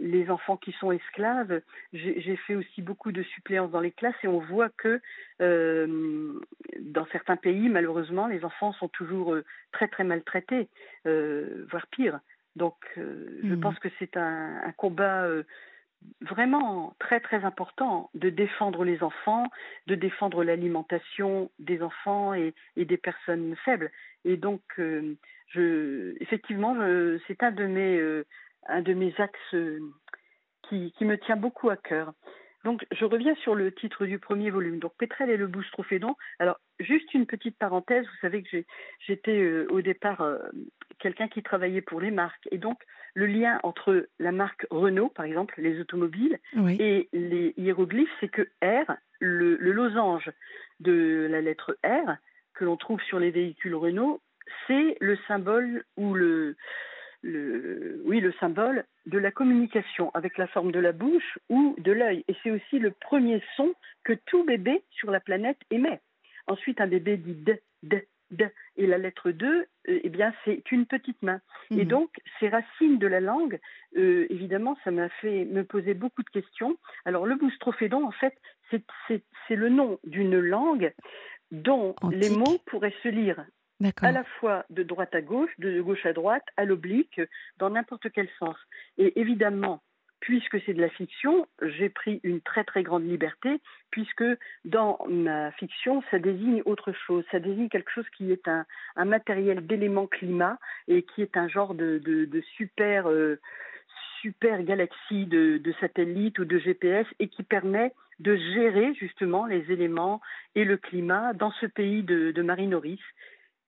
[0.00, 1.60] les enfants qui sont esclaves.
[1.92, 5.00] J'ai fait aussi beaucoup de suppléances dans les classes et on voit que
[5.40, 6.40] euh,
[6.80, 10.68] dans certains pays, malheureusement, les enfants sont toujours euh, très très maltraités,
[11.06, 12.20] euh, voire pire.
[12.56, 13.60] Donc, je mmh.
[13.60, 15.28] pense que c'est un, combat
[16.20, 19.44] vraiment très très important de défendre les enfants,
[19.86, 23.90] de défendre l'alimentation des enfants et, des personnes faibles.
[24.24, 26.76] Et donc, je, effectivement,
[27.26, 28.24] c'est un de mes
[28.66, 29.80] un de mes axes euh,
[30.68, 32.12] qui, me tient beaucoup à cœur.
[32.64, 34.78] Donc, je reviens sur le titre du premier volume.
[34.78, 36.16] Donc, Pétrel et le boustrophédon.
[36.38, 38.04] Alors, juste une petite parenthèse.
[38.04, 38.64] Vous savez que
[39.06, 40.38] j'étais euh, au départ euh,
[40.98, 42.48] quelqu'un qui travaillait pour les marques.
[42.50, 42.78] Et donc,
[43.14, 46.38] le lien entre la marque Renault, par exemple, les automobiles,
[46.78, 50.30] et les hiéroglyphes, c'est que R, le, le, losange
[50.78, 52.16] de la lettre R,
[52.54, 54.20] que l'on trouve sur les véhicules Renault,
[54.66, 56.56] c'est le symbole ou le,
[57.22, 61.92] le, oui, le symbole de la communication avec la forme de la bouche ou de
[61.92, 62.24] l'œil.
[62.28, 66.00] Et c'est aussi le premier son que tout bébé sur la planète émet.
[66.46, 68.48] Ensuite, un bébé dit d, d, d.
[68.76, 71.40] Et la lettre 2, euh, eh bien, c'est une petite main.
[71.70, 71.84] Et mhm.
[71.84, 73.58] donc, ces racines de la langue,
[73.96, 76.76] euh, évidemment, ça m'a fait me poser beaucoup de questions.
[77.04, 78.34] Alors, le boustrophédon, en fait,
[78.70, 80.92] c'est le nom d'une langue
[81.50, 83.44] dont les mots pourraient se lire
[84.02, 87.20] à la fois de droite à gauche, de gauche à droite, à l'oblique,
[87.58, 88.56] dans n'importe quel sens.
[88.98, 89.82] Et évidemment,
[90.20, 93.60] puisque c'est de la fiction, j'ai pris une très très grande liberté,
[93.90, 94.24] puisque
[94.64, 98.66] dans ma fiction, ça désigne autre chose, ça désigne quelque chose qui est un,
[99.04, 100.58] matériel d'éléments climat
[100.88, 102.00] et qui est un genre de,
[102.56, 103.40] super, euh,
[104.20, 110.20] super galaxie de, satellites ou de GPS et qui permet de gérer justement les éléments
[110.54, 113.00] et le climat dans ce pays de, de Marie Norris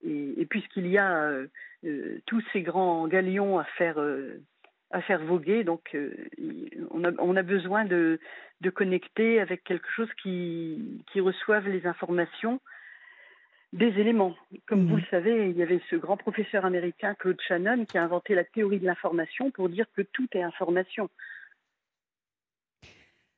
[0.05, 1.47] et, puisqu'il y a euh,
[1.85, 4.41] euh, tous ces grands galions à faire, euh,
[4.91, 5.97] à faire voguer, donc
[6.91, 8.19] on, a, on, a, besoin de,
[8.61, 12.61] de, connecter avec quelque chose qui, qui reçoive les informations
[13.73, 14.37] des éléments.
[14.67, 15.01] Comme vous mmh.
[15.01, 18.45] le savez, il y avait ce grand professeur américain, Claude Shannon, qui a inventé la
[18.45, 21.09] théorie de l'information pour dire que tout est information.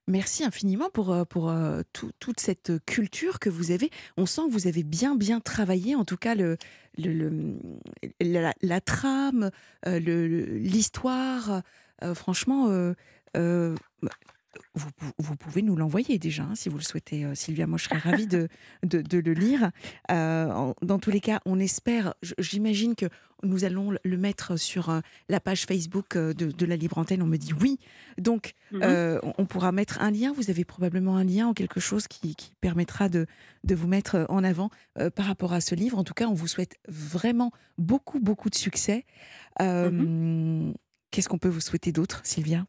[0.06, 3.90] Merci infiniment pour, euh, pour euh, toute cette culture que vous avez.
[4.18, 6.58] On sent que vous avez bien, bien travaillé, en tout cas, le,
[8.20, 9.50] la, trame,
[9.86, 9.98] euh,
[10.58, 11.62] l'histoire.
[12.14, 12.68] franchement,
[14.74, 17.66] vous, pouvez nous l'envoyer déjà, hein, si vous le souhaitez, euh, Sylvia.
[17.66, 18.48] Moi, je serais ravie de,
[18.82, 19.70] de, le lire.
[20.10, 23.06] Euh, dans tous les cas, on espère, j'imagine que
[23.42, 27.22] nous allons le mettre sur euh, la page Facebook de, la Libre Antenne.
[27.22, 27.78] On me dit oui.
[28.18, 29.20] Donc, mhm.
[29.38, 30.32] on pourra mettre un lien.
[30.32, 33.26] Vous avez probablement un lien ou quelque chose qui, permettra de,
[33.64, 34.70] de, vous mettre en avant
[35.14, 35.98] par rapport à ce livre.
[35.98, 39.04] En tout cas, on vous souhaite vraiment beaucoup, beaucoup de succès.
[39.60, 40.74] Mhm.
[41.10, 42.66] Qu'est-ce qu'on peut vous souhaiter d'autre, Sylvia?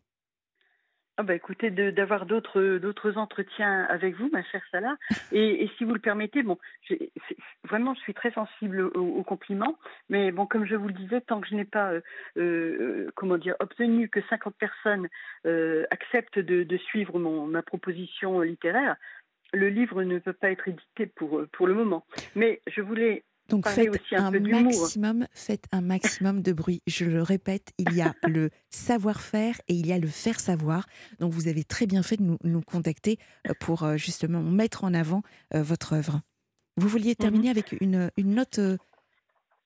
[1.17, 4.97] Ah bah écoutez, d'avoir d'autres d'autres entretiens avec vous, ma chère Salah.
[5.31, 6.57] Et, si vous le permettez, bon,
[7.63, 9.77] vraiment, je suis très sensible aux, compliments,
[10.09, 12.01] mais bon, comme je vous le disais, tant que je n'ai pas, euh,
[12.37, 15.07] euh, comment dire, obtenu que 50 personnes
[15.45, 18.97] euh, acceptent de, de suivre mon, ma proposition littéraire,
[19.53, 22.05] le livre ne peut pas être édité pour pour le moment.
[22.35, 26.81] Mais je voulais donc faites un, maximum, faites un maximum de bruit.
[26.88, 30.88] Je le répète, il y a le savoir-faire et il y a le faire savoir.
[31.19, 34.93] Donc vous avez très bien fait de nous, contacter euh, pour euh, justement mettre en
[34.93, 35.22] avant
[35.53, 36.22] euh, votre œuvre.
[36.77, 37.51] Vous vouliez terminer mhm.
[37.51, 38.59] avec une, une note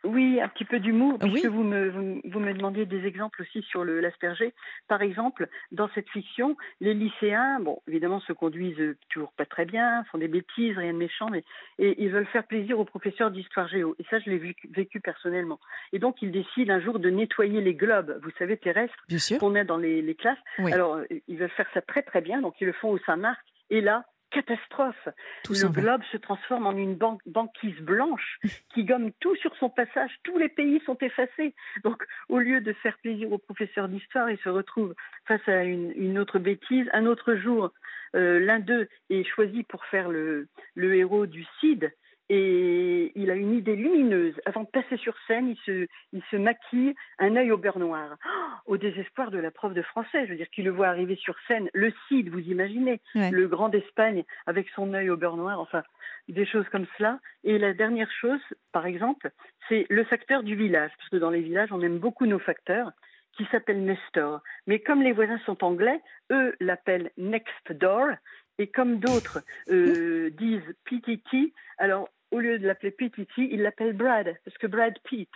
[0.06, 1.32] Oui, un petit peu d'humour, Oui.
[1.32, 4.54] puisque vous me, vous, vous me demandiez des exemples aussi sur l'asperger.
[4.88, 10.06] Par exemple, dans cette fiction, les lycéens, bon, évidemment, se conduisent toujours pas très bien,
[10.06, 11.44] font des bêtises, rien de méchant, mais
[11.80, 13.96] et ils veulent faire plaisir aux professeurs d'histoire géo.
[14.00, 15.60] Et ça, je l'ai vécu, vécu personnellement.
[15.92, 18.96] Et donc, ils décident un jour de nettoyer les globes, vous savez, terrestres,
[19.40, 20.38] qu'on a dans les, les classes.
[20.60, 20.72] Oui.
[20.72, 23.40] Alors, euh, ils veulent faire ça très très bien, donc ils le font au Saint-Marc.
[23.70, 25.08] Et là, catastrophe
[25.44, 25.82] Tout le va.
[25.82, 28.40] globe se transforme en une ban- banquise blanche
[28.74, 30.12] qui gomme tout sur son passage.
[30.24, 31.54] Tous les pays sont effacés.
[31.84, 34.96] Donc, au lieu de faire plaisir aux professeurs d'histoire, ils se retrouvent
[35.26, 36.88] face à une, une autre bêtise.
[36.94, 37.72] Un autre jour,
[38.16, 41.92] euh, l'un d'eux est choisi pour faire le, le héros du CID.
[42.30, 44.36] Et il a une idée lumineuse.
[44.46, 48.18] Avant de passer sur scène, il se, il se maquille un œil au beurre noir.
[48.26, 51.16] Oh, au désespoir de la prof de français, je veux dire, qui le voit arriver
[51.16, 51.70] sur scène.
[51.74, 53.32] Le Cid, vous imaginez Ouais.
[53.32, 55.60] Le grand d'Espagne avec son œil au beurre noir.
[55.60, 55.84] Enfin,
[56.28, 57.20] des choses comme cela.
[57.44, 58.40] Et la dernière chose,
[58.72, 59.32] par exemple,
[59.68, 62.92] c'est le facteur du village, parce que dans les villages, on aime beaucoup nos facteurs,
[63.34, 64.42] qui s'appelle Nestor.
[64.68, 66.02] Mais comme les voisins sont anglais,
[66.32, 68.10] eux l'appellent Next Door,
[68.58, 69.40] et comme d'autres
[69.70, 74.94] euh, disent PTT, alors au lieu de l'appeler PTT, ils l'appellent Brad, parce que Brad
[75.04, 75.30] Pitt.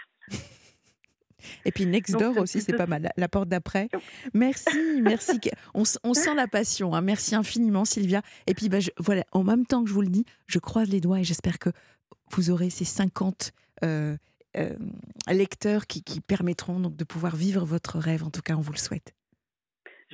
[1.65, 3.11] Et puis Next Door aussi, c'est pas mal.
[3.17, 3.89] La porte d'après.
[4.33, 4.69] Merci,
[5.01, 5.39] merci.
[5.73, 6.93] On, sent la passion.
[6.95, 7.01] hein.
[7.01, 8.21] Merci infiniment, Sylvia.
[8.47, 10.89] Et puis, bah, je- voilà, en même temps que je vous le dis, je croise
[10.89, 11.69] les doigts et j'espère que
[12.31, 13.51] vous aurez ces 50
[13.83, 14.15] euh,
[14.55, 14.69] euh,
[15.27, 18.23] lecteurs qui, qui permettront donc de pouvoir vivre votre rêve.
[18.23, 19.13] En tout cas, on vous le souhaite.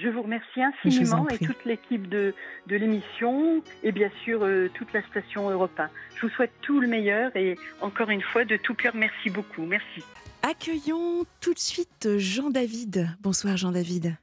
[0.01, 2.33] Je vous remercie vous infiniment et toute l'équipe de,
[2.67, 5.89] de l'émission et bien sûr euh, toute la station Europe 1.
[6.15, 9.65] Je vous souhaite tout le meilleur et encore une fois de tout cœur merci beaucoup.
[9.65, 10.03] Merci.
[10.41, 13.07] Accueillons tout de suite Jean-David.
[13.19, 14.15] Bonsoir, Jean-David.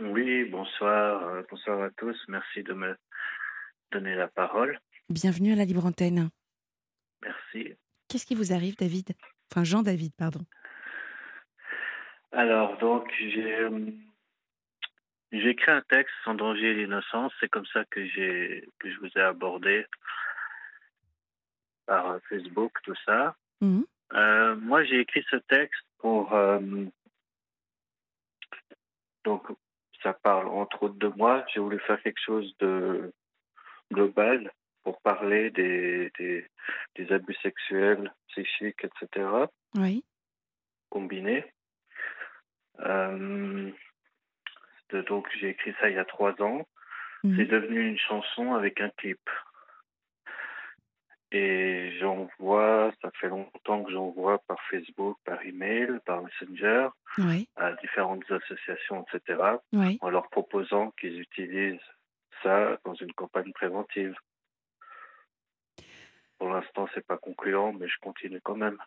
[0.00, 2.16] Oui, bonsoir, euh, bonsoir à tous.
[2.28, 2.94] Merci de me
[3.92, 4.78] donner la parole.
[5.08, 6.28] Bienvenue à la Libre Antenne.
[7.22, 7.72] Merci.
[8.08, 9.12] Qu'est-ce qui vous arrive, David?
[9.50, 10.40] Enfin, Jean-David, pardon.
[12.32, 13.66] Alors, donc, j'ai
[15.32, 17.32] j'ai écrit un texte sans danger et l'innocence.
[17.40, 19.86] C'est comme ça que j'ai que je vous ai abordé
[21.86, 23.36] par euh, Facebook, tout ça.
[23.60, 23.84] Mhm.
[24.12, 26.60] Euh, moi, j'ai écrit ce texte pour euh,
[29.24, 29.46] donc
[30.02, 31.44] ça parle entre autres de moi.
[31.52, 33.12] J'ai voulu faire quelque chose de
[33.92, 34.52] global
[34.84, 36.46] pour parler des, des,
[36.94, 39.28] des abus sexuels, psychiques, etc.
[39.74, 40.04] Oui.
[40.90, 41.44] combinés.
[42.80, 43.70] Euh,
[44.92, 46.66] donc j'ai écrit ça il y a trois ans.
[47.24, 47.36] Mhm.
[47.36, 49.20] C'est devenu une chanson avec un clip.
[51.32, 56.88] Et j'envoie, ça fait longtemps que j'envoie par Facebook, par email, par Messenger,
[57.18, 57.48] Oui.
[57.56, 59.42] à différentes associations, etc.,
[59.72, 59.98] Oui.
[60.02, 61.80] en leur proposant qu'ils utilisent
[62.42, 64.14] ça dans une campagne préventive.
[66.38, 68.78] Pour l'instant, c'est pas concluant, mais je continue quand même.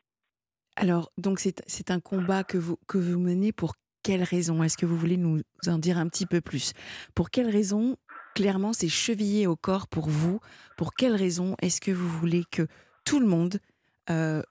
[0.76, 3.74] Alors, donc c'est c'est un combat que vous, que vous menez pour
[4.04, 4.64] quelle raison?
[4.64, 6.74] Est-ce que vous voulez nous en dire un petit peu plus?
[7.16, 7.98] Pour quelle raison,
[8.36, 10.40] clairement, c'est chevillé au corps pour vous?
[10.78, 12.68] Pour quelle raison est-ce que vous voulez que
[13.06, 13.60] tout le monde
[14.10, 14.42] euh,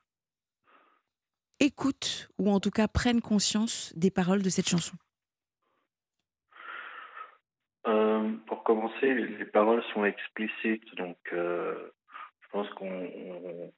[1.60, 4.96] écoute ou en tout cas prenne conscience des paroles de cette chanson?
[7.86, 11.90] Euh, pour commencer, les paroles sont explicites, donc euh,
[12.42, 13.72] je pense qu'on on-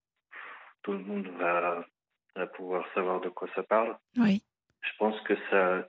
[0.82, 1.84] tout le monde va,
[2.34, 3.96] va pouvoir savoir de quoi ça parle.
[4.16, 4.42] Oui.
[5.00, 5.88] Je pense que ça,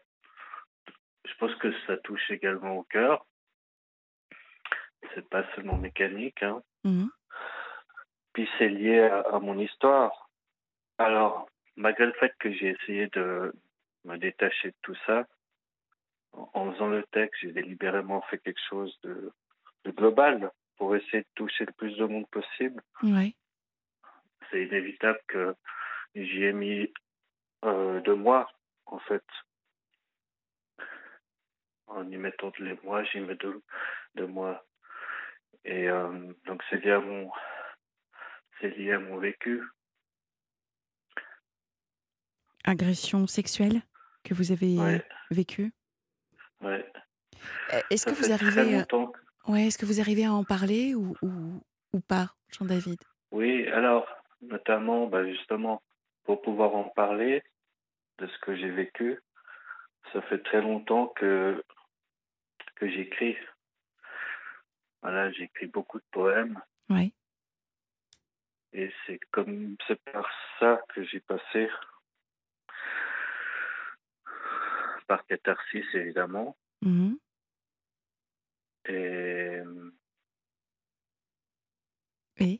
[1.25, 3.25] je pense que ça touche également au cœur.
[5.13, 6.63] C'est pas seulement mécanique, hein.
[6.85, 7.09] Mhm.
[8.31, 10.29] Puis c'est lié à, à mon histoire.
[10.97, 13.53] Alors, malgré le fait que j'ai essayé de
[14.05, 15.27] me détacher de tout ça,
[16.31, 19.33] en, en faisant le texte, j'ai délibérément fait quelque chose de,
[19.83, 22.81] de global pour essayer de toucher le plus de monde possible.
[24.49, 25.53] C'est inévitable que
[26.15, 26.93] j'y ai mis
[27.65, 28.49] euh, deux mois,
[28.85, 29.23] en fait.
[31.87, 33.61] En y mettant les mois, j'y mets deux,
[34.15, 34.65] deux mois.
[35.65, 37.29] Et euh, donc c'est lié à mon
[38.59, 39.61] c'est lié à mon vécu.
[42.63, 43.81] Agression sexuelle
[44.23, 45.71] que vous avez Ouais, vécue?
[46.61, 46.85] Ouais.
[47.73, 51.15] Euh, Est-ce que vous arrivez, que- ouais, est-ce que vous arrivez à en parler ou,
[51.23, 51.63] ou,
[51.93, 52.99] ou pas, Jean-David?
[53.31, 54.07] Oui, alors,
[54.41, 55.81] notamment, bah, justement,
[56.23, 57.41] pour pouvoir en parler
[58.21, 59.19] de ce que j'ai vécu,
[60.13, 61.63] ça fait très longtemps que,
[62.75, 63.35] que j'écris.
[65.01, 67.13] Voilà, j'écris beaucoup de poèmes Oui.
[68.73, 70.29] et c'est comme, c'est par
[70.59, 71.67] ça que j'ai passé,
[75.07, 77.17] par catharsis évidemment, Mhm.
[78.85, 79.61] et
[82.37, 82.59] Et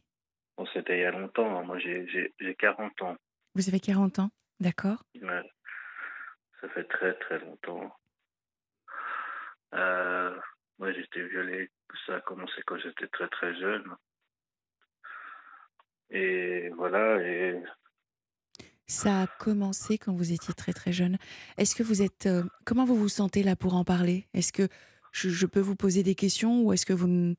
[0.57, 1.63] bon, c'était il y a longtemps, hein.
[1.63, 2.29] moi j'ai
[2.59, 3.17] 40 ans.
[3.55, 4.29] Vous avez 40 ans,
[4.61, 5.43] d'accord Ouais.
[6.61, 7.93] Ça fait très très longtemps.
[9.73, 10.39] Euh,
[10.79, 11.69] moi, j'ai été violé.
[12.05, 13.83] Ça a commencé quand j'étais très très jeune.
[16.09, 17.21] Et voilà.
[17.23, 17.61] Et
[18.87, 21.17] Ça a commencé quand vous étiez très très jeune.
[21.57, 22.25] Est-ce que vous êtes...
[22.25, 24.27] euh, comment vous vous sentez là pour en parler?
[24.33, 24.67] Est-ce que
[25.13, 27.35] je, je peux vous poser des questions ou est-ce que vous...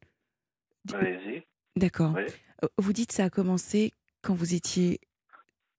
[0.92, 1.44] allez-y.
[1.76, 2.14] D'accord.
[2.16, 2.24] Oui.
[2.64, 3.92] Euh, Vous dites ça a commencé
[4.22, 5.00] quand vous étiez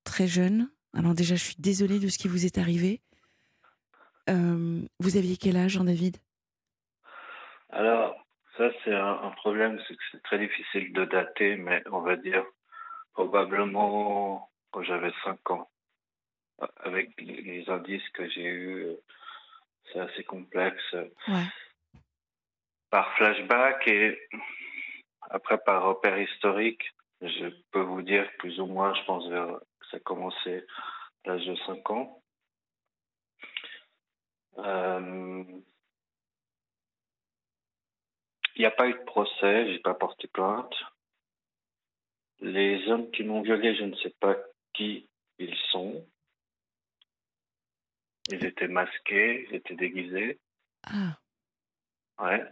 [0.03, 0.71] très jeune.
[0.95, 3.01] Alors déjà, je suis désolée de ce qui vous est arrivé.
[4.29, 6.17] Euh, vous aviez quel âge, Jean-David?
[7.69, 8.15] Alors,
[8.57, 12.15] ça, c'est un, un problème, c'est que c'est très difficile de dater, mais on va
[12.15, 12.45] dire
[13.13, 15.69] probablement quand j'avais 5 ans.
[16.77, 18.95] Avec les les indices que j'ai eus, euh,
[19.91, 20.95] c'est assez complexe.
[21.27, 21.47] Ouais.
[22.91, 24.19] Par flashback et
[25.31, 26.83] après par repère historique,
[27.21, 29.59] je peux vous dire plus ou moins, je pense vers,
[29.93, 30.65] ça a commencé
[31.25, 32.23] à l'âge de 5 ans.
[34.57, 35.43] Euh,
[38.55, 40.73] Il n'y a pas eu de procès, j'ai pas porté plainte.
[42.39, 44.35] Les hommes qui m'ont violé, je ne sais pas
[44.73, 45.09] qui
[45.39, 46.05] ils sont.
[48.29, 50.39] Ils étaient masqués, ils étaient déguisés.
[50.83, 51.17] Ah,
[52.19, 52.43] Ouais.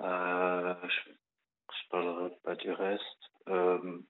[0.00, 3.30] Euh, je ne parlerai pas du reste.
[3.48, 4.00] Euh,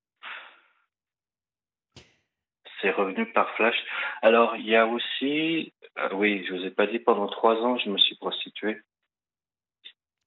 [2.83, 3.77] c'est revenu par flash.
[4.21, 7.79] Alors, il y a aussi, ah oui, je vous ai pas dit, pendant trois ans,
[7.79, 8.83] je me suis prostitué.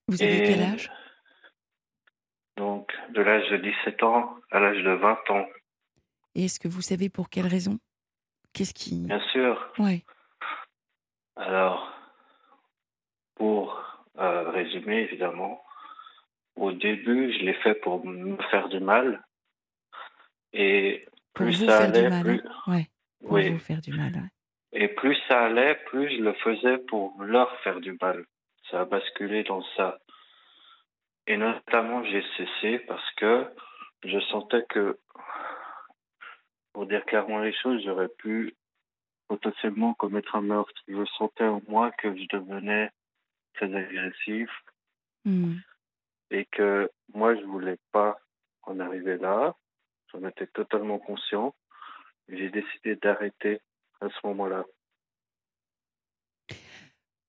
[0.07, 0.91] vous avez quel âge?
[2.57, 5.48] Donc, de l'âge de 17 ans à l'âge de 20 ans.
[6.34, 7.77] Et est-ce que vous savez pour quelle raison?
[8.53, 9.02] Qu'est-ce qui...
[9.02, 9.69] Bien sûr.
[9.77, 10.03] Ouais.
[11.36, 11.91] Alors,
[13.36, 13.82] pour
[14.18, 15.61] euh, résumer, évidemment,
[16.56, 19.22] au début, je l'ai fait pour me faire du mal.
[20.53, 21.06] Et
[21.36, 22.24] Pour plus vous ça faire du allait, mal.
[22.24, 22.41] plus...
[22.48, 22.90] hein Ouais,
[23.22, 23.49] pour Oui.
[23.49, 24.12] vous faire du mal.
[24.14, 24.30] ouais.
[24.82, 28.26] Et plus ça allait, plus je le faisais pour leur faire du mal.
[28.72, 29.99] Ça a basculé dans ça.
[31.28, 33.45] Et notamment, j'ai cessé parce que
[34.03, 34.98] je sentais que,
[36.74, 38.53] pour dire clairement les choses, j'aurais pu
[39.28, 40.74] potentiellement commettre un meurtre.
[40.88, 42.91] Je sentais en moi que je devenais
[43.56, 44.49] très agressif
[45.28, 45.56] Hmm.
[46.30, 48.20] et que moi, je voulais pas
[48.64, 49.56] en arriver là.
[50.16, 51.54] J'en étais totalement conscient.
[52.30, 53.62] J'ai décidé d'arrêter
[54.02, 54.66] à ce moment-là.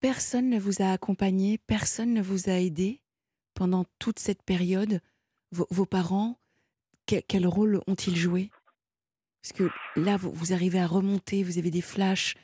[0.00, 3.00] Personne ne vous a accompagné, personne ne vous a aidé
[3.54, 5.00] pendant toute cette période.
[5.52, 6.38] Vos, vos parents,
[7.06, 8.50] que- quel rôle ont-ils joué
[9.42, 12.34] Parce que là, vous, vous arrivez à remonter, vous avez des flashs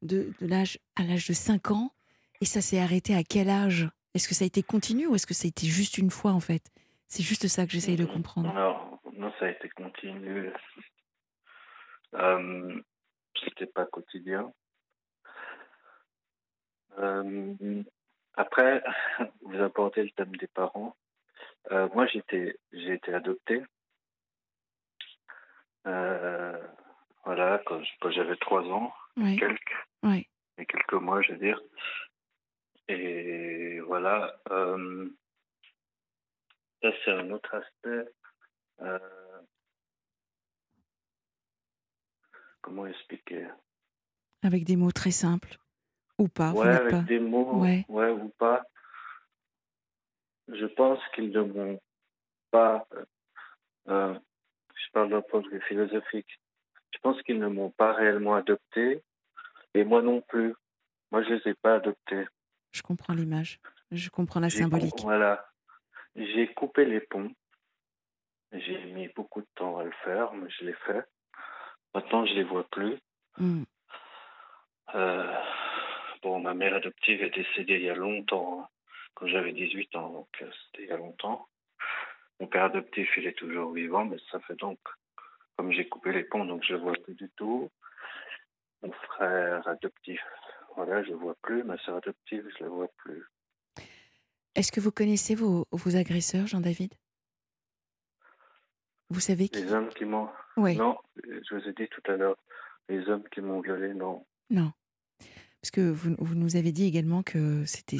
[0.00, 1.92] de, de l'âge à l'âge de 5 ans,
[2.40, 3.88] et ça s'est arrêté à quel âge?
[4.14, 6.32] Est-ce que ça a été continu ou est-ce que ça a été juste une fois
[6.32, 6.70] en fait?
[7.08, 8.50] C'est juste ça que j'essaye de comprendre.
[8.50, 10.50] Alors, non, ça a été continu.
[12.14, 12.82] Euh,
[13.44, 14.52] C'était pas quotidien.
[16.98, 17.82] Euh,
[18.34, 18.82] après,
[19.42, 20.96] vous apportez le thème des parents.
[21.70, 23.62] Euh, moi, j'étais, j'ai été adopté.
[25.86, 26.58] Euh,
[27.24, 27.80] voilà, quand,
[28.10, 30.28] j'avais trois ans, Oui, quelques, oui.
[30.58, 31.60] et quelques mois, je veux dire.
[32.88, 34.36] Et voilà.
[36.82, 38.12] ça, c'est un autre aspect.
[38.80, 38.98] Euh,
[42.60, 43.46] comment expliquer?
[44.42, 45.56] Avec des mots très simples.
[46.18, 47.02] Ou pas, Ouais, avec pas.
[47.02, 47.84] des mots, Ouais.
[47.88, 48.10] ouais.
[48.10, 48.62] ou pas.
[50.48, 51.80] Je pense qu'ils ne m'ont
[52.50, 52.86] pas.
[53.88, 54.14] euh,
[54.74, 56.40] je parle d'un point de vue philosophique.
[56.92, 59.02] Je pense qu'ils ne m'ont pas réellement adopté,
[59.74, 60.54] et moi non plus.
[61.10, 62.26] Moi, je les ai pas adoptés.
[62.72, 63.58] Je comprends l'image.
[63.90, 65.00] Je comprends la symbolique.
[65.02, 65.46] Voilà.
[66.16, 67.30] J'ai coupé les ponts.
[68.52, 71.04] J'ai mis beaucoup de temps à le faire, mais je l'ai fait.
[71.94, 72.98] Maintenant, je les vois plus.
[73.38, 73.64] Hmm.
[74.94, 75.34] Euh,
[76.22, 78.68] bon, ma mère adoptive est décédée il y a longtemps, hein,
[79.14, 81.48] quand j'avais 18 ans, donc euh, c'était il y a longtemps.
[82.40, 84.78] Mon père adoptif, il est toujours vivant, mais ça fait donc,
[85.56, 87.70] comme j'ai coupé les ponts, donc je le vois plus du tout.
[88.82, 90.20] Mon frère adoptif,
[90.76, 91.62] voilà, je le vois plus.
[91.62, 93.24] Ma soeur adoptive, je le vois plus.
[94.54, 96.92] Est-ce que vous connaissez vos, vos agresseurs, Jean-David?
[99.12, 100.28] Vous savez qui Les hommes qui m'ont...
[100.56, 100.76] Oui.
[100.76, 102.36] Non, je vous ai dit tout à l'heure,
[102.88, 104.24] les hommes qui m'ont violé, non.
[104.50, 104.72] Non.
[105.60, 107.98] Parce que vous, vous nous avez dit également que c'était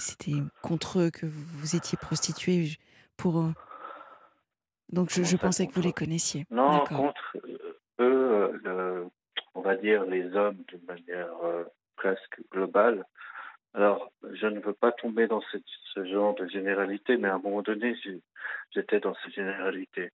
[0.62, 2.70] contre eux que vous vous étiez prostituée
[3.16, 3.44] pour.
[4.88, 6.44] Donc je, pensais que vous les connaissiez.
[6.50, 7.58] Non, contre euh,
[8.00, 9.06] eux, euh, le-
[9.54, 11.64] on va dire les hommes d'une manière euh,
[11.96, 13.04] presque globale.
[13.74, 15.56] Alors, je ne veux pas tomber dans ce,
[15.94, 17.96] ce genre de généralité, mais à un moment donné,
[18.74, 20.10] j'étais dans cette généralité.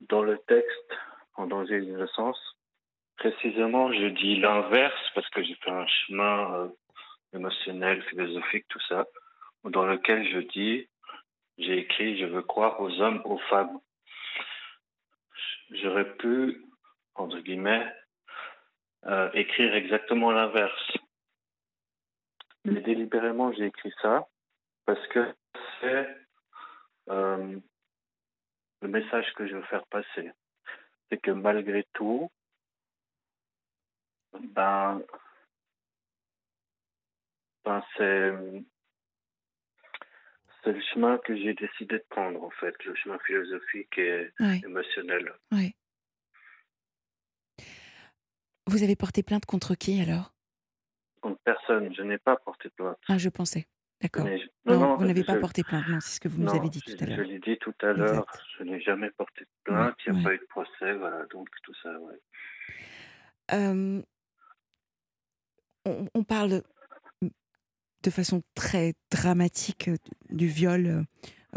[0.00, 0.96] Dans le texte,
[1.36, 2.38] en danger d'innocence.
[3.16, 6.68] Précisément, je dis l'inverse parce que j'ai fait un chemin euh,
[7.32, 9.06] émotionnel, philosophique, tout ça,
[9.64, 10.88] dans lequel je dis,
[11.58, 13.80] j'ai écrit, je veux croire aux hommes, aux femmes.
[15.70, 16.62] J'aurais pu,
[17.14, 17.86] entre guillemets,
[19.06, 20.96] euh, écrire exactement l'inverse.
[22.64, 24.26] Mais délibérément, j'ai écrit ça
[24.84, 25.34] parce que
[25.80, 26.08] c'est
[27.08, 27.58] euh,
[28.86, 30.30] le message que je veux faire passer.
[31.08, 32.30] C'est que malgré tout,
[34.32, 35.02] ben,
[37.64, 38.32] ben c'est
[40.62, 44.30] c'est le chemin que j'ai décidé de prendre en fait, le chemin philosophique et
[44.64, 45.32] émotionnel.
[45.52, 45.74] Oui.
[48.66, 50.34] Vous avez porté plainte contre qui alors?
[51.20, 51.94] Contre personne.
[51.94, 52.98] Je n'ai pas porté plainte.
[53.08, 53.68] Ah, je pensais.
[54.02, 54.26] D'accord.
[54.66, 56.92] Non, vous n'avez pas porté plainte, non, c'est ce que vous nous avez dit tout
[57.00, 57.16] à l'heure.
[57.18, 58.26] Je l'ai dit tout à l'heure,
[58.58, 61.48] je n'ai jamais porté de plainte, il n'y a pas eu de procès, voilà, donc
[61.62, 62.20] tout ça, ouais.
[66.14, 66.62] on, parle
[67.22, 69.90] de façon très dramatique
[70.28, 71.04] du viol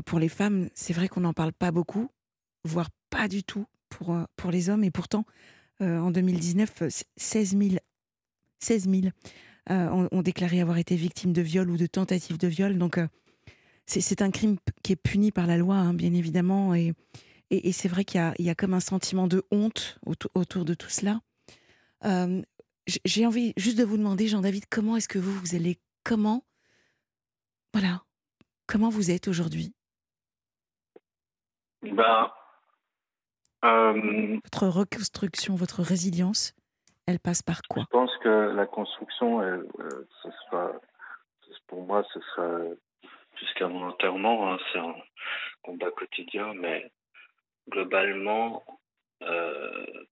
[0.06, 0.70] pour les femmes.
[0.74, 2.10] C'est vrai qu'on n'en parle pas beaucoup,
[2.64, 5.26] voire pas du tout pour, pour les hommes, et pourtant,
[5.82, 6.84] en 2019,
[7.18, 7.76] 16 000,
[8.60, 9.12] 16 000
[9.72, 12.78] euh, ont, déclaré avoir été victimes de viol ou de tentatives de viol.
[12.78, 13.08] Donc, euh,
[13.86, 16.74] c'est un crime qui est puni par la loi, hein, bien évidemment.
[16.74, 16.94] Et,
[17.52, 20.00] et, c'est vrai qu'il y, y, a comme un sentiment de honte
[20.34, 21.22] autour, de tout cela.
[22.06, 22.42] Euh,
[23.06, 26.44] j'ai envie juste de vous demander, Jean-David, comment est-ce que vous, vous allez Comment
[27.74, 28.04] Voilà.
[28.66, 29.74] Comment vous êtes aujourd'hui?
[31.84, 32.32] Ben,
[34.44, 36.54] Votre reconstruction, votre résilience
[37.10, 37.82] elle passe par quoi?
[37.82, 39.64] Je pense que la construction, euh,
[41.68, 42.60] pour moi, ce sera
[43.36, 44.54] jusqu'à mon enterrement.
[44.54, 44.96] Hein, c'est un
[45.64, 46.92] combat quotidien, mais
[47.68, 48.64] globalement,
[49.24, 50.06] euh,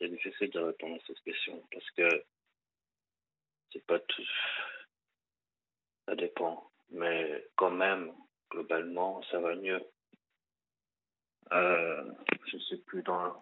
[0.00, 2.24] c'est difficile de répondre à cette question parce que
[3.72, 4.28] c'est pas tout.
[6.06, 6.68] Ça dépend.
[6.90, 8.12] Mais quand même,
[8.50, 9.82] globalement, ça va mieux.
[11.52, 12.12] Euh,
[12.46, 13.34] je ne suis plus dans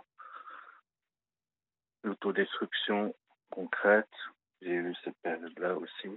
[2.02, 3.14] l'autodestruction
[3.50, 4.08] concrète.
[4.60, 6.10] J'ai eu cette période-là aussi.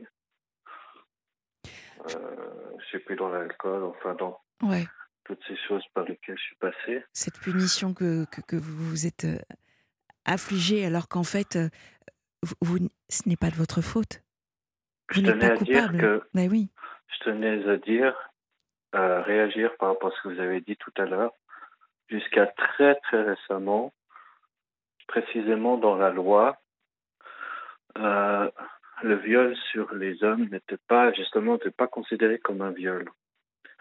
[2.12, 4.40] Euh, je suis plus dans l'alcool, enfin dans
[5.24, 7.04] toutes ces choses par lesquelles je suis passé.
[7.14, 9.40] Cette punition que, que, vous vous êtes euh,
[10.26, 11.70] affligé alors qu'en fait, euh,
[12.62, 12.78] vous,
[13.10, 14.22] ce n'est pas de votre faute.
[15.14, 15.98] Vous n'êtes pas coupable.
[15.98, 16.70] Que, Mais oui.
[17.08, 18.16] Je tenais à dire,
[18.92, 21.32] à réagir par rapport à ce que vous avez dit tout à l'heure.
[22.08, 23.92] Jusqu'à très très récemment,
[25.08, 26.58] précisément dans la loi,
[27.98, 28.50] euh,
[29.04, 33.10] le viol sur les hommes n'était pas justement n'était pas considéré comme un viol.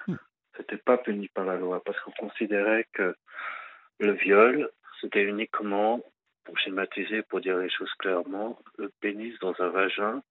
[0.06, 0.16] Hmm.
[0.56, 3.16] C'était pas puni par la loi parce qu'on considérait que
[4.00, 4.70] le viol
[5.00, 6.00] c'était uniquement
[6.44, 10.22] pour schématiser, pour dire les choses clairement, le pénis dans un vagin.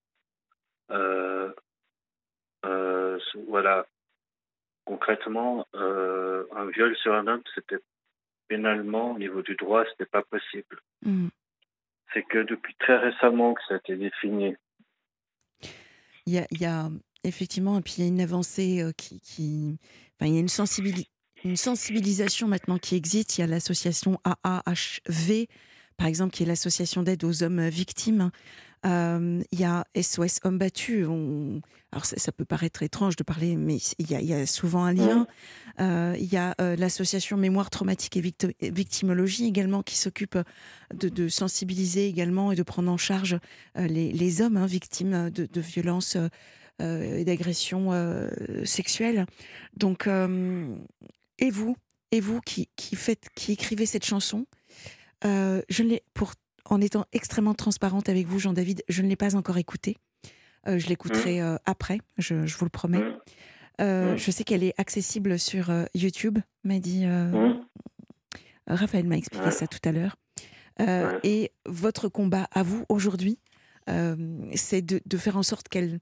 [0.92, 1.52] Euh,
[2.66, 3.86] euh, voilà.
[4.86, 7.80] Concrètement, un viol sur un homme, c'était
[8.48, 10.80] pénalement, au niveau du droit, ce n'est pas possible.
[11.04, 11.28] Mm.
[12.14, 14.56] C'est que depuis très récemment que ça a été défini.
[16.26, 16.90] Il y a, il y a
[17.24, 19.20] effectivement, et puis il y a une avancée euh, qui.
[19.20, 19.78] qui...
[20.16, 21.04] Enfin, il y a une,
[21.44, 23.38] une sensibilisation maintenant qui existe.
[23.38, 25.48] Il y a l'association AAHV,
[25.98, 28.32] par exemple, qui est l'association d'aide aux hommes victimes.
[28.86, 31.08] Euh, il y a SOS Hommes Battus.
[31.08, 31.62] On...
[31.92, 34.94] Alors ça, peut paraître étrange de parler, mais il y a, y a souvent un
[34.94, 35.28] lien.
[35.80, 40.38] Euh, il y a euh, l'association Mémoire traumatique et victimologie également qui s'occupe
[40.94, 43.38] de, de, sensibiliser également et de prendre en charge
[43.76, 46.18] les, les, hommes hein, victimes de, de violences
[46.80, 47.92] et d'agressions
[48.66, 49.28] sexuelles.
[49.78, 51.76] Donc, et vous,
[52.12, 54.48] et vous qui, qui, faites, qui écrivez cette chanson,
[55.24, 56.34] je l'ai pour
[56.66, 59.98] en étant extrêmement transparente avec vous, Jean-David, je ne l'ai pas encore écoutée.
[60.68, 61.44] Euh, je l'écouterai mmh.
[61.44, 63.00] euh, après, je, vous le promets.
[63.00, 63.18] Mmh.
[63.82, 64.18] Euh, mmh.
[64.18, 67.06] Je sais qu'elle est accessible sur YouTube, m'a dit.
[68.66, 70.16] Raphaël m'a expliqué ça tout à l'heure.
[71.24, 73.40] Et votre combat à vous aujourd'hui,
[74.56, 76.00] c'est de, faire en sorte qu'elle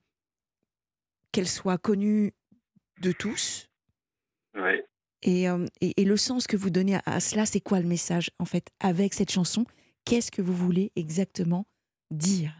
[1.32, 2.34] qu'elle soit connue
[3.00, 3.70] de tous.
[5.22, 5.46] Et,
[5.80, 9.14] et, le sens que vous donnez à cela, c'est quoi le message, en fait, avec
[9.14, 9.64] cette chanson?
[10.04, 11.66] Qu'est-ce que vous voulez exactement
[12.10, 12.52] dire?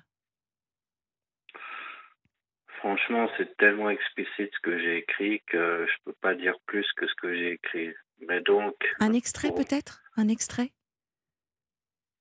[2.79, 6.87] Franchement, c'est tellement explicite ce que j'ai écrit que je ne peux pas dire plus
[6.97, 7.91] que ce que j'ai écrit.
[8.29, 8.75] Mais donc.
[9.01, 10.03] Un extrait peut-être?
[10.17, 10.73] Un extrait?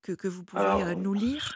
[0.04, 1.56] Que, que vous pouvez euh, nous lire?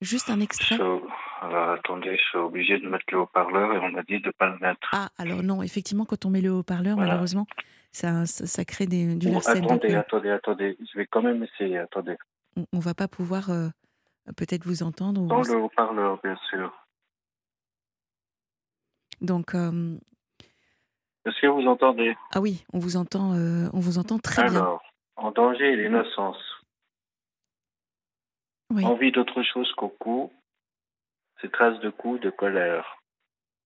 [0.00, 4.02] Juste un extrait Alors attendez, je suis obligé de mettre le haut-parleur et on m'a
[4.02, 4.88] dit de ne pas le mettre.
[4.92, 7.46] Ah, alors non, effectivement, quand on met le haut-parleur, malheureusement,
[7.90, 10.78] ça, ça, crée des, du Bon, attendez, Donc, attendez, attendez.
[10.80, 11.78] Je vais quand même essayer.
[11.78, 12.16] Attendez.
[12.56, 13.68] On, on va pas pouvoir euh,
[14.36, 15.26] peut-être vous entendre.
[15.26, 16.72] Dans le haut-parleur, bien sûr.
[19.20, 19.96] Donc, euh,
[21.24, 22.16] Est-ce que vous entendez?
[22.32, 24.60] Ah oui, on vous entend, euh, on vous entend très bien.
[24.60, 24.82] Alors,
[25.16, 26.42] en danger et l'innocence.
[28.70, 28.84] Oui.
[28.84, 30.32] Envie d'autre chose qu'au coup,
[31.40, 32.98] ces traces de coups de colère.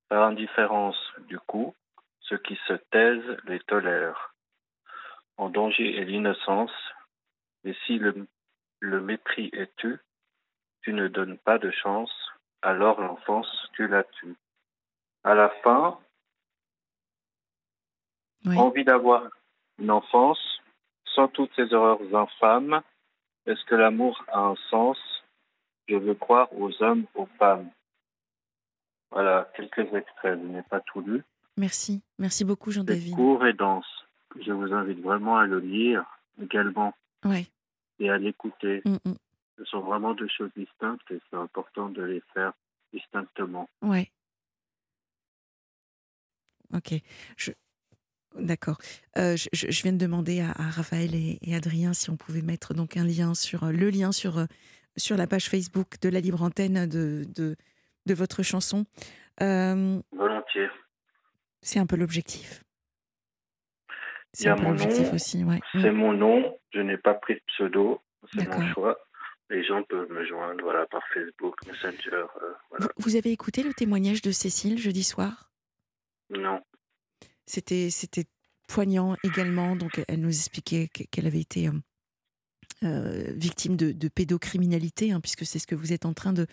[0.09, 0.99] Par indifférence
[1.29, 1.75] du coup,
[2.21, 4.35] ceux qui se taisent les tolèrent.
[5.37, 6.73] En danger et l'innocence,
[7.65, 8.27] et si le,
[8.81, 9.97] le mépris est tu,
[10.82, 12.12] tu ne donnes pas de chance,
[12.62, 14.36] alors l'enfance tu la tues.
[15.24, 15.98] À la fin,
[18.44, 18.57] Oui.
[18.59, 19.24] envie d'avoir
[19.78, 20.39] une enfance
[21.15, 22.81] sans toutes ces horreurs infâmes.
[23.47, 24.98] Est-ce que l'amour a un sens?
[25.89, 27.70] Je veux croire aux hommes, aux femmes.
[29.11, 30.39] Voilà, quelques extraits.
[30.40, 31.23] Je n'ai pas tout lu.
[31.57, 33.15] Merci, merci beaucoup, C'est Jean-David.
[33.15, 33.86] court et dense.
[34.39, 36.05] Je vous invite vraiment à le lire
[36.40, 36.93] également
[37.24, 37.47] Ouais.
[37.98, 38.82] Et à l'écouter.
[38.85, 39.14] mm, mm,
[39.59, 42.52] Ce sont vraiment deux choses distinctes et c'est important de les faire
[42.93, 43.68] distinctement.
[43.82, 44.10] ouais.
[46.74, 46.94] Ok.
[47.36, 47.52] Je...
[48.39, 48.77] D'accord.
[49.16, 52.74] Euh, je, viens de demander à, à Raphaël et, et Adrien si on pouvait mettre
[52.74, 54.47] donc un lien sur euh, le lien sur euh,
[54.97, 57.56] sur la page Facebook de la libre antenne de de,
[58.06, 58.85] de votre chanson.
[59.40, 60.68] Euh, Volontiers.
[61.62, 62.62] c'est un peu l'objectif.
[64.39, 65.61] C'est un peu mon l'objectif nom, aussi, ouais.
[65.81, 66.59] C'est mon nom.
[66.73, 68.01] Je n'ai pas pris de pseudo.
[68.35, 68.99] C'est mon choix.
[69.51, 72.11] Les gens peuvent me joindre voilà, par Facebook, Messenger.
[72.13, 72.87] euh, voilà.
[72.97, 75.51] Vous, vous avez écouté le témoignage de Cécile jeudi soir?
[76.31, 76.61] Non.
[77.47, 77.89] C'était
[78.67, 79.77] poignant également.
[79.77, 81.73] Donc elle nous expliquait que- qu'elle avait été euh,
[82.83, 86.47] euh, victime de, de pédocriminalité, hein, puisque c'est ce que vous êtes en train de,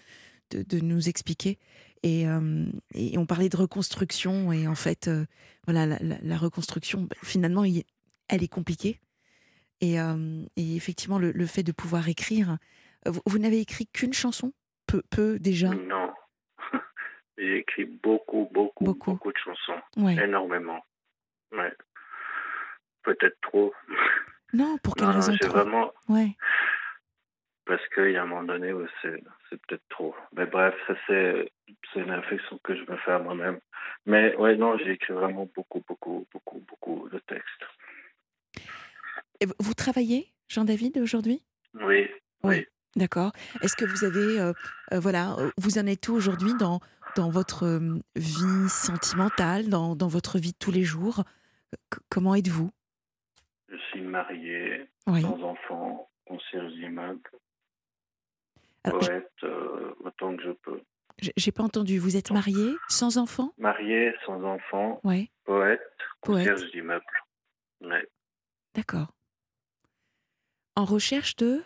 [0.55, 1.57] de, de nous expliquer.
[2.03, 5.25] Et, euh, et on parlait de reconstruction et en fait, euh,
[5.65, 7.83] voilà, la, la- la reconstruction, bah, finalement, il-
[8.27, 8.99] elle est compliquée.
[9.81, 12.57] Et, euh, et effectivement, le, le fait de pouvoir écrire,
[13.05, 14.53] vous, vous n'avez écrit qu'une chanson,
[14.87, 15.69] peu, peu déjà?
[15.69, 16.13] Non.
[17.37, 19.11] J'ai écrit beaucoup, beaucoup, Beaucoup.
[19.11, 19.81] beaucoup, de chansons.
[19.97, 20.15] Ouais.
[20.23, 20.83] Énormément.
[21.51, 21.73] Ouais.
[23.03, 23.73] Peut-être trop.
[24.55, 25.91] Non, pour quelle Non, raison j'ai vraiment.
[26.09, 26.35] Ouais.
[27.65, 30.13] Parce qu'il y a un moment donné où c'est, peut-être trop.
[30.33, 31.49] Mais bref, ça c'est,
[31.95, 33.59] une réflexion que je me fais à moi-même.
[34.05, 37.63] Mais ouais, non, j'ai écrit vraiment beaucoup, beaucoup, beaucoup, beaucoup de textes.
[39.39, 41.45] Et vous- travaillez, Jean-David, aujourd'hui?
[41.75, 42.09] Oui,
[42.43, 42.65] oui.
[42.95, 43.31] D'accord.
[43.61, 44.53] Est-ce que vous avez, euh,
[44.93, 46.79] euh, voilà, euh, vous en êtes où aujourd'hui dans,
[47.15, 51.23] dans votre euh, vie sentimentale, dans, dans votre vie de tous les jours?
[51.73, 52.69] C- Comment êtes-vous?
[53.69, 55.21] Je suis marié, Oui.
[55.21, 57.19] sans enfant, concierge d'immeuble,
[58.91, 60.81] poète, euh, autant que je peux.
[61.37, 61.97] j'ai pas entendu.
[61.99, 63.53] Vous êtes marié, sans enfant?
[63.57, 65.29] Marié, sans enfant, Ouais.
[65.45, 65.81] poète,
[66.21, 66.47] Poète.
[66.49, 67.05] concierge d'immeuble.
[67.81, 68.07] Ouais.
[68.75, 69.13] D'accord.
[70.75, 71.61] En recherche de?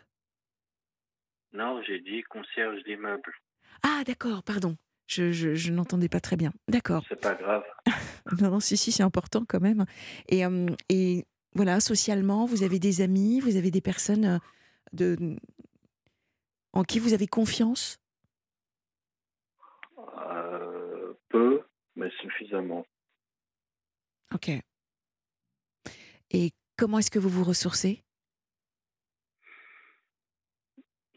[1.54, 3.32] Non, j'ai dit concierge d'immeuble.
[3.84, 4.44] Ah, d'accord.
[4.44, 4.76] Pardon.
[5.08, 6.52] Je, je, je n'entendais pas très bien.
[6.68, 7.04] D'accord.
[7.10, 7.64] C'est pas grave.
[8.42, 9.86] Non, non, si, si, c'est important quand même.
[10.28, 11.24] Et, euh, et
[11.56, 14.38] voilà, socialement, vous avez des amis, vous avez des personnes euh,
[14.92, 15.38] de,
[16.78, 18.00] en qui vous avez confiance?
[19.98, 21.64] Euh, peu,
[21.96, 22.86] mais suffisamment.
[24.32, 24.52] Ok.
[26.30, 28.04] Et comment est-ce que vous vous ressourcez?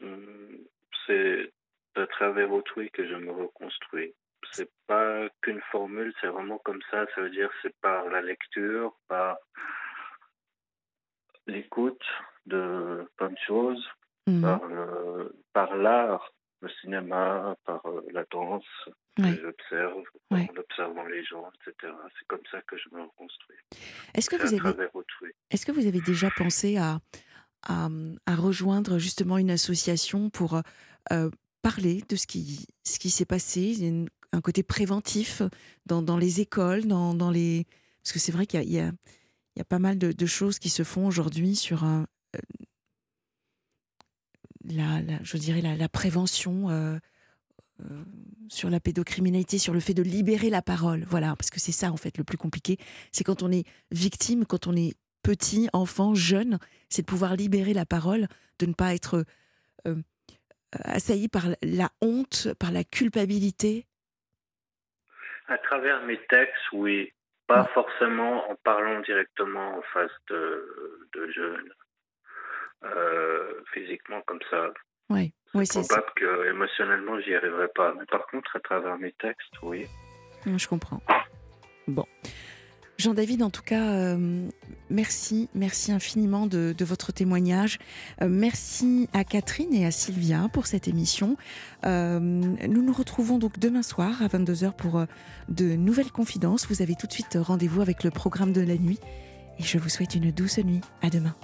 [0.01, 0.65] Hum,
[1.05, 1.53] C'est
[1.95, 4.15] à travers autrui que je me reconstruis.
[4.53, 7.05] C'est pas qu'une formule, c'est vraiment comme ça.
[7.13, 9.37] Ça veut dire c'est par la lecture, par
[11.45, 12.03] l'écoute
[12.47, 13.87] de plein de choses,
[14.27, 14.41] Mhm.
[14.41, 18.63] par le- par l'art, le cinéma, par euh, la danse
[19.35, 20.03] que j'observe,
[20.51, 21.91] en observant les gens, etc.
[22.19, 23.57] C'est comme ça que je me reconstruis.
[24.13, 24.87] Est-ce que vous avez,
[25.49, 26.99] est-ce que vous avez déjà pensé à,
[27.67, 27.89] à,
[28.25, 30.61] à rejoindre justement une association pour
[31.11, 31.29] euh,
[31.63, 35.41] parler de ce qui, ce qui s'est passé, une- un côté préventif
[35.87, 37.65] dans, dans les écoles, dans, dans les...
[38.03, 40.25] Parce que c'est vrai qu'il y a, il y, y a pas mal de, de
[40.25, 42.03] choses qui se font aujourd'hui sur euh,
[42.37, 42.39] euh,
[44.65, 46.97] la, la- je dirais la, la prévention euh,
[47.81, 48.03] euh,
[48.49, 51.03] sur la pédocriminalité, sur le fait de libérer la parole.
[51.07, 52.77] Voilà, parce que c'est ça en fait le plus compliqué.
[53.11, 54.93] C'est quand on est victime, quand on est
[55.23, 56.57] petit, enfant, jeune,
[56.89, 58.27] c'est de pouvoir libérer la parole,
[58.59, 59.23] de ne pas être
[59.87, 59.95] euh,
[60.83, 63.85] assailli par la honte, par la culpabilité.
[65.47, 67.11] À travers mes textes, oui.
[67.47, 67.67] Pas Ouais.
[67.73, 71.73] forcément en parlant directement en face de, de jeunes.
[72.83, 74.69] Euh, physiquement comme ça.
[75.09, 75.33] Oui,
[75.65, 77.93] C'est probable que émotionnellement j'y arriverai pas.
[77.97, 79.85] Mais par contre, à travers mes textes, oui.
[80.45, 81.01] Je comprends.
[81.87, 82.05] Bon.
[82.97, 84.47] Jean-David, en tout cas, euh,
[84.91, 87.79] merci, merci infiniment de, votre témoignage.
[88.21, 91.35] Euh, merci à Catherine et à Sylvia pour cette émission.
[91.83, 95.03] Euh, nous nous retrouvons donc demain soir à 22h pour
[95.49, 96.67] de nouvelles confidences.
[96.67, 98.99] Vous avez tout de suite rendez-vous avec le programme de la nuit
[99.57, 100.81] et je vous souhaite une douce nuit.
[101.01, 101.35] À demain.